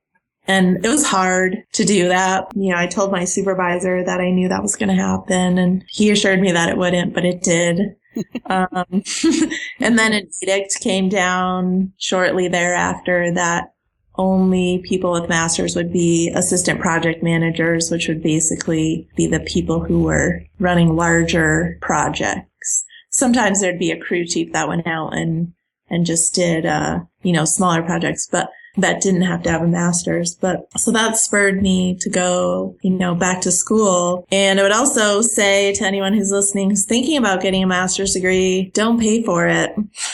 And 0.47 0.83
it 0.83 0.89
was 0.89 1.05
hard 1.05 1.63
to 1.73 1.85
do 1.85 2.07
that. 2.07 2.47
You 2.55 2.71
know, 2.71 2.77
I 2.77 2.87
told 2.87 3.11
my 3.11 3.23
supervisor 3.23 4.03
that 4.03 4.19
I 4.19 4.31
knew 4.31 4.49
that 4.49 4.63
was 4.63 4.75
going 4.75 4.89
to 4.89 4.95
happen, 4.95 5.57
and 5.57 5.83
he 5.87 6.09
assured 6.09 6.41
me 6.41 6.51
that 6.51 6.69
it 6.69 6.77
wouldn't, 6.77 7.13
but 7.13 7.25
it 7.25 7.43
did. 7.43 7.95
um, 8.47 9.03
and 9.79 9.99
then 9.99 10.13
an 10.13 10.27
edict 10.41 10.79
came 10.81 11.09
down 11.09 11.93
shortly 11.97 12.47
thereafter 12.47 13.31
that 13.35 13.73
only 14.19 14.79
people 14.83 15.13
with 15.13 15.29
masters 15.29 15.77
would 15.77 15.93
be 15.93 16.29
assistant 16.35 16.81
project 16.81 17.23
managers, 17.23 17.89
which 17.89 18.09
would 18.09 18.21
basically 18.21 19.07
be 19.15 19.25
the 19.25 19.39
people 19.39 19.79
who 19.79 20.03
were 20.03 20.43
running 20.59 20.95
larger 20.95 21.77
projects. 21.81 22.83
Sometimes 23.09 23.61
there'd 23.61 23.79
be 23.79 23.91
a 23.91 23.99
crew 23.99 24.25
chief 24.25 24.51
that 24.51 24.67
went 24.67 24.85
out 24.85 25.15
and 25.17 25.53
and 25.89 26.05
just 26.05 26.35
did 26.35 26.65
uh, 26.65 26.99
you 27.23 27.31
know 27.31 27.45
smaller 27.45 27.81
projects, 27.81 28.27
but 28.29 28.51
that 28.81 29.01
didn't 29.01 29.23
have 29.23 29.43
to 29.43 29.51
have 29.51 29.61
a 29.61 29.67
master's. 29.67 30.35
But 30.35 30.67
so 30.77 30.91
that 30.91 31.17
spurred 31.17 31.61
me 31.61 31.95
to 32.01 32.09
go, 32.09 32.75
you 32.81 32.91
know, 32.91 33.15
back 33.15 33.41
to 33.41 33.51
school. 33.51 34.27
And 34.31 34.59
I 34.59 34.63
would 34.63 34.71
also 34.71 35.21
say 35.21 35.73
to 35.73 35.85
anyone 35.85 36.13
who's 36.13 36.31
listening, 36.31 36.69
who's 36.69 36.85
thinking 36.85 37.17
about 37.17 37.41
getting 37.41 37.63
a 37.63 37.67
master's 37.67 38.13
degree, 38.13 38.71
don't 38.73 38.99
pay 38.99 39.23
for 39.23 39.47
it. 39.47 39.71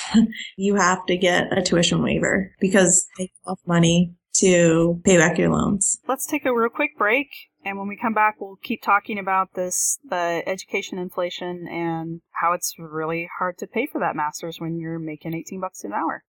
you 0.58 0.76
have 0.76 1.06
to 1.08 1.18
get 1.18 1.58
a 1.58 1.62
tuition 1.62 2.02
waiver 2.02 2.54
because 2.60 3.08
they 3.18 3.32
off 3.46 3.60
money 3.66 4.14
to 4.34 5.02
pay 5.04 5.18
back 5.18 5.38
your 5.38 5.50
loans. 5.50 6.00
Let's 6.08 6.28
take 6.28 6.46
a 6.46 6.54
real 6.54 6.70
quick 6.70 6.98
break, 6.98 7.30
and 7.64 7.78
when 7.78 7.88
we 7.88 7.98
come 7.98 8.14
back, 8.14 8.36
we'll 8.40 8.60
keep 8.62 8.82
talking 8.82 9.18
about 9.18 9.54
this 9.54 9.98
the 10.08 10.44
education 10.46 10.98
inflation 10.98 11.68
and 11.68 12.22
how 12.42 12.54
it's 12.54 12.76
really 12.78 13.30
hard 13.40 13.58
to 13.60 13.68
pay 13.68 13.88
for 13.88 14.00
that 14.00 14.16
master's 14.16 14.60
when 14.60 14.78
you're 14.78 15.00
making 15.00 15.34
18 15.34 15.62
bucks 15.62 15.84
an 15.84 15.94
hour. 15.94 16.24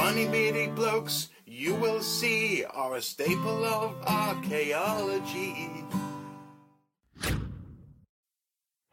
Funny 0.04 0.28
beady 0.28 0.68
blokes 0.68 1.30
you 1.46 1.76
will 1.76 2.02
see 2.02 2.66
are 2.66 2.96
a 2.98 3.02
staple 3.02 3.64
of 3.64 3.96
archaeology. 4.06 5.70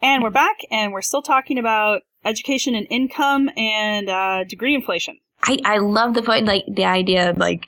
And 0.01 0.23
we're 0.23 0.31
back, 0.31 0.59
and 0.71 0.93
we're 0.93 1.03
still 1.03 1.21
talking 1.21 1.59
about 1.59 2.03
education 2.25 2.77
and 2.77 2.87
income 2.91 3.51
and 3.57 4.09
uh, 4.09 4.45
degree 4.45 4.73
inflation. 4.73 5.19
I, 5.43 5.59
I 5.65 5.79
love 5.79 6.15
the 6.15 6.23
point, 6.23 6.47
like 6.47 6.63
the 6.73 6.85
idea 6.85 7.29
of 7.29 7.39
like, 7.39 7.65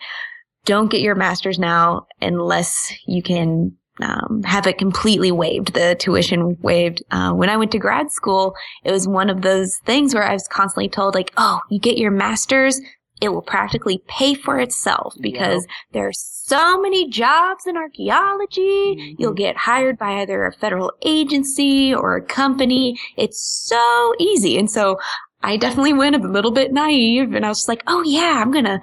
don't 0.64 0.88
get 0.88 1.01
your 1.01 1.16
master's 1.16 1.59
now 1.59 2.07
unless 2.20 2.93
you 3.09 3.24
can 3.24 3.76
um, 4.01 4.45
have 4.45 4.68
it 4.68 4.78
completely 4.78 5.32
waived, 5.32 5.74
the 5.74 5.97
tuition 5.99 6.57
waived. 6.62 7.03
Uh, 7.11 7.32
when 7.32 7.51
I 7.51 7.57
went 7.57 7.72
to 7.72 7.78
grad 7.80 8.12
school, 8.12 8.55
it 8.84 8.93
was 8.93 9.09
one 9.09 9.28
of 9.28 9.43
those 9.43 9.78
things 9.84 10.14
where 10.14 10.22
I 10.22 10.32
was 10.32 10.47
constantly 10.47 10.88
told 10.88 11.16
like, 11.16 11.32
oh, 11.36 11.59
you 11.70 11.80
get 11.80 11.99
your 11.99 12.12
master's, 12.12 12.80
it 13.22 13.32
will 13.32 13.40
practically 13.40 14.02
pay 14.08 14.34
for 14.34 14.58
itself 14.58 15.14
because 15.20 15.64
there 15.92 16.08
are 16.08 16.12
so 16.12 16.80
many 16.80 17.08
jobs 17.08 17.68
in 17.68 17.76
archaeology. 17.76 18.60
Mm-hmm. 18.60 19.14
You'll 19.22 19.32
get 19.32 19.56
hired 19.56 19.96
by 19.96 20.20
either 20.20 20.44
a 20.44 20.52
federal 20.52 20.92
agency 21.02 21.94
or 21.94 22.16
a 22.16 22.22
company. 22.22 22.98
It's 23.16 23.40
so 23.40 24.14
easy. 24.18 24.58
And 24.58 24.68
so 24.68 24.98
I 25.40 25.56
definitely 25.56 25.92
went 25.92 26.16
a 26.16 26.18
little 26.18 26.50
bit 26.50 26.72
naive 26.72 27.32
and 27.32 27.46
I 27.46 27.48
was 27.48 27.58
just 27.58 27.68
like, 27.68 27.84
oh 27.86 28.02
yeah, 28.02 28.42
I'm 28.42 28.50
going 28.50 28.64
to 28.64 28.80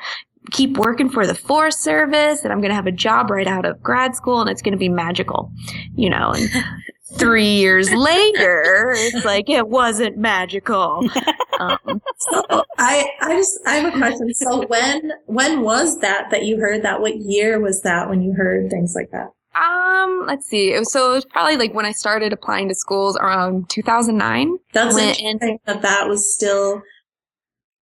keep 0.52 0.78
working 0.78 1.10
for 1.10 1.28
the 1.28 1.36
Forest 1.36 1.84
Service 1.84 2.44
and 2.46 2.54
I'm 2.54 2.62
going 2.62 2.70
to 2.70 2.76
have 2.76 2.88
a 2.88 2.94
job 2.94 3.30
right 3.30 3.46
out 3.46 3.66
of 3.66 3.84
grad 3.84 4.16
school 4.16 4.40
and 4.40 4.50
it's 4.50 4.62
going 4.62 4.72
to 4.72 4.78
be 4.78 4.90
magical, 4.90 5.52
you 5.96 6.10
know. 6.10 6.32
And 6.32 6.50
three 7.18 7.56
years 7.56 7.92
later, 7.94 8.94
it's 8.96 9.26
like 9.26 9.50
it 9.50 9.68
wasn't 9.68 10.18
magical. 10.18 11.08
Um, 11.60 12.02
So 12.20 12.42
I, 12.78 13.06
I 13.20 13.36
just, 13.36 13.60
I 13.68 13.76
have 13.76 13.94
a 13.94 13.98
question. 13.98 14.34
So 14.34 14.66
when, 14.68 15.12
when 15.26 15.60
was 15.62 16.00
that 16.00 16.30
that 16.32 16.46
you 16.46 16.58
heard 16.58 16.84
that? 16.84 17.02
What 17.02 17.18
year 17.18 17.60
was 17.60 17.82
that 17.82 18.08
when 18.10 18.22
you 18.22 18.32
heard 18.32 18.70
things 18.70 18.94
like 18.96 19.12
that? 19.12 19.28
um, 19.62 20.24
let's 20.26 20.48
see. 20.48 20.72
It 20.74 20.80
was, 20.80 20.90
so 20.94 21.12
it 21.12 21.16
was 21.16 21.26
probably 21.26 21.58
like 21.58 21.74
when 21.74 21.86
I 21.86 21.92
started 21.92 22.32
applying 22.32 22.70
to 22.70 22.76
schools 22.76 23.18
around 23.18 23.70
2009. 23.70 24.58
That's 24.72 24.96
When- 24.96 25.10
interesting 25.10 25.60
that 25.66 25.82
that 25.82 26.08
was 26.08 26.34
still, 26.34 26.82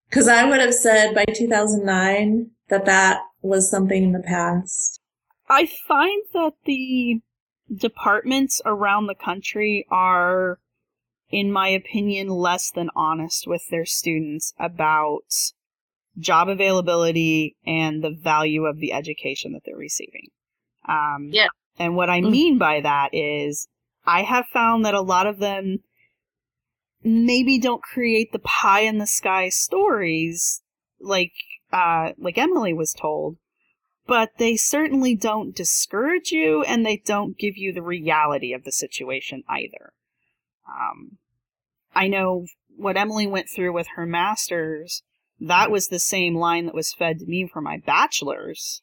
because 0.09 0.27
I 0.27 0.49
would 0.49 0.61
have 0.63 0.73
said 0.73 1.15
by 1.15 1.27
2009 1.27 2.51
that 2.71 2.87
that 2.87 3.21
was 3.43 3.69
something 3.71 4.05
in 4.05 4.13
the 4.13 4.21
past. 4.21 5.01
I 5.51 5.69
find 5.87 6.23
that 6.33 6.53
the 6.65 7.21
departments 7.75 8.61
around 8.65 9.07
the 9.07 9.15
country 9.15 9.87
are, 9.91 10.59
in 11.31 11.53
my 11.53 11.69
opinion, 11.69 12.29
less 12.29 12.71
than 12.71 12.91
honest 12.95 13.47
with 13.47 13.69
their 13.71 13.85
students 13.87 14.53
about 14.59 15.25
job 16.19 16.49
availability 16.49 17.57
and 17.67 18.03
the 18.03 18.11
value 18.11 18.65
of 18.65 18.79
the 18.79 18.93
education 18.93 19.53
that 19.53 19.63
they're 19.65 19.77
receiving. 19.77 20.29
Um, 20.89 21.31
Yeah. 21.33 21.49
And 21.79 21.95
what 21.95 22.09
I 22.09 22.21
Mm. 22.21 22.31
mean 22.31 22.59
by 22.59 22.81
that 22.81 23.11
is 23.13 23.69
I 24.07 24.23
have 24.23 24.47
found 24.47 24.85
that 24.87 24.95
a 24.95 25.03
lot 25.03 25.27
of 25.27 25.39
them 25.39 25.83
maybe 27.03 27.59
don't 27.59 27.83
create 27.83 28.33
the 28.33 28.39
pie 28.39 28.81
in 28.81 28.99
the 28.99 29.07
sky 29.07 29.49
stories 29.49 30.63
like 31.01 31.33
uh, 31.73 32.13
like 32.17 32.39
Emily 32.39 32.73
was 32.73 32.95
told, 32.95 33.37
but 34.07 34.31
they 34.39 34.57
certainly 34.57 35.15
don't 35.15 35.55
discourage 35.55 36.31
you 36.31 36.63
and 36.63 36.85
they 36.85 37.03
don't 37.05 37.39
give 37.39 37.57
you 37.57 37.73
the 37.73 37.83
reality 37.83 38.53
of 38.53 38.65
the 38.65 38.73
situation 38.73 39.43
either. 39.49 39.93
Um, 40.69 41.19
I 41.95 42.09
know 42.09 42.47
what 42.77 42.97
Emily 42.97 43.27
went 43.27 43.49
through 43.55 43.73
with 43.73 43.89
her 43.97 44.07
master's, 44.07 45.03
that 45.41 45.71
was 45.71 45.89
the 45.89 45.99
same 45.99 46.35
line 46.35 46.67
that 46.67 46.75
was 46.75 46.95
fed 46.95 47.19
to 47.19 47.27
me 47.27 47.49
for 47.51 47.61
my 47.61 47.79
bachelor's. 47.79 48.83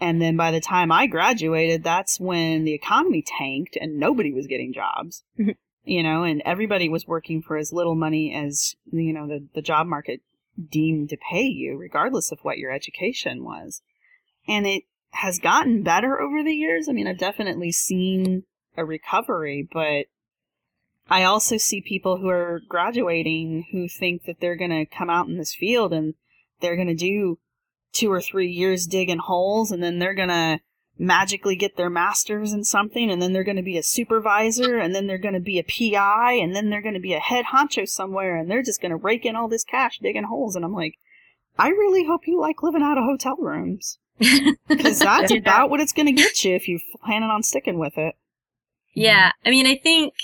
And 0.00 0.20
then 0.20 0.36
by 0.36 0.50
the 0.50 0.60
time 0.60 0.90
I 0.90 1.06
graduated, 1.06 1.84
that's 1.84 2.18
when 2.18 2.64
the 2.64 2.74
economy 2.74 3.22
tanked 3.22 3.76
and 3.80 3.98
nobody 3.98 4.32
was 4.32 4.46
getting 4.46 4.72
jobs. 4.72 5.22
You 5.86 6.02
know, 6.02 6.22
and 6.22 6.40
everybody 6.46 6.88
was 6.88 7.06
working 7.06 7.42
for 7.42 7.58
as 7.58 7.70
little 7.70 7.94
money 7.94 8.34
as, 8.34 8.74
you 8.90 9.12
know, 9.12 9.28
the, 9.28 9.46
the 9.54 9.60
job 9.60 9.86
market 9.86 10.22
deemed 10.70 11.08
to 11.10 11.16
pay 11.16 11.44
you, 11.44 11.76
regardless 11.76 12.32
of 12.32 12.38
what 12.42 12.58
your 12.58 12.70
education 12.70 13.44
was. 13.44 13.82
And 14.46 14.66
it 14.66 14.84
has 15.12 15.38
gotten 15.38 15.82
better 15.82 16.20
over 16.20 16.42
the 16.42 16.54
years. 16.54 16.88
I 16.88 16.92
mean, 16.92 17.06
I've 17.06 17.18
definitely 17.18 17.72
seen 17.72 18.44
a 18.76 18.84
recovery, 18.84 19.68
but 19.70 20.06
I 21.08 21.24
also 21.24 21.56
see 21.56 21.80
people 21.80 22.18
who 22.18 22.28
are 22.28 22.62
graduating 22.68 23.66
who 23.72 23.88
think 23.88 24.24
that 24.24 24.40
they're 24.40 24.56
going 24.56 24.70
to 24.70 24.86
come 24.86 25.10
out 25.10 25.28
in 25.28 25.36
this 25.36 25.54
field 25.54 25.92
and 25.92 26.14
they're 26.60 26.76
going 26.76 26.88
to 26.88 26.94
do 26.94 27.38
two 27.92 28.10
or 28.10 28.20
three 28.20 28.50
years 28.50 28.86
digging 28.86 29.18
holes 29.18 29.70
and 29.70 29.82
then 29.82 29.98
they're 29.98 30.14
going 30.14 30.28
to 30.28 30.60
magically 30.96 31.56
get 31.56 31.76
their 31.76 31.90
masters 31.90 32.52
in 32.52 32.62
something 32.62 33.10
and 33.10 33.20
then 33.20 33.32
they're 33.32 33.42
going 33.44 33.56
to 33.56 33.62
be 33.62 33.76
a 33.76 33.82
supervisor 33.82 34.78
and 34.78 34.94
then 34.94 35.06
they're 35.06 35.18
going 35.18 35.34
to 35.34 35.40
be 35.40 35.58
a 35.58 35.64
PI 35.64 36.32
and 36.34 36.54
then 36.54 36.70
they're 36.70 36.82
going 36.82 36.94
to 36.94 37.00
be 37.00 37.14
a 37.14 37.20
head 37.20 37.46
honcho 37.46 37.88
somewhere 37.88 38.36
and 38.36 38.48
they're 38.50 38.62
just 38.62 38.80
going 38.80 38.90
to 38.90 38.96
rake 38.96 39.26
in 39.26 39.34
all 39.34 39.48
this 39.48 39.64
cash 39.64 39.98
digging 40.00 40.24
holes 40.24 40.54
and 40.54 40.64
I'm 40.64 40.72
like 40.72 40.94
I 41.58 41.68
really 41.68 42.04
hope 42.04 42.22
you 42.26 42.40
like 42.40 42.62
living 42.62 42.82
out 42.82 42.98
of 42.98 43.04
hotel 43.04 43.36
rooms 43.38 43.98
because 44.68 45.00
that's 45.00 45.32
Yeah. 45.32 45.38
about 45.38 45.70
what 45.70 45.80
it's 45.80 45.92
going 45.92 46.06
to 46.06 46.12
get 46.12 46.44
you 46.44 46.54
if 46.54 46.68
you're 46.68 46.80
planning 47.04 47.30
on 47.30 47.42
sticking 47.42 47.78
with 47.78 47.96
it. 47.96 48.14
Yeah, 48.92 49.32
I 49.44 49.50
mean, 49.50 49.66
I 49.66 49.76
think, 49.76 50.14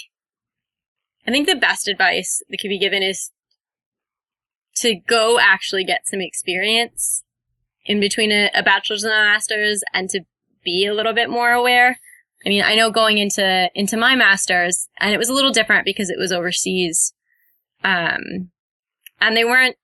I 1.27 1.31
think 1.33 1.49
the 1.49 1.57
best 1.57 1.89
advice 1.89 2.41
that 2.49 2.59
could 2.59 2.69
be 2.69 2.79
given 2.79 3.03
is 3.03 3.33
to 4.77 4.95
go 4.95 5.39
actually 5.41 5.85
get 5.85 6.07
some 6.07 6.21
experience 6.21 7.25
in 7.85 7.99
between 7.99 8.31
a, 8.31 8.51
a 8.55 8.63
bachelor's 8.63 9.03
and 9.03 9.13
a 9.13 9.17
master's, 9.17 9.83
and 9.93 10.09
to 10.11 10.21
be 10.65 10.87
a 10.87 10.95
little 10.95 11.13
bit 11.13 11.31
more 11.31 11.51
aware. 11.51 11.99
I 12.45 12.49
mean, 12.49 12.63
I 12.63 12.75
know 12.75 12.91
going 12.91 13.19
into 13.19 13.71
into 13.75 13.97
my 13.97 14.15
master's, 14.15 14.89
and 14.99 15.13
it 15.13 15.19
was 15.19 15.29
a 15.29 15.35
little 15.35 15.53
different 15.53 15.85
because 15.85 16.11
it 16.11 16.19
was 16.19 16.33
overseas, 16.33 17.13
um, 17.85 18.51
and 19.21 19.37
they 19.37 19.45
weren't 19.45 19.77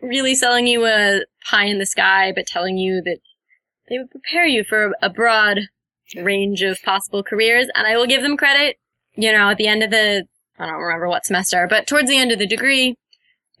really 0.00 0.34
selling 0.34 0.66
you 0.66 0.86
a 0.86 1.22
pie 1.50 1.64
in 1.64 1.78
the 1.78 1.86
sky, 1.86 2.32
but 2.34 2.46
telling 2.46 2.76
you 2.76 3.02
that 3.02 3.18
they 3.88 3.98
would 3.98 4.10
prepare 4.10 4.46
you 4.46 4.64
for 4.64 4.94
a 5.02 5.10
broad 5.10 5.60
range 6.16 6.62
of 6.62 6.82
possible 6.82 7.22
careers. 7.22 7.68
And 7.74 7.86
I 7.86 7.96
will 7.96 8.06
give 8.06 8.22
them 8.22 8.36
credit, 8.36 8.76
you 9.16 9.32
know, 9.32 9.50
at 9.50 9.56
the 9.56 9.66
end 9.66 9.82
of 9.82 9.90
the, 9.90 10.26
I 10.58 10.66
don't 10.66 10.80
remember 10.80 11.08
what 11.08 11.26
semester, 11.26 11.66
but 11.68 11.86
towards 11.86 12.08
the 12.08 12.16
end 12.16 12.32
of 12.32 12.38
the 12.38 12.46
degree, 12.46 12.96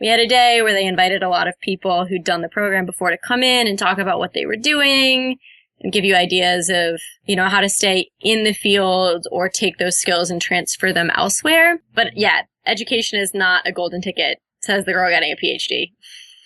we 0.00 0.08
had 0.08 0.20
a 0.20 0.26
day 0.26 0.60
where 0.62 0.72
they 0.72 0.86
invited 0.86 1.22
a 1.22 1.28
lot 1.28 1.48
of 1.48 1.58
people 1.60 2.06
who'd 2.06 2.24
done 2.24 2.42
the 2.42 2.48
program 2.48 2.84
before 2.84 3.10
to 3.10 3.18
come 3.18 3.42
in 3.42 3.66
and 3.66 3.78
talk 3.78 3.98
about 3.98 4.18
what 4.18 4.32
they 4.34 4.44
were 4.44 4.56
doing 4.56 5.38
and 5.84 5.92
give 5.92 6.04
you 6.04 6.16
ideas 6.16 6.70
of, 6.70 6.98
you 7.26 7.36
know, 7.36 7.48
how 7.48 7.60
to 7.60 7.68
stay 7.68 8.08
in 8.20 8.42
the 8.42 8.54
field 8.54 9.26
or 9.30 9.48
take 9.48 9.76
those 9.76 9.98
skills 9.98 10.30
and 10.30 10.42
transfer 10.42 10.92
them 10.92 11.10
elsewhere. 11.14 11.78
But 11.94 12.16
yeah, 12.16 12.42
education 12.66 13.20
is 13.20 13.32
not 13.34 13.62
a 13.66 13.72
golden 13.72 14.00
ticket, 14.00 14.38
says 14.62 14.86
the 14.86 14.92
girl 14.92 15.10
getting 15.10 15.32
a 15.32 15.36
PhD. 15.36 15.92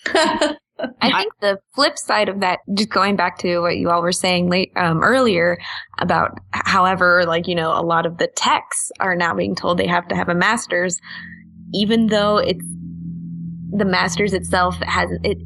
I 1.01 1.21
think 1.21 1.33
the 1.41 1.57
flip 1.73 1.97
side 1.97 2.29
of 2.29 2.41
that, 2.41 2.59
just 2.73 2.89
going 2.89 3.15
back 3.15 3.37
to 3.39 3.59
what 3.59 3.77
you 3.77 3.89
all 3.89 4.01
were 4.01 4.11
saying 4.11 4.49
late 4.49 4.71
um, 4.75 5.03
earlier 5.03 5.57
about, 5.97 6.37
however, 6.51 7.25
like 7.25 7.47
you 7.47 7.55
know, 7.55 7.71
a 7.71 7.83
lot 7.83 8.05
of 8.05 8.17
the 8.17 8.27
techs 8.35 8.91
are 8.99 9.15
now 9.15 9.33
being 9.33 9.55
told 9.55 9.77
they 9.77 9.87
have 9.87 10.07
to 10.07 10.15
have 10.15 10.29
a 10.29 10.35
master's, 10.35 10.99
even 11.73 12.07
though 12.07 12.37
it's 12.37 12.65
the 13.71 13.85
master's 13.85 14.33
itself 14.33 14.75
has 14.77 15.09
it. 15.23 15.37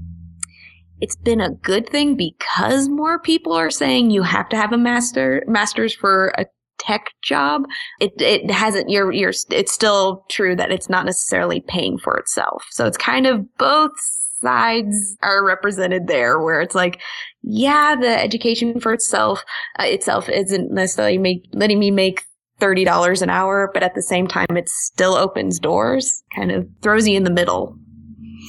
It's 1.03 1.17
been 1.17 1.41
a 1.41 1.49
good 1.49 1.89
thing 1.89 2.15
because 2.15 2.87
more 2.87 3.19
people 3.19 3.51
are 3.51 3.69
saying 3.69 4.09
you 4.09 4.23
have 4.23 4.47
to 4.47 4.55
have 4.55 4.71
a 4.71 4.77
master 4.77 5.43
master's 5.47 5.93
for 5.93 6.33
a 6.37 6.45
tech 6.77 7.07
job. 7.21 7.63
It 7.99 8.13
it 8.21 8.49
hasn't. 8.49 8.89
You're 8.89 9.11
you're. 9.11 9.33
It's 9.49 9.73
still 9.73 10.23
true 10.29 10.55
that 10.55 10.71
it's 10.71 10.89
not 10.89 11.05
necessarily 11.05 11.59
paying 11.59 11.97
for 11.97 12.15
itself. 12.15 12.67
So 12.69 12.85
it's 12.85 12.95
kind 12.95 13.27
of 13.27 13.45
both 13.57 13.91
sides 14.39 15.17
are 15.21 15.45
represented 15.45 16.07
there 16.07 16.39
where 16.39 16.61
it's 16.61 16.75
like 16.75 17.01
yeah 17.41 17.95
the 17.95 18.21
education 18.21 18.79
for 18.79 18.93
itself 18.93 19.43
uh, 19.79 19.85
itself 19.85 20.27
isn't 20.27 20.71
necessarily 20.71 21.17
make, 21.17 21.45
letting 21.53 21.79
me 21.79 21.91
make 21.91 22.23
$30 22.59 23.21
an 23.21 23.29
hour 23.29 23.71
but 23.73 23.83
at 23.83 23.95
the 23.95 24.01
same 24.01 24.27
time 24.27 24.57
it 24.57 24.67
still 24.67 25.13
opens 25.13 25.59
doors 25.59 26.23
kind 26.35 26.51
of 26.51 26.67
throws 26.81 27.07
you 27.07 27.15
in 27.15 27.23
the 27.23 27.31
middle 27.31 27.77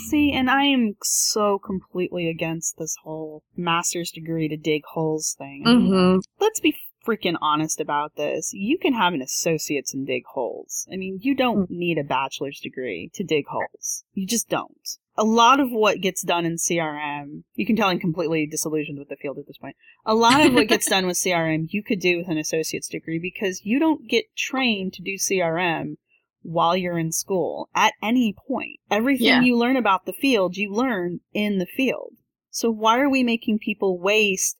See, 0.09 0.33
and 0.33 0.51
I 0.51 0.65
am 0.65 0.97
so 1.03 1.59
completely 1.59 2.29
against 2.29 2.77
this 2.77 2.97
whole 3.03 3.43
master's 3.57 4.11
degree 4.11 4.49
to 4.49 4.57
dig 4.57 4.83
holes 4.93 5.35
thing. 5.39 5.65
Mm-hmm. 5.67 6.19
Let's 6.41 6.61
be 6.61 6.77
freaking 7.07 7.37
honest 7.41 7.81
about 7.81 8.17
this. 8.17 8.53
You 8.53 8.79
can 8.79 8.95
have 8.95 9.15
an 9.15 9.23
associate's 9.23 9.95
and 9.95 10.07
dig 10.07 10.25
holes. 10.27 10.87
I 10.93 10.97
mean, 10.97 11.21
you 11.23 11.35
don't 11.35 11.71
need 11.71 11.99
a 11.99 12.05
bachelor's 12.05 12.61
degree 12.61 13.11
to 13.15 13.25
dig 13.25 13.47
holes. 13.47 14.05
You 14.15 14.27
just 14.27 14.49
don't. 14.49 14.99
A 15.17 15.25
lot 15.25 15.61
of 15.61 15.71
what 15.71 16.01
gets 16.01 16.23
done 16.23 16.45
in 16.45 16.57
CRM, 16.57 17.45
you 17.55 17.65
can 17.65 17.77
tell 17.77 17.89
I'm 17.89 18.01
completely 18.01 18.47
disillusioned 18.47 18.99
with 18.99 19.09
the 19.09 19.17
field 19.17 19.39
at 19.39 19.47
this 19.47 19.59
point. 19.59 19.77
A 20.05 20.15
lot 20.15 20.45
of 20.45 20.55
what 20.55 20.69
gets 20.69 20.87
done 20.91 21.07
with 21.07 21.17
CRM, 21.17 21.69
you 21.71 21.83
could 21.83 22.01
do 22.01 22.19
with 22.19 22.29
an 22.29 22.39
associate's 22.39 22.89
degree 22.89 23.21
because 23.21 23.65
you 23.65 23.79
don't 23.79 24.09
get 24.09 24.35
trained 24.37 24.93
to 24.95 25.03
do 25.03 25.15
CRM 25.15 25.97
while 26.45 26.77
you're 26.77 26.99
in 26.99 27.11
school 27.11 27.69
at 27.75 27.95
any 28.03 28.33
point. 28.47 28.79
Everything 28.91 29.27
Yeah. 29.27 29.43
you 29.43 29.57
learn 29.57 29.77
about 29.77 30.05
the 30.07 30.13
field, 30.13 30.57
you 30.57 30.71
learn 30.73 31.21
in 31.33 31.59
the 31.59 31.67
field. 31.67 32.15
So 32.51 32.71
why 32.71 33.01
are 33.01 33.11
we 33.11 33.25
making 33.25 33.59
people 33.59 33.99
waste 33.99 34.57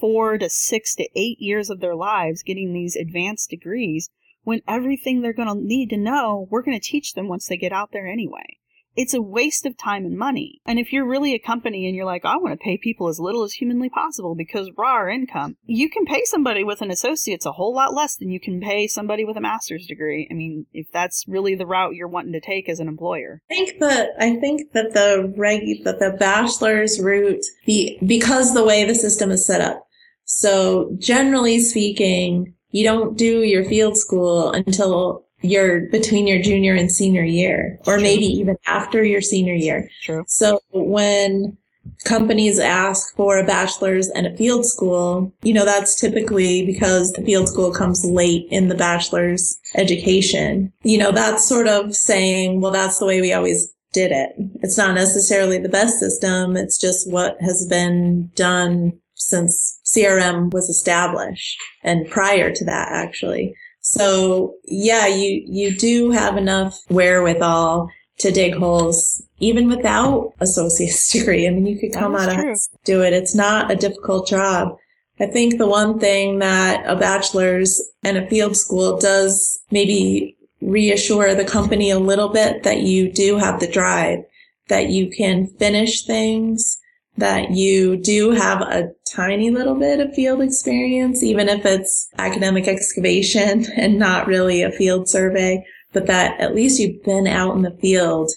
four 0.00 0.38
to 0.38 0.48
six 0.48 0.94
to 0.94 1.08
eight 1.14 1.38
years 1.40 1.70
of 1.70 1.80
their 1.80 1.94
lives 1.94 2.42
getting 2.42 2.72
these 2.72 2.96
advanced 2.96 3.50
degrees 3.50 4.10
when 4.42 4.62
everything 4.66 5.20
they're 5.20 5.32
going 5.32 5.48
to 5.48 5.54
need 5.54 5.90
to 5.90 5.96
know, 5.96 6.46
we're 6.50 6.62
going 6.62 6.78
to 6.78 6.84
teach 6.84 7.12
them 7.14 7.28
once 7.28 7.46
they 7.46 7.56
get 7.56 7.72
out 7.72 7.90
there 7.92 8.06
anyway? 8.06 8.58
It's 8.96 9.14
a 9.14 9.22
waste 9.22 9.66
of 9.66 9.76
time 9.76 10.04
and 10.04 10.16
money. 10.16 10.60
And 10.66 10.78
if 10.78 10.92
you're 10.92 11.06
really 11.06 11.34
a 11.34 11.38
company 11.38 11.86
and 11.86 11.96
you're 11.96 12.04
like, 12.04 12.24
I 12.24 12.36
want 12.36 12.52
to 12.52 12.64
pay 12.64 12.78
people 12.78 13.08
as 13.08 13.18
little 13.18 13.42
as 13.42 13.54
humanly 13.54 13.88
possible 13.88 14.34
because 14.34 14.70
raw 14.76 15.08
income, 15.08 15.56
you 15.64 15.90
can 15.90 16.04
pay 16.04 16.22
somebody 16.24 16.62
with 16.62 16.80
an 16.80 16.90
associate's 16.90 17.46
a 17.46 17.52
whole 17.52 17.74
lot 17.74 17.94
less 17.94 18.16
than 18.16 18.30
you 18.30 18.40
can 18.40 18.60
pay 18.60 18.86
somebody 18.86 19.24
with 19.24 19.36
a 19.36 19.40
master's 19.40 19.86
degree. 19.86 20.28
I 20.30 20.34
mean, 20.34 20.66
if 20.72 20.86
that's 20.92 21.24
really 21.26 21.54
the 21.54 21.66
route 21.66 21.94
you're 21.94 22.08
wanting 22.08 22.32
to 22.32 22.40
take 22.40 22.68
as 22.68 22.80
an 22.80 22.88
employer. 22.88 23.40
I 23.50 23.54
think 23.54 23.80
that 23.80 24.10
I 24.18 24.36
think 24.36 24.72
that 24.72 24.92
the 24.94 25.32
reg 25.36 25.84
that 25.84 25.98
the 25.98 26.16
bachelor's 26.18 27.00
route 27.00 27.44
be 27.66 27.98
because 28.06 28.54
the 28.54 28.64
way 28.64 28.84
the 28.84 28.94
system 28.94 29.30
is 29.30 29.46
set 29.46 29.60
up. 29.60 29.86
So 30.24 30.96
generally 30.98 31.60
speaking, 31.60 32.54
you 32.70 32.84
don't 32.84 33.16
do 33.16 33.42
your 33.42 33.64
field 33.64 33.96
school 33.96 34.50
until 34.50 35.23
you're 35.44 35.82
between 35.90 36.26
your 36.26 36.40
junior 36.40 36.74
and 36.74 36.90
senior 36.90 37.22
year, 37.22 37.78
or 37.86 37.94
True. 37.94 38.02
maybe 38.02 38.24
even 38.24 38.56
after 38.66 39.04
your 39.04 39.20
senior 39.20 39.54
year. 39.54 39.88
True. 40.02 40.24
So 40.26 40.60
when 40.72 41.56
companies 42.04 42.58
ask 42.58 43.14
for 43.14 43.38
a 43.38 43.44
bachelor's 43.44 44.08
and 44.08 44.26
a 44.26 44.36
field 44.36 44.64
school, 44.64 45.32
you 45.42 45.52
know, 45.52 45.66
that's 45.66 46.00
typically 46.00 46.64
because 46.64 47.12
the 47.12 47.22
field 47.22 47.48
school 47.48 47.72
comes 47.72 48.04
late 48.04 48.46
in 48.50 48.68
the 48.68 48.74
bachelor's 48.74 49.58
education. 49.74 50.72
You 50.82 50.98
know, 50.98 51.12
that's 51.12 51.46
sort 51.46 51.68
of 51.68 51.94
saying, 51.94 52.62
well, 52.62 52.72
that's 52.72 52.98
the 52.98 53.06
way 53.06 53.20
we 53.20 53.34
always 53.34 53.70
did 53.92 54.12
it. 54.12 54.32
It's 54.62 54.78
not 54.78 54.94
necessarily 54.94 55.58
the 55.58 55.68
best 55.68 55.98
system. 55.98 56.56
It's 56.56 56.78
just 56.78 57.10
what 57.10 57.36
has 57.40 57.66
been 57.68 58.30
done 58.34 58.98
since 59.14 59.80
CRM 59.86 60.52
was 60.52 60.68
established 60.68 61.58
and 61.82 62.10
prior 62.10 62.52
to 62.52 62.64
that, 62.64 62.88
actually. 62.90 63.54
So 63.84 64.56
yeah, 64.64 65.06
you, 65.06 65.44
you 65.46 65.76
do 65.76 66.10
have 66.10 66.38
enough 66.38 66.80
wherewithal 66.88 67.90
to 68.18 68.30
dig 68.30 68.54
holes 68.54 69.22
even 69.40 69.68
without 69.68 70.32
associate's 70.40 71.12
degree. 71.12 71.46
I 71.46 71.50
mean, 71.50 71.66
you 71.66 71.78
could 71.78 71.92
come 71.92 72.16
out 72.16 72.30
of 72.30 72.58
do 72.84 73.02
it. 73.02 73.12
It's 73.12 73.34
not 73.34 73.70
a 73.70 73.76
difficult 73.76 74.26
job. 74.26 74.76
I 75.20 75.26
think 75.26 75.58
the 75.58 75.68
one 75.68 76.00
thing 76.00 76.38
that 76.38 76.82
a 76.86 76.96
bachelor's 76.96 77.80
and 78.02 78.16
a 78.16 78.26
field 78.28 78.56
school 78.56 78.98
does 78.98 79.60
maybe 79.70 80.36
reassure 80.62 81.34
the 81.34 81.44
company 81.44 81.90
a 81.90 81.98
little 81.98 82.30
bit 82.30 82.62
that 82.62 82.80
you 82.80 83.12
do 83.12 83.36
have 83.36 83.60
the 83.60 83.70
drive 83.70 84.24
that 84.68 84.88
you 84.88 85.10
can 85.10 85.46
finish 85.46 86.06
things, 86.06 86.78
that 87.16 87.50
you 87.52 87.96
do 87.96 88.32
have 88.32 88.60
a 88.60 88.90
tiny 89.12 89.50
little 89.50 89.74
bit 89.76 90.00
of 90.00 90.14
field 90.14 90.40
experience, 90.40 91.22
even 91.22 91.48
if 91.48 91.64
it's 91.64 92.08
academic 92.18 92.66
excavation 92.66 93.66
and 93.76 93.98
not 93.98 94.26
really 94.26 94.62
a 94.62 94.70
field 94.72 95.08
survey, 95.08 95.64
but 95.92 96.06
that 96.06 96.38
at 96.40 96.54
least 96.54 96.80
you've 96.80 97.02
been 97.04 97.26
out 97.26 97.54
in 97.54 97.62
the 97.62 97.76
field 97.80 98.30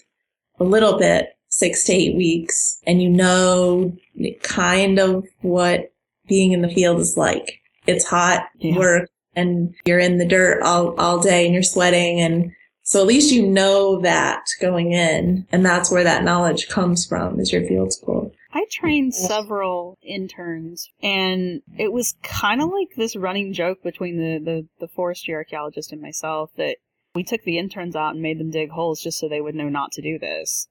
a 0.59 0.63
little 0.63 0.97
bit, 0.97 1.29
six 1.49 1.85
to 1.85 1.93
eight 1.93 2.15
weeks, 2.15 2.79
and 2.85 3.01
you 3.01 3.09
know 3.09 3.95
kind 4.43 4.99
of 4.99 5.25
what 5.41 5.91
being 6.27 6.51
in 6.51 6.61
the 6.61 6.69
field 6.69 6.99
is 6.99 7.15
like. 7.17 7.61
It's 7.87 8.05
hot 8.05 8.47
Yeah. 8.59 8.77
work 8.77 9.09
and 9.35 9.73
you're 9.85 9.99
in 9.99 10.17
the 10.17 10.25
dirt 10.27 10.61
all, 10.63 10.93
all 10.99 11.21
day 11.21 11.45
and 11.45 11.53
you're 11.53 11.63
sweating. 11.63 12.19
And 12.19 12.51
so 12.83 12.99
at 12.99 13.07
least 13.07 13.31
you 13.31 13.47
know 13.47 14.01
that 14.01 14.43
going 14.59 14.91
in. 14.91 15.47
And 15.51 15.65
that's 15.65 15.89
where 15.89 16.03
that 16.03 16.23
knowledge 16.23 16.67
comes 16.67 17.05
from 17.05 17.39
is 17.39 17.53
your 17.53 17.65
field 17.65 17.93
school. 17.93 18.33
I 18.53 18.65
trained 18.71 19.13
several 19.13 19.97
interns, 20.01 20.89
and 21.01 21.61
it 21.77 21.91
was 21.91 22.15
kind 22.23 22.61
of 22.61 22.69
like 22.69 22.89
this 22.95 23.15
running 23.15 23.53
joke 23.53 23.83
between 23.83 24.17
the, 24.17 24.39
the, 24.39 24.67
the 24.79 24.87
forestry 24.87 25.33
archaeologist 25.33 25.91
and 25.91 26.01
myself 26.01 26.51
that 26.57 26.77
we 27.13 27.23
took 27.23 27.43
the 27.43 27.57
interns 27.57 27.95
out 27.95 28.13
and 28.13 28.21
made 28.21 28.39
them 28.39 28.51
dig 28.51 28.69
holes 28.69 29.01
just 29.01 29.19
so 29.19 29.27
they 29.27 29.41
would 29.41 29.55
know 29.55 29.69
not 29.69 29.91
to 29.93 30.01
do 30.01 30.17
this. 30.17 30.67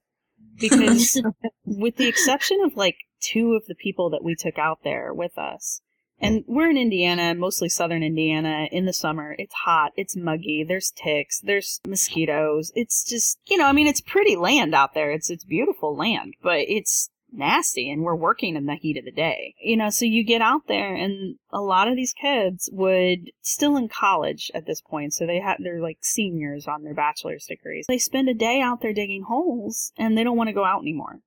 Because, 0.59 1.21
with 1.65 1.97
the 1.97 2.07
exception 2.07 2.61
of 2.63 2.75
like 2.75 2.97
two 3.19 3.53
of 3.53 3.65
the 3.67 3.75
people 3.75 4.09
that 4.11 4.23
we 4.23 4.35
took 4.35 4.57
out 4.57 4.79
there 4.83 5.13
with 5.13 5.37
us, 5.37 5.81
and 6.19 6.43
we're 6.47 6.69
in 6.69 6.77
Indiana, 6.77 7.35
mostly 7.35 7.69
southern 7.69 8.01
Indiana, 8.01 8.67
in 8.71 8.85
the 8.85 8.93
summer. 8.93 9.35
It's 9.37 9.53
hot, 9.53 9.91
it's 9.95 10.15
muggy, 10.15 10.65
there's 10.67 10.91
ticks, 10.91 11.39
there's 11.39 11.79
mosquitoes. 11.87 12.71
It's 12.75 13.03
just, 13.03 13.37
you 13.47 13.57
know, 13.57 13.67
I 13.67 13.71
mean, 13.71 13.85
it's 13.85 14.01
pretty 14.01 14.35
land 14.35 14.73
out 14.73 14.95
there. 14.95 15.11
It's 15.11 15.29
it's 15.29 15.45
beautiful 15.45 15.95
land, 15.95 16.33
but 16.41 16.61
it's 16.61 17.11
nasty 17.31 17.89
and 17.89 18.03
we're 18.03 18.15
working 18.15 18.55
in 18.55 18.65
the 18.65 18.75
heat 18.75 18.97
of 18.97 19.05
the 19.05 19.11
day. 19.11 19.53
You 19.61 19.77
know, 19.77 19.89
so 19.89 20.05
you 20.05 20.23
get 20.23 20.41
out 20.41 20.67
there 20.67 20.95
and 20.95 21.35
a 21.51 21.61
lot 21.61 21.87
of 21.87 21.95
these 21.95 22.13
kids 22.13 22.69
would 22.71 23.31
still 23.41 23.75
in 23.77 23.89
college 23.89 24.51
at 24.53 24.65
this 24.65 24.81
point, 24.81 25.13
so 25.13 25.25
they 25.25 25.39
have 25.39 25.57
they're 25.59 25.81
like 25.81 25.99
seniors 26.01 26.67
on 26.67 26.83
their 26.83 26.93
bachelor's 26.93 27.45
degrees. 27.45 27.85
They 27.87 27.97
spend 27.97 28.29
a 28.29 28.33
day 28.33 28.61
out 28.61 28.81
there 28.81 28.93
digging 28.93 29.23
holes 29.27 29.91
and 29.97 30.17
they 30.17 30.23
don't 30.23 30.37
want 30.37 30.47
to 30.49 30.53
go 30.53 30.65
out 30.65 30.81
anymore. 30.81 31.19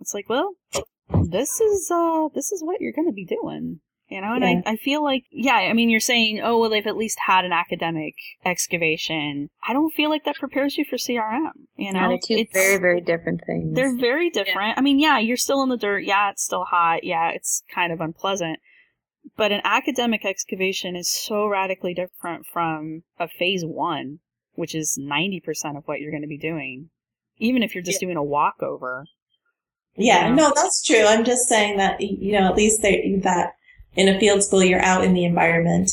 It's 0.00 0.14
like, 0.14 0.28
well, 0.28 0.54
this 1.22 1.60
is 1.60 1.90
uh 1.90 2.28
this 2.34 2.52
is 2.52 2.62
what 2.62 2.80
you're 2.80 2.92
going 2.92 3.08
to 3.08 3.12
be 3.12 3.26
doing. 3.26 3.80
You 4.10 4.20
know, 4.20 4.34
and 4.34 4.42
Yeah. 4.42 4.60
I, 4.66 4.72
I 4.72 4.76
feel 4.76 5.04
like, 5.04 5.22
yeah, 5.30 5.54
I 5.54 5.72
mean, 5.72 5.88
you're 5.88 6.00
saying, 6.00 6.40
oh, 6.42 6.58
well, 6.58 6.68
they've 6.68 6.86
at 6.86 6.96
least 6.96 7.16
had 7.26 7.44
an 7.44 7.52
academic 7.52 8.14
excavation. 8.44 9.50
I 9.66 9.72
don't 9.72 9.94
feel 9.94 10.10
like 10.10 10.24
that 10.24 10.34
prepares 10.36 10.76
you 10.76 10.84
for 10.84 10.96
CRM. 10.96 11.50
You 11.76 11.92
know, 11.92 12.08
They're 12.08 12.18
two 12.26 12.34
It's- 12.34 12.52
very, 12.52 12.78
very 12.78 13.00
different 13.00 13.42
things. 13.46 13.74
they're 13.74 13.96
very 13.96 14.28
different. 14.30 14.76
I 14.76 14.80
mean, 14.80 14.98
yeah, 14.98 15.18
you're 15.18 15.36
still 15.36 15.62
in 15.62 15.68
the 15.68 15.76
dirt. 15.76 16.04
Yeah, 16.04 16.30
it's 16.30 16.42
still 16.44 16.64
hot. 16.64 17.04
Yeah, 17.04 17.30
it's 17.30 17.62
kind 17.72 17.92
of 17.92 18.00
unpleasant. 18.00 18.58
But 19.36 19.52
an 19.52 19.60
academic 19.64 20.24
excavation 20.24 20.96
is 20.96 21.08
so 21.08 21.46
radically 21.46 21.94
different 21.94 22.46
from 22.52 23.02
a 23.18 23.28
phase 23.28 23.62
one, 23.64 24.18
which 24.54 24.74
is 24.74 24.98
90% 25.00 25.76
of 25.76 25.84
what 25.86 26.00
you're 26.00 26.10
going 26.10 26.22
to 26.22 26.26
be 26.28 26.38
doing. 26.38 26.90
Even 27.38 27.62
if 27.62 27.74
you're 27.74 27.84
just 27.84 28.00
doing 28.00 28.16
a 28.16 28.24
walkover. 28.24 29.06
Yeah, 29.96 30.26
Yeah. 30.28 30.34
no, 30.34 30.52
that's 30.54 30.82
true. 30.82 31.04
I'm 31.04 31.24
just 31.24 31.48
saying 31.48 31.76
that, 31.78 32.00
you 32.00 32.32
know, 32.32 32.46
at 32.48 32.56
least 32.56 32.82
they, 32.82 33.20
that 33.22 33.52
in 33.96 34.08
a 34.08 34.18
field 34.18 34.42
school, 34.42 34.62
you're 34.62 34.82
out 34.82 35.04
in 35.04 35.14
the 35.14 35.24
environment. 35.24 35.90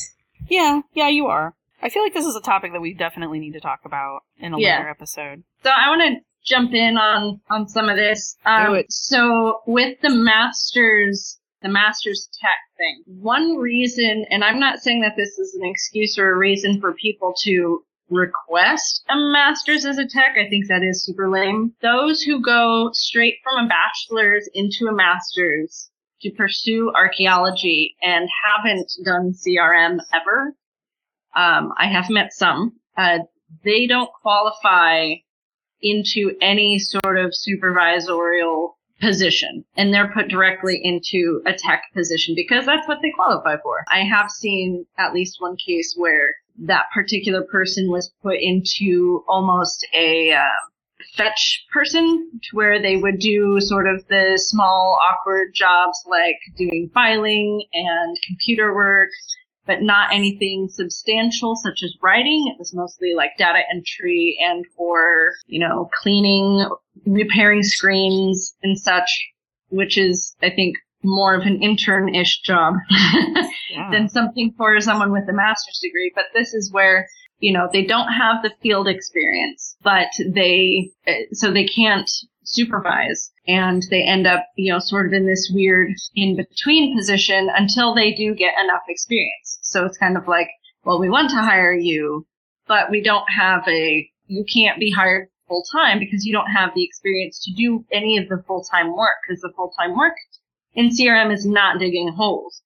Yeah, 0.49 0.81
yeah, 0.93 1.09
you 1.09 1.27
are. 1.27 1.53
I 1.81 1.89
feel 1.89 2.03
like 2.03 2.13
this 2.13 2.25
is 2.25 2.35
a 2.35 2.41
topic 2.41 2.71
that 2.73 2.81
we 2.81 2.93
definitely 2.93 3.39
need 3.39 3.53
to 3.53 3.59
talk 3.59 3.81
about 3.85 4.21
in 4.39 4.53
a 4.53 4.59
Yeah. 4.59 4.77
later 4.77 4.89
episode. 4.89 5.43
So 5.63 5.69
I 5.69 5.89
want 5.89 6.01
to 6.01 6.21
jump 6.45 6.73
in 6.73 6.97
on 6.97 7.41
on 7.49 7.67
some 7.67 7.89
of 7.89 7.95
this. 7.97 8.35
Um, 8.45 8.67
Do 8.67 8.73
it. 8.75 8.91
So 8.91 9.61
with 9.67 9.99
the 10.01 10.09
masters, 10.09 11.39
the 11.61 11.69
masters 11.69 12.29
tech 12.41 12.57
thing, 12.77 13.03
one 13.21 13.57
reason, 13.57 14.25
and 14.29 14.43
I'm 14.43 14.59
not 14.59 14.79
saying 14.79 15.01
that 15.01 15.15
this 15.17 15.37
is 15.37 15.55
an 15.55 15.65
excuse 15.65 16.17
or 16.17 16.31
a 16.31 16.37
reason 16.37 16.79
for 16.79 16.93
people 16.93 17.33
to 17.43 17.83
request 18.09 19.03
a 19.09 19.15
master's 19.17 19.85
as 19.85 19.97
a 19.97 20.07
tech. 20.07 20.35
I 20.37 20.49
think 20.49 20.67
that 20.67 20.81
is 20.83 21.03
super 21.03 21.29
lame. 21.29 21.73
Those 21.81 22.21
who 22.21 22.41
go 22.41 22.89
straight 22.93 23.35
from 23.43 23.65
a 23.65 23.67
bachelor's 23.67 24.49
into 24.53 24.87
a 24.87 24.93
master's 24.93 25.89
to 26.21 26.31
pursue 26.31 26.91
archaeology 26.95 27.95
and 28.01 28.27
haven't 28.45 28.91
done 29.05 29.33
CRM 29.33 29.99
ever, 30.13 30.55
um, 31.35 31.73
I 31.77 31.87
have 31.87 32.09
met 32.09 32.33
some. 32.33 32.79
Uh, 32.97 33.19
they 33.63 33.87
don't 33.87 34.09
qualify 34.21 35.13
into 35.81 36.35
any 36.41 36.79
sort 36.79 37.17
of 37.17 37.31
supervisorial 37.31 38.73
position 38.99 39.63
and 39.75 39.93
they're 39.93 40.11
put 40.11 40.27
directly 40.27 40.79
into 40.83 41.41
a 41.45 41.53
tech 41.53 41.83
position 41.93 42.33
because 42.35 42.65
that's 42.65 42.87
what 42.87 42.97
they 43.01 43.11
qualify 43.15 43.55
for. 43.61 43.83
I 43.89 43.99
have 43.99 44.31
seen 44.31 44.85
at 44.97 45.13
least 45.13 45.37
one 45.39 45.55
case 45.55 45.93
where 45.95 46.31
that 46.59 46.85
particular 46.93 47.43
person 47.43 47.91
was 47.91 48.11
put 48.23 48.37
into 48.39 49.23
almost 49.27 49.85
a 49.93 50.33
uh, 50.33 50.43
fetch 51.15 51.65
person 51.71 52.29
to 52.43 52.55
where 52.55 52.81
they 52.81 52.97
would 52.97 53.19
do 53.19 53.59
sort 53.59 53.87
of 53.87 54.05
the 54.07 54.33
small 54.41 54.99
awkward 55.09 55.53
jobs 55.53 55.97
like 56.07 56.37
doing 56.57 56.89
filing 56.93 57.63
and 57.73 58.17
computer 58.27 58.73
work 58.75 59.09
but 59.67 59.81
not 59.81 60.13
anything 60.13 60.69
substantial 60.69 61.55
such 61.57 61.83
as 61.83 61.93
writing. 62.01 62.47
It 62.47 62.57
was 62.57 62.73
mostly 62.73 63.13
like 63.15 63.31
data 63.37 63.59
entry 63.69 64.37
and 64.39 64.65
for, 64.77 65.33
you 65.45 65.59
know, 65.59 65.89
cleaning, 66.01 66.65
repairing 67.05 67.63
screens 67.63 68.55
and 68.63 68.79
such, 68.79 69.11
which 69.67 69.97
is, 69.97 70.33
I 70.41 70.49
think, 70.51 70.77
more 71.03 71.35
of 71.35 71.41
an 71.41 71.61
intern-ish 71.61 72.41
job 72.41 72.75
Yeah. 73.69 73.89
than 73.91 74.07
something 74.07 74.53
for 74.57 74.79
someone 74.79 75.11
with 75.11 75.27
a 75.29 75.33
master's 75.33 75.79
degree. 75.83 76.11
But 76.15 76.25
this 76.33 76.53
is 76.53 76.71
where, 76.71 77.07
you 77.39 77.53
know, 77.53 77.69
they 77.71 77.83
don't 77.85 78.11
have 78.11 78.41
the 78.41 78.51
field 78.61 78.87
experience, 78.87 79.75
but 79.83 80.07
they, 80.33 80.89
uh, 81.07 81.13
so 81.31 81.51
they 81.51 81.65
can't 81.65 82.09
supervise 82.43 83.31
and 83.47 83.83
they 83.89 84.01
end 84.01 84.25
up, 84.25 84.47
you 84.55 84.71
know, 84.71 84.79
sort 84.79 85.05
of 85.05 85.13
in 85.13 85.27
this 85.27 85.51
weird 85.53 85.91
in 86.15 86.35
between 86.35 86.95
position 86.95 87.49
until 87.53 87.93
they 87.93 88.13
do 88.13 88.33
get 88.33 88.53
enough 88.63 88.83
experience. 88.87 89.59
So 89.61 89.85
it's 89.85 89.97
kind 89.97 90.17
of 90.17 90.27
like, 90.27 90.49
well, 90.83 90.99
we 90.99 91.09
want 91.09 91.29
to 91.31 91.35
hire 91.35 91.73
you, 91.73 92.25
but 92.67 92.89
we 92.89 93.01
don't 93.01 93.29
have 93.29 93.67
a, 93.67 94.09
you 94.27 94.45
can't 94.51 94.79
be 94.79 94.91
hired 94.91 95.27
full 95.47 95.63
time 95.71 95.99
because 95.99 96.25
you 96.25 96.33
don't 96.33 96.51
have 96.51 96.71
the 96.75 96.83
experience 96.83 97.43
to 97.43 97.53
do 97.53 97.85
any 97.91 98.17
of 98.17 98.27
the 98.29 98.43
full 98.47 98.63
time 98.63 98.95
work 98.95 99.15
because 99.27 99.41
the 99.41 99.51
full 99.55 99.71
time 99.79 99.95
work 99.95 100.15
in 100.73 100.89
CRM 100.89 101.33
is 101.33 101.45
not 101.45 101.79
digging 101.79 102.13
holes. 102.15 102.61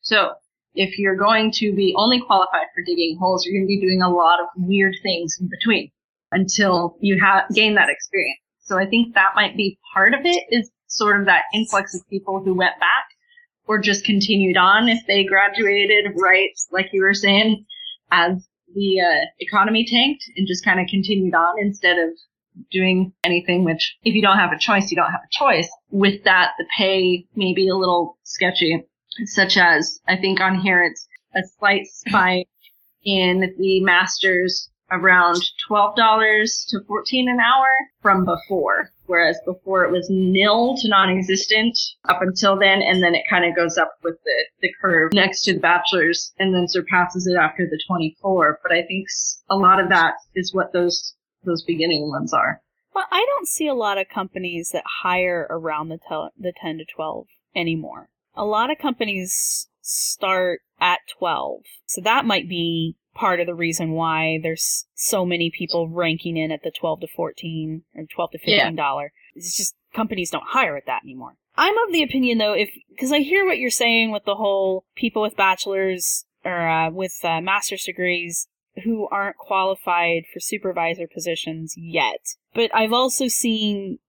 So 0.00 0.34
if 0.74 0.98
you're 0.98 1.16
going 1.16 1.50
to 1.52 1.72
be 1.74 1.94
only 1.96 2.20
qualified 2.20 2.66
for 2.74 2.82
digging 2.84 3.16
holes, 3.18 3.44
you're 3.44 3.58
going 3.58 3.64
to 3.64 3.68
be 3.68 3.80
doing 3.80 4.02
a 4.02 4.10
lot 4.10 4.40
of 4.40 4.46
weird 4.56 4.94
things 5.02 5.36
in 5.40 5.48
between 5.48 5.90
until 6.32 6.96
you 7.00 7.20
have 7.22 7.44
gain 7.54 7.74
that 7.74 7.88
experience. 7.88 8.40
So 8.60 8.78
I 8.78 8.86
think 8.86 9.14
that 9.14 9.32
might 9.34 9.56
be 9.56 9.78
part 9.92 10.14
of 10.14 10.20
it 10.24 10.44
is 10.50 10.70
sort 10.88 11.20
of 11.20 11.26
that 11.26 11.44
influx 11.54 11.94
of 11.94 12.08
people 12.08 12.42
who 12.42 12.54
went 12.54 12.78
back 12.80 13.04
or 13.66 13.78
just 13.78 14.04
continued 14.04 14.56
on 14.56 14.88
if 14.88 14.98
they 15.06 15.24
graduated 15.24 16.12
right, 16.16 16.50
like 16.70 16.90
you 16.92 17.02
were 17.02 17.14
saying, 17.14 17.64
as 18.10 18.46
the 18.74 19.00
uh, 19.00 19.24
economy 19.38 19.86
tanked 19.86 20.24
and 20.36 20.46
just 20.46 20.64
kind 20.64 20.80
of 20.80 20.86
continued 20.88 21.34
on 21.34 21.54
instead 21.60 21.98
of 21.98 22.10
doing 22.70 23.12
anything, 23.24 23.64
which 23.64 23.96
if 24.04 24.14
you 24.14 24.22
don't 24.22 24.38
have 24.38 24.52
a 24.52 24.58
choice, 24.58 24.90
you 24.90 24.96
don't 24.96 25.10
have 25.10 25.20
a 25.24 25.30
choice. 25.30 25.68
With 25.90 26.24
that, 26.24 26.52
the 26.58 26.66
pay 26.76 27.26
may 27.34 27.54
be 27.54 27.68
a 27.68 27.76
little 27.76 28.18
sketchy, 28.24 28.84
such 29.26 29.56
as 29.56 30.00
I 30.06 30.16
think 30.16 30.40
on 30.40 30.60
here 30.60 30.82
it's 30.82 31.06
a 31.34 31.42
slight 31.58 31.86
spike 31.86 32.48
in 33.04 33.54
the 33.58 33.80
masters 33.80 34.70
around 34.90 35.42
$12 35.68 36.68
to 36.68 36.80
14 36.86 37.28
an 37.28 37.40
hour 37.40 37.68
from 38.00 38.24
before. 38.24 38.90
Whereas 39.06 39.38
before 39.44 39.84
it 39.84 39.90
was 39.90 40.08
nil 40.08 40.76
to 40.78 40.88
non-existent 40.88 41.78
up 42.08 42.22
until 42.22 42.58
then, 42.58 42.80
and 42.80 43.02
then 43.02 43.14
it 43.14 43.24
kind 43.28 43.44
of 43.44 43.54
goes 43.54 43.76
up 43.76 43.92
with 44.02 44.16
the, 44.24 44.44
the 44.62 44.72
curve 44.80 45.12
next 45.12 45.42
to 45.42 45.54
the 45.54 45.60
bachelor's 45.60 46.32
and 46.38 46.54
then 46.54 46.68
surpasses 46.68 47.26
it 47.26 47.36
after 47.36 47.66
the 47.66 47.80
24. 47.86 48.60
But 48.62 48.72
I 48.72 48.82
think 48.82 49.08
a 49.50 49.56
lot 49.56 49.80
of 49.80 49.90
that 49.90 50.14
is 50.34 50.54
what 50.54 50.72
those, 50.72 51.14
those 51.44 51.62
beginning 51.62 52.08
ones 52.08 52.32
are. 52.32 52.62
Well, 52.94 53.04
I 53.10 53.26
don't 53.26 53.48
see 53.48 53.66
a 53.66 53.74
lot 53.74 53.98
of 53.98 54.08
companies 54.08 54.70
that 54.72 54.84
hire 55.02 55.46
around 55.50 55.88
the 55.88 55.98
tel- 56.08 56.32
the 56.38 56.52
10 56.58 56.78
to 56.78 56.84
12 56.84 57.26
anymore. 57.54 58.08
A 58.36 58.44
lot 58.44 58.70
of 58.70 58.78
companies 58.78 59.68
start 59.80 60.60
at 60.80 61.00
12. 61.18 61.60
So 61.86 62.00
that 62.00 62.24
might 62.24 62.48
be 62.48 62.96
part 63.14 63.38
of 63.38 63.46
the 63.46 63.54
reason 63.54 63.92
why 63.92 64.40
there's 64.42 64.86
so 64.94 65.24
many 65.24 65.50
people 65.50 65.88
ranking 65.88 66.36
in 66.36 66.50
at 66.50 66.62
the 66.64 66.72
12 66.72 67.00
to 67.00 67.06
14 67.06 67.82
or 67.94 68.04
12 68.12 68.30
to 68.32 68.38
15 68.38 68.54
Yeah. 68.54 68.70
dollar. 68.72 69.12
It's 69.34 69.56
just 69.56 69.74
companies 69.92 70.30
don't 70.30 70.48
hire 70.48 70.76
at 70.76 70.86
that 70.86 71.02
anymore. 71.04 71.36
I'm 71.56 71.78
of 71.86 71.92
the 71.92 72.02
opinion 72.02 72.38
though 72.38 72.54
if 72.54 72.70
cuz 72.98 73.12
I 73.12 73.20
hear 73.20 73.44
what 73.44 73.58
you're 73.58 73.70
saying 73.70 74.10
with 74.10 74.24
the 74.24 74.34
whole 74.34 74.84
people 74.96 75.22
with 75.22 75.36
bachelors 75.36 76.24
or 76.44 76.68
uh, 76.68 76.90
with 76.90 77.24
uh, 77.24 77.40
master's 77.40 77.84
degrees 77.84 78.48
who 78.82 79.06
aren't 79.08 79.36
qualified 79.36 80.24
for 80.32 80.40
supervisor 80.40 81.06
positions 81.06 81.74
yet. 81.76 82.34
But 82.52 82.74
I've 82.74 82.92
also 82.92 83.28
seen 83.28 84.00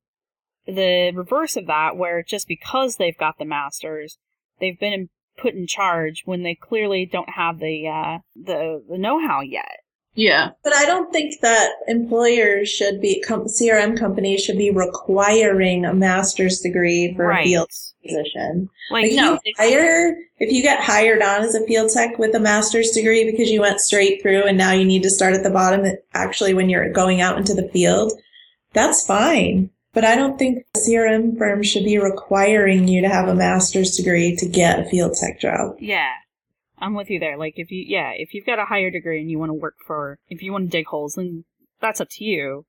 the 0.66 1.12
reverse 1.14 1.56
of 1.56 1.68
that, 1.68 1.98
where 1.98 2.24
just 2.24 2.48
because 2.48 2.98
they've 2.98 3.18
got 3.18 3.38
the 3.38 3.46
masters, 3.46 4.18
they've 4.60 4.80
been 4.80 5.10
put 5.38 5.54
in 5.54 5.68
charge 5.68 6.24
when 6.26 6.44
they 6.44 6.56
clearly 6.56 7.06
don't 7.06 7.30
have 7.30 7.60
the 7.60 7.88
uh, 7.88 8.20
the 8.36 8.84
the 8.90 8.98
know-how 8.98 9.42
yet. 9.42 9.80
Yeah. 10.16 10.52
But 10.64 10.74
I 10.74 10.86
don't 10.86 11.12
think 11.12 11.42
that 11.42 11.72
employers 11.88 12.70
should 12.70 13.02
be, 13.02 13.22
com- 13.22 13.48
CRM 13.48 14.00
companies 14.00 14.42
should 14.42 14.58
be 14.58 14.72
requiring 14.72 15.86
a 15.86 15.94
master's 15.94 16.60
degree 16.62 17.14
for 17.16 17.30
a 17.30 17.44
field 17.44 17.70
position. 18.02 18.70
Like, 18.90 19.04
Like 19.04 19.14
no, 19.14 19.40
you 19.44 19.54
hire, 19.58 20.18
if 20.40 20.52
you 20.52 20.62
get 20.62 20.82
hired 20.82 21.22
on 21.22 21.42
as 21.42 21.54
a 21.54 21.66
field 21.68 21.92
tech 21.92 22.18
with 22.18 22.34
a 22.34 22.40
master's 22.40 22.92
degree 22.92 23.30
because 23.30 23.52
you 23.52 23.60
went 23.60 23.82
straight 23.82 24.22
through 24.22 24.44
and 24.44 24.58
now 24.58 24.72
you 24.72 24.86
need 24.86 25.04
to 25.04 25.10
start 25.10 25.34
at 25.34 25.44
the 25.44 25.50
bottom, 25.50 25.86
actually 26.14 26.54
when 26.54 26.70
you're 26.70 26.90
going 26.90 27.20
out 27.20 27.38
into 27.38 27.54
the 27.54 27.68
field, 27.70 28.14
that's 28.72 29.06
fine. 29.06 29.70
But 29.96 30.04
I 30.04 30.18
don't 30.18 30.38
think 30.38 30.66
CRM 30.76 31.38
firms 31.38 31.68
should 31.68 31.86
be 31.86 31.98
requiring 31.98 32.90
you 32.90 33.02
to 33.02 33.08
have 33.08 33.30
a 33.30 33.34
master's 33.34 33.96
degree 33.96 34.36
to 34.36 34.46
get 34.46 34.78
a 34.78 34.84
field 34.84 35.16
tech 35.16 35.40
job. 35.40 35.78
yeah, 35.80 36.12
I'm 36.78 36.94
with 36.94 37.10
you 37.10 37.18
there. 37.18 37.38
Like, 37.38 37.54
if 37.56 37.72
you 37.72 37.84
yeah, 37.88 38.12
if 38.14 38.34
you've 38.34 38.46
got 38.46 38.60
a 38.60 38.66
higher 38.66 38.92
degree 38.92 39.22
and 39.22 39.32
you 39.32 39.40
want 39.40 39.50
to 39.52 39.54
work 39.54 39.78
for, 39.88 40.20
if 40.28 40.44
you 40.44 40.52
want 40.52 40.66
to 40.66 40.78
dig 40.78 40.88
holes, 40.88 41.14
then 41.16 41.46
that's 41.80 42.02
up 42.02 42.10
to 42.12 42.26
you. 42.26 42.66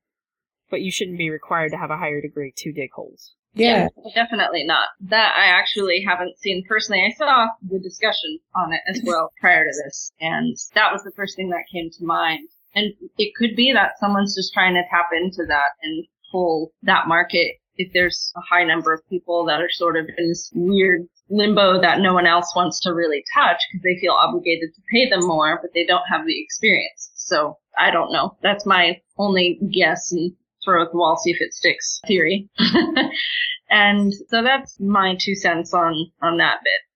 But 0.69 0.81
you 0.81 0.89
shouldn't 0.89 1.17
be 1.17 1.29
required 1.29 1.71
to 1.71 1.77
have 1.77 1.91
a 1.91 1.97
higher 1.97 2.21
degree 2.21 2.53
to 2.55 2.71
dig 2.71 2.91
holes. 2.93 3.33
Yeah. 3.53 3.87
Definitely 4.15 4.63
not. 4.63 4.87
That 5.01 5.33
I 5.35 5.47
actually 5.47 6.05
haven't 6.07 6.37
seen 6.37 6.63
personally. 6.67 7.03
I 7.03 7.17
saw 7.17 7.47
the 7.61 7.79
discussion 7.79 8.39
on 8.55 8.71
it 8.71 8.81
as 8.87 9.01
well 9.03 9.31
prior 9.41 9.65
to 9.65 9.83
this, 9.83 10.11
and 10.21 10.55
that 10.75 10.93
was 10.93 11.03
the 11.03 11.11
first 11.15 11.35
thing 11.35 11.49
that 11.49 11.65
came 11.71 11.89
to 11.89 12.05
mind. 12.05 12.47
And 12.75 12.93
it 13.17 13.33
could 13.35 13.55
be 13.55 13.73
that 13.73 13.99
someone's 13.99 14.35
just 14.35 14.53
trying 14.53 14.75
to 14.75 14.83
tap 14.89 15.09
into 15.11 15.45
that 15.47 15.71
and 15.81 16.05
pull 16.31 16.71
that 16.83 17.07
market 17.07 17.55
if 17.77 17.93
there's 17.93 18.31
a 18.35 18.41
high 18.41 18.63
number 18.63 18.93
of 18.93 19.07
people 19.09 19.45
that 19.45 19.61
are 19.61 19.69
sort 19.69 19.97
of 19.97 20.05
in 20.17 20.29
this 20.29 20.51
weird 20.53 21.07
limbo 21.29 21.79
that 21.81 21.99
no 21.99 22.13
one 22.13 22.25
else 22.25 22.53
wants 22.55 22.79
to 22.81 22.93
really 22.93 23.23
touch 23.35 23.57
because 23.71 23.83
they 23.83 23.99
feel 23.99 24.13
obligated 24.13 24.73
to 24.73 24.81
pay 24.91 25.09
them 25.09 25.25
more, 25.27 25.59
but 25.61 25.71
they 25.73 25.85
don't 25.85 26.07
have 26.09 26.25
the 26.25 26.41
experience. 26.41 27.11
So 27.15 27.57
I 27.77 27.91
don't 27.91 28.11
know. 28.11 28.37
That's 28.41 28.65
my 28.65 29.01
only 29.17 29.59
guess 29.71 30.11
and 30.11 30.33
throw 30.63 30.83
at 30.83 30.91
the 30.91 30.97
wall, 30.97 31.17
see 31.17 31.31
if 31.31 31.41
it 31.41 31.53
sticks 31.53 31.99
theory. 32.07 32.49
and 33.69 34.13
so 34.13 34.43
that's 34.43 34.79
my 34.79 35.15
two 35.19 35.35
cents 35.35 35.73
on, 35.73 35.93
on 36.21 36.37
that 36.37 36.59
bit. 36.63 36.87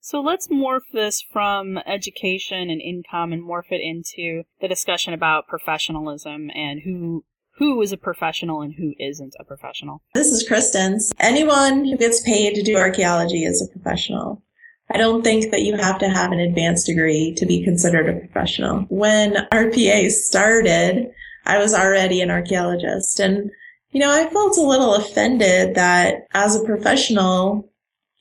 So 0.00 0.20
let's 0.20 0.48
morph 0.48 0.80
this 0.92 1.22
from 1.32 1.78
education 1.86 2.68
and 2.68 2.80
income 2.80 3.32
and 3.32 3.42
morph 3.42 3.70
it 3.70 3.80
into 3.80 4.42
the 4.60 4.68
discussion 4.68 5.14
about 5.14 5.48
professionalism 5.48 6.50
and 6.54 6.82
who 6.84 7.24
who 7.56 7.80
is 7.80 7.92
a 7.92 7.96
professional 7.96 8.62
and 8.62 8.74
who 8.74 8.94
isn't 8.98 9.34
a 9.38 9.44
professional. 9.44 10.02
This 10.14 10.28
is 10.28 10.46
Kristen's. 10.46 11.12
Anyone 11.20 11.84
who 11.84 11.96
gets 11.96 12.20
paid 12.22 12.54
to 12.54 12.62
do 12.62 12.76
archaeology 12.76 13.44
is 13.44 13.62
a 13.62 13.72
professional. 13.72 14.42
I 14.90 14.98
don't 14.98 15.22
think 15.22 15.50
that 15.50 15.62
you 15.62 15.76
have 15.76 15.98
to 16.00 16.08
have 16.08 16.32
an 16.32 16.40
advanced 16.40 16.86
degree 16.86 17.34
to 17.36 17.46
be 17.46 17.64
considered 17.64 18.08
a 18.08 18.18
professional. 18.18 18.80
When 18.88 19.46
RPA 19.52 20.10
started, 20.10 21.10
I 21.46 21.58
was 21.58 21.74
already 21.74 22.20
an 22.20 22.30
archaeologist 22.30 23.20
and 23.20 23.50
you 23.90 24.00
know, 24.00 24.10
I 24.10 24.28
felt 24.28 24.58
a 24.58 24.62
little 24.62 24.96
offended 24.96 25.76
that 25.76 26.26
as 26.34 26.56
a 26.56 26.64
professional 26.64 27.70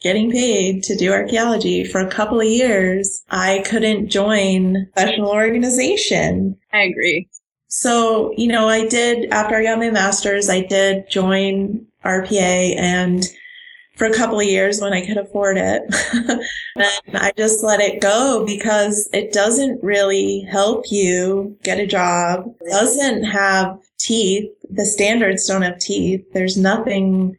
getting 0.04 0.30
paid 0.30 0.84
to 0.84 0.96
do 0.96 1.12
archaeology 1.12 1.84
for 1.84 2.00
a 2.00 2.12
couple 2.12 2.40
of 2.40 2.46
years, 2.46 3.24
I 3.32 3.64
couldn't 3.66 4.10
join 4.10 4.76
a 4.76 4.86
professional 4.94 5.32
organization. 5.32 6.58
I 6.72 6.84
agree. 6.84 7.28
So, 7.76 8.32
you 8.38 8.50
know, 8.50 8.70
I 8.70 8.86
did, 8.86 9.32
after 9.32 9.56
I 9.56 9.64
got 9.64 9.80
my 9.80 9.90
master's, 9.90 10.48
I 10.48 10.62
did 10.62 11.10
join 11.10 11.88
RPA 12.06 12.78
and 12.78 13.24
for 13.96 14.06
a 14.06 14.14
couple 14.14 14.40
of 14.40 14.46
years 14.46 14.80
when 14.80 14.94
I 14.94 15.04
could 15.04 15.18
afford 15.18 15.58
it. 15.58 15.82
and 16.76 17.18
I 17.18 17.34
just 17.36 17.64
let 17.64 17.80
it 17.80 18.00
go 18.00 18.44
because 18.46 19.10
it 19.12 19.34
doesn't 19.34 19.84
really 19.84 20.42
help 20.52 20.86
you 20.92 21.58
get 21.64 21.80
a 21.80 21.88
job. 21.88 22.46
It 22.62 22.70
doesn't 22.70 23.24
have 23.24 23.80
teeth. 23.98 24.52
The 24.70 24.86
standards 24.86 25.48
don't 25.48 25.64
have 25.64 25.80
teeth. 25.80 26.24
There's 26.32 26.56
nothing 26.56 27.36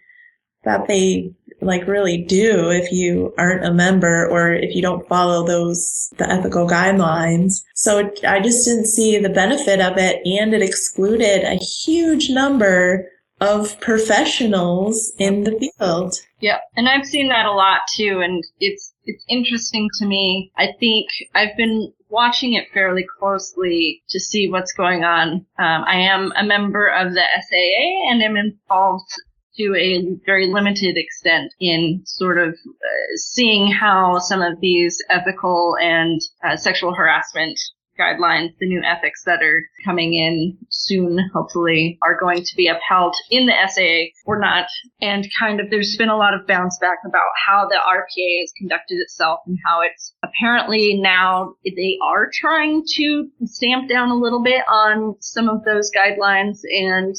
that 0.65 0.89
they 0.89 1.33
like 1.65 1.87
really 1.87 2.19
do 2.19 2.71
if 2.71 2.93
you 2.93 3.33
aren't 3.39 3.65
a 3.65 3.73
member 3.73 4.29
or 4.31 4.53
if 4.53 4.75
you 4.75 4.83
don't 4.83 5.09
follow 5.09 5.47
those 5.47 6.11
the 6.19 6.31
ethical 6.31 6.69
guidelines 6.69 7.63
so 7.75 8.11
i 8.27 8.41
just 8.41 8.65
didn't 8.65 8.87
see 8.87 9.19
the 9.19 9.29
benefit 9.29 9.81
of 9.81 9.97
it 9.99 10.21
and 10.27 10.55
it 10.55 10.63
excluded 10.63 11.45
a 11.45 11.57
huge 11.57 12.31
number 12.31 13.09
of 13.41 13.79
professionals 13.81 15.13
in 15.19 15.45
the 15.45 15.71
field 15.79 16.15
Yeah, 16.41 16.59
and 16.77 16.89
I've 16.89 17.07
seen 17.07 17.29
that 17.29 17.47
a 17.47 17.53
lot 17.53 17.81
too, 17.95 18.21
and 18.23 18.45
it's 18.61 18.95
it's 19.05 19.25
interesting 19.29 19.89
to 19.99 20.07
me. 20.07 20.53
I 20.57 20.69
think 20.79 21.07
I've 21.35 21.57
been 21.57 21.93
watching 22.09 22.55
it 22.55 22.69
fairly 22.73 23.05
closely 23.19 24.03
to 24.11 24.21
see 24.21 24.49
what's 24.49 24.73
going 24.73 25.05
on. 25.05 25.45
Um, 25.59 25.85
I 25.87 25.97
am 25.97 26.33
a 26.37 26.45
member 26.45 26.87
of 26.87 27.13
the 27.13 27.23
SAA 27.23 28.11
and 28.11 28.23
am 28.23 28.37
involved 28.37 29.13
to 29.57 29.75
a 29.77 30.17
very 30.27 30.53
limited 30.53 30.97
extent 30.97 31.53
in 31.61 32.03
sort 32.05 32.39
of 32.39 32.55
uh, 32.55 33.17
seeing 33.17 33.71
how 33.71 34.19
some 34.19 34.43
of 34.43 34.61
these 34.61 34.99
ethical 35.11 35.77
and 35.81 36.21
uh, 36.45 36.57
sexual 36.57 36.95
harassment 36.95 37.59
guidelines, 37.99 38.51
the 38.59 38.67
new 38.67 38.83
ethics 38.83 39.23
that 39.25 39.43
are 39.43 39.63
coming 39.85 40.15
in 40.15 40.59
soon, 40.69 41.19
hopefully, 41.33 41.99
are 42.03 42.19
going 42.19 42.43
to 42.43 42.57
be 42.57 42.69
upheld 42.69 43.15
in 43.31 43.47
the 43.47 43.53
SAA 43.69 44.11
or 44.27 44.39
not. 44.39 44.67
And 45.01 45.27
kind 45.39 45.61
of, 45.61 45.71
there's 45.71 45.97
been 45.97 46.09
a 46.09 46.17
lot 46.17 46.35
of 46.35 46.47
bounce 46.47 46.79
back 46.81 46.99
about 47.07 47.31
how 47.47 47.69
the 47.69 47.77
RPA 47.77 48.41
has 48.41 48.53
conducted 48.59 48.97
itself 48.97 49.41
and 49.47 49.59
how 49.65 49.81
it's 49.83 50.15
apparently 50.23 50.99
now 51.01 51.55
they 51.65 51.99
are 52.03 52.31
trying 52.33 52.83
to 52.97 53.29
stamp 53.45 53.89
down 53.89 54.11
a 54.11 54.17
little 54.17 54.43
bit 54.43 54.63
on 54.69 55.17
some 55.21 55.49
of 55.49 55.65
those 55.65 55.91
guidelines 55.97 56.59
and, 56.65 57.15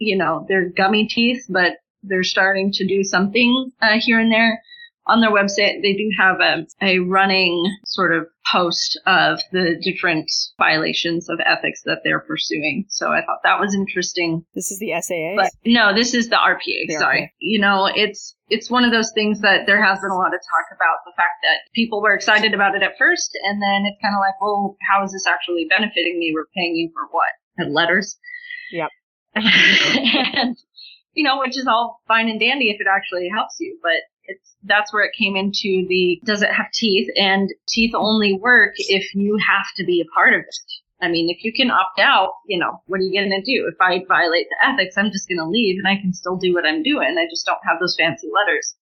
you 0.00 0.16
know, 0.16 0.44
they're 0.48 0.68
gummy 0.68 1.06
teeth, 1.06 1.44
but 1.48 1.74
they're 2.02 2.24
starting 2.24 2.72
to 2.72 2.86
do 2.86 3.04
something 3.04 3.70
uh, 3.80 4.00
here 4.00 4.18
and 4.18 4.32
there 4.32 4.60
on 5.10 5.20
their 5.20 5.30
website, 5.30 5.82
they 5.82 5.94
do 5.94 6.08
have 6.16 6.40
a, 6.40 6.66
a 6.80 6.98
running 7.00 7.64
sort 7.84 8.14
of 8.14 8.26
post 8.50 8.98
of 9.06 9.40
the 9.50 9.76
different 9.82 10.30
violations 10.58 11.28
of 11.28 11.40
ethics 11.44 11.82
that 11.84 12.00
they're 12.04 12.20
pursuing. 12.20 12.84
So 12.88 13.08
I 13.08 13.20
thought 13.24 13.40
that 13.42 13.58
was 13.58 13.74
interesting. 13.74 14.44
This 14.54 14.70
is 14.70 14.78
the 14.78 14.92
SAA. 15.00 15.34
But 15.36 15.50
no, 15.66 15.94
this 15.94 16.14
is 16.14 16.28
the 16.28 16.36
RPA. 16.36 16.86
The 16.86 16.98
sorry. 16.98 17.22
RPA. 17.22 17.28
You 17.40 17.60
know, 17.60 17.90
it's 17.92 18.36
it's 18.48 18.70
one 18.70 18.84
of 18.84 18.92
those 18.92 19.10
things 19.12 19.40
that 19.40 19.66
there 19.66 19.82
has 19.82 20.00
been 20.00 20.10
a 20.10 20.16
lot 20.16 20.34
of 20.34 20.40
talk 20.40 20.66
about 20.74 20.98
the 21.04 21.12
fact 21.16 21.42
that 21.42 21.58
people 21.74 22.02
were 22.02 22.14
excited 22.14 22.54
about 22.54 22.74
it 22.76 22.82
at 22.82 22.98
first, 22.98 23.30
and 23.44 23.60
then 23.62 23.86
it's 23.86 24.00
kind 24.02 24.14
of 24.14 24.20
like, 24.20 24.40
well, 24.40 24.76
how 24.88 25.04
is 25.04 25.12
this 25.12 25.26
actually 25.26 25.66
benefiting 25.68 26.18
me? 26.18 26.32
We're 26.34 26.50
paying 26.56 26.74
you 26.76 26.90
for 26.94 27.06
what? 27.10 27.30
And 27.56 27.74
letters. 27.74 28.16
Yep. 28.72 28.90
and 30.34 30.56
you 31.14 31.24
know, 31.24 31.38
which 31.38 31.56
is 31.56 31.66
all 31.66 32.00
fine 32.06 32.28
and 32.28 32.40
dandy 32.40 32.70
if 32.70 32.80
it 32.80 32.86
actually 32.90 33.28
helps 33.34 33.56
you, 33.58 33.78
but 33.82 33.92
it's 34.24 34.56
that's 34.64 34.92
where 34.92 35.04
it 35.04 35.12
came 35.18 35.36
into 35.36 35.86
the 35.88 36.20
does 36.24 36.42
it 36.42 36.52
have 36.52 36.70
teeth 36.72 37.08
and 37.16 37.50
teeth 37.68 37.92
only 37.94 38.32
work 38.34 38.74
if 38.76 39.14
you 39.14 39.38
have 39.38 39.66
to 39.76 39.84
be 39.84 40.00
a 40.00 40.14
part 40.14 40.34
of 40.34 40.40
it. 40.40 40.56
I 41.02 41.08
mean, 41.08 41.30
if 41.30 41.44
you 41.44 41.52
can 41.52 41.70
opt 41.70 41.98
out, 41.98 42.34
you 42.46 42.58
know, 42.58 42.82
what 42.86 43.00
are 43.00 43.04
you 43.04 43.18
going 43.18 43.30
to 43.30 43.42
do? 43.42 43.66
If 43.66 43.80
I 43.80 44.04
violate 44.06 44.46
the 44.50 44.68
ethics, 44.68 44.98
I'm 44.98 45.10
just 45.10 45.28
going 45.28 45.38
to 45.38 45.46
leave 45.46 45.78
and 45.78 45.88
I 45.88 46.00
can 46.00 46.12
still 46.12 46.36
do 46.36 46.52
what 46.52 46.66
I'm 46.66 46.82
doing. 46.82 47.16
I 47.18 47.24
just 47.30 47.46
don't 47.46 47.58
have 47.66 47.80
those 47.80 47.96
fancy 47.98 48.28
letters. 48.32 48.74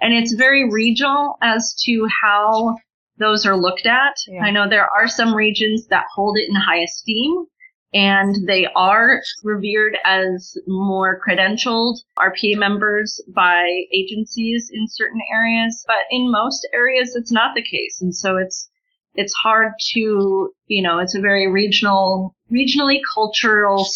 And 0.00 0.14
it's 0.14 0.34
very 0.34 0.70
regional 0.70 1.36
as 1.42 1.74
to 1.84 2.06
how 2.22 2.76
those 3.18 3.44
are 3.44 3.56
looked 3.56 3.86
at. 3.86 4.14
Yeah. 4.28 4.42
I 4.42 4.50
know 4.50 4.68
there 4.68 4.88
are 4.88 5.08
some 5.08 5.34
regions 5.34 5.86
that 5.88 6.06
hold 6.14 6.36
it 6.38 6.48
in 6.48 6.54
high 6.54 6.82
esteem 6.82 7.46
and 7.94 8.34
they 8.48 8.66
are 8.74 9.22
revered 9.44 9.96
as 10.04 10.58
more 10.66 11.20
credentialed 11.26 11.96
RPA 12.18 12.58
members 12.58 13.20
by 13.28 13.84
agencies 13.92 14.68
in 14.72 14.86
certain 14.88 15.20
areas, 15.32 15.84
but 15.86 15.96
in 16.10 16.30
most 16.30 16.66
areas 16.74 17.14
it's 17.14 17.32
not 17.32 17.54
the 17.54 17.62
case. 17.62 18.02
And 18.02 18.14
so 18.14 18.36
it's 18.36 18.68
it's 19.14 19.32
hard 19.32 19.72
to, 19.92 20.50
you 20.66 20.82
know, 20.82 20.98
it's 20.98 21.14
a 21.14 21.20
very 21.20 21.46
regional, 21.46 22.34
regionally 22.50 22.98
cultural, 23.14 23.86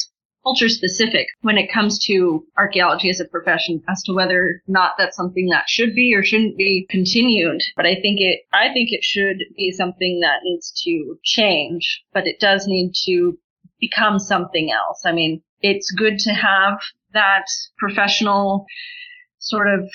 culture 0.44 0.68
specific 0.68 1.26
when 1.40 1.59
it 1.59 1.72
comes 1.72 1.99
to 2.07 2.46
archaeology 2.57 3.11
as 3.11 3.18
a 3.18 3.24
profession 3.24 3.82
as 3.88 4.01
to 4.05 4.12
whether 4.12 4.44
or 4.44 4.62
not 4.68 4.92
that's 4.96 5.16
something 5.16 5.49
that 5.49 5.68
should 5.68 5.92
be 5.92 6.14
or 6.14 6.22
shouldn't 6.22 6.57
be 6.57 6.86
continued. 6.88 7.61
But 7.76 7.86
I 7.86 7.96
think 7.96 8.20
it, 8.20 8.42
I 8.53 8.72
think 8.72 8.90
it 8.92 9.03
should 9.03 9.38
be 9.57 9.72
something 9.72 10.20
that 10.20 10.44
needs 10.44 10.72
to 10.84 11.18
change, 11.24 12.05
but 12.14 12.28
it 12.28 12.38
does 12.38 12.68
need 12.68 12.92
to 13.07 13.36
become 13.80 14.18
something 14.18 14.70
else. 14.70 15.02
I 15.04 15.12
mean, 15.12 15.42
it's 15.60 15.90
good 15.90 16.18
to 16.20 16.30
have 16.30 16.80
that 17.12 17.44
professional 17.78 18.66
sort 19.38 19.68
of 19.68 19.88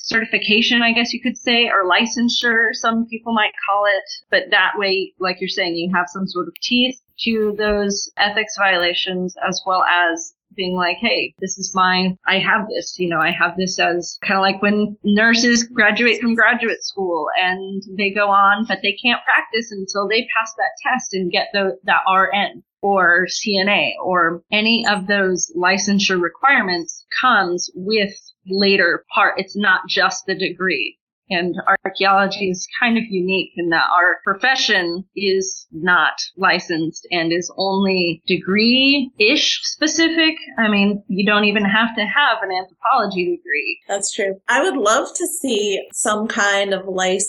certification, 0.00 0.82
I 0.82 0.92
guess 0.92 1.12
you 1.12 1.20
could 1.20 1.36
say, 1.36 1.68
or 1.68 1.88
licensure, 1.88 2.72
some 2.72 3.06
people 3.06 3.32
might 3.32 3.52
call 3.66 3.84
it. 3.86 4.04
But 4.30 4.50
that 4.50 4.72
way, 4.76 5.12
like 5.18 5.40
you're 5.40 5.48
saying, 5.48 5.74
you 5.74 5.92
have 5.94 6.06
some 6.08 6.26
sort 6.26 6.48
of 6.48 6.54
teeth 6.62 7.00
to 7.20 7.54
those 7.58 8.10
ethics 8.16 8.54
violations 8.58 9.34
as 9.46 9.60
well 9.66 9.82
as 9.82 10.34
being 10.54 10.76
like, 10.76 10.98
hey, 11.00 11.34
this 11.40 11.56
is 11.58 11.74
mine. 11.74 12.18
I 12.26 12.38
have 12.38 12.68
this. 12.68 12.98
You 12.98 13.08
know, 13.08 13.18
I 13.18 13.30
have 13.30 13.56
this 13.56 13.78
as 13.78 14.18
kind 14.22 14.38
of 14.38 14.42
like 14.42 14.60
when 14.60 14.96
nurses 15.02 15.64
graduate 15.64 16.20
from 16.20 16.34
graduate 16.34 16.84
school 16.84 17.26
and 17.40 17.82
they 17.96 18.10
go 18.10 18.28
on, 18.28 18.66
but 18.68 18.80
they 18.82 18.92
can't 19.02 19.20
practice 19.24 19.72
until 19.72 20.08
they 20.08 20.28
pass 20.36 20.52
that 20.56 20.76
test 20.82 21.14
and 21.14 21.32
get 21.32 21.48
the, 21.52 21.78
that 21.84 22.02
RN 22.10 22.62
or 22.82 23.26
CNA 23.26 23.92
or 24.02 24.42
any 24.50 24.84
of 24.86 25.06
those 25.06 25.52
licensure 25.56 26.20
requirements 26.20 27.06
comes 27.20 27.70
with 27.74 28.12
later 28.46 29.04
part. 29.14 29.34
It's 29.38 29.56
not 29.56 29.82
just 29.88 30.26
the 30.26 30.34
degree. 30.34 30.98
And 31.30 31.54
archaeology 31.84 32.50
is 32.50 32.68
kind 32.78 32.98
of 32.98 33.04
unique 33.08 33.52
in 33.56 33.70
that 33.70 33.86
our 33.90 34.18
profession 34.22 35.04
is 35.16 35.66
not 35.72 36.12
licensed 36.36 37.06
and 37.10 37.32
is 37.32 37.50
only 37.56 38.22
degree-ish 38.26 39.60
specific. 39.62 40.34
I 40.58 40.68
mean, 40.68 41.02
you 41.08 41.24
don't 41.24 41.44
even 41.44 41.64
have 41.64 41.94
to 41.96 42.02
have 42.02 42.38
an 42.42 42.50
anthropology 42.50 43.36
degree. 43.36 43.80
That's 43.88 44.12
true. 44.12 44.40
I 44.48 44.62
would 44.62 44.76
love 44.76 45.08
to 45.14 45.26
see 45.26 45.82
some 45.92 46.28
kind 46.28 46.74
of 46.74 46.86
lic- 46.86 47.22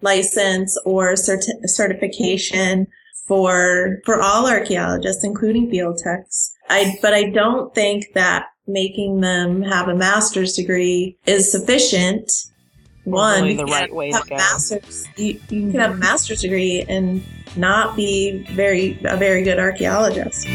license 0.00 0.76
or 0.84 1.12
certi- 1.12 1.66
certification 1.66 2.88
for 3.26 4.00
for 4.04 4.20
all 4.20 4.48
archaeologists, 4.48 5.24
including 5.24 5.70
field 5.70 5.98
techs. 6.02 6.54
I 6.68 6.98
but 7.02 7.14
I 7.14 7.30
don't 7.30 7.74
think 7.74 8.12
that 8.14 8.46
making 8.66 9.20
them 9.20 9.62
have 9.62 9.88
a 9.88 9.94
master's 9.94 10.54
degree 10.54 11.16
is 11.26 11.50
sufficient. 11.50 12.30
One, 13.04 13.42
Really 13.42 13.56
the 13.56 13.66
right 13.66 13.80
can't 13.80 13.94
way 13.94 14.10
to 14.10 14.16
have 14.16 14.26
a 14.26 14.30
go. 14.30 14.36
master's. 14.36 15.06
You, 15.16 15.38
you 15.50 15.70
can 15.70 15.80
have 15.80 15.90
a 15.90 15.92
mm-hmm. 15.94 16.00
master's 16.00 16.40
degree 16.40 16.84
and 16.88 17.22
not 17.56 17.96
be 17.96 18.46
very 18.52 18.98
a 19.04 19.16
very 19.16 19.42
good 19.42 19.58
archaeologist. 19.58 20.46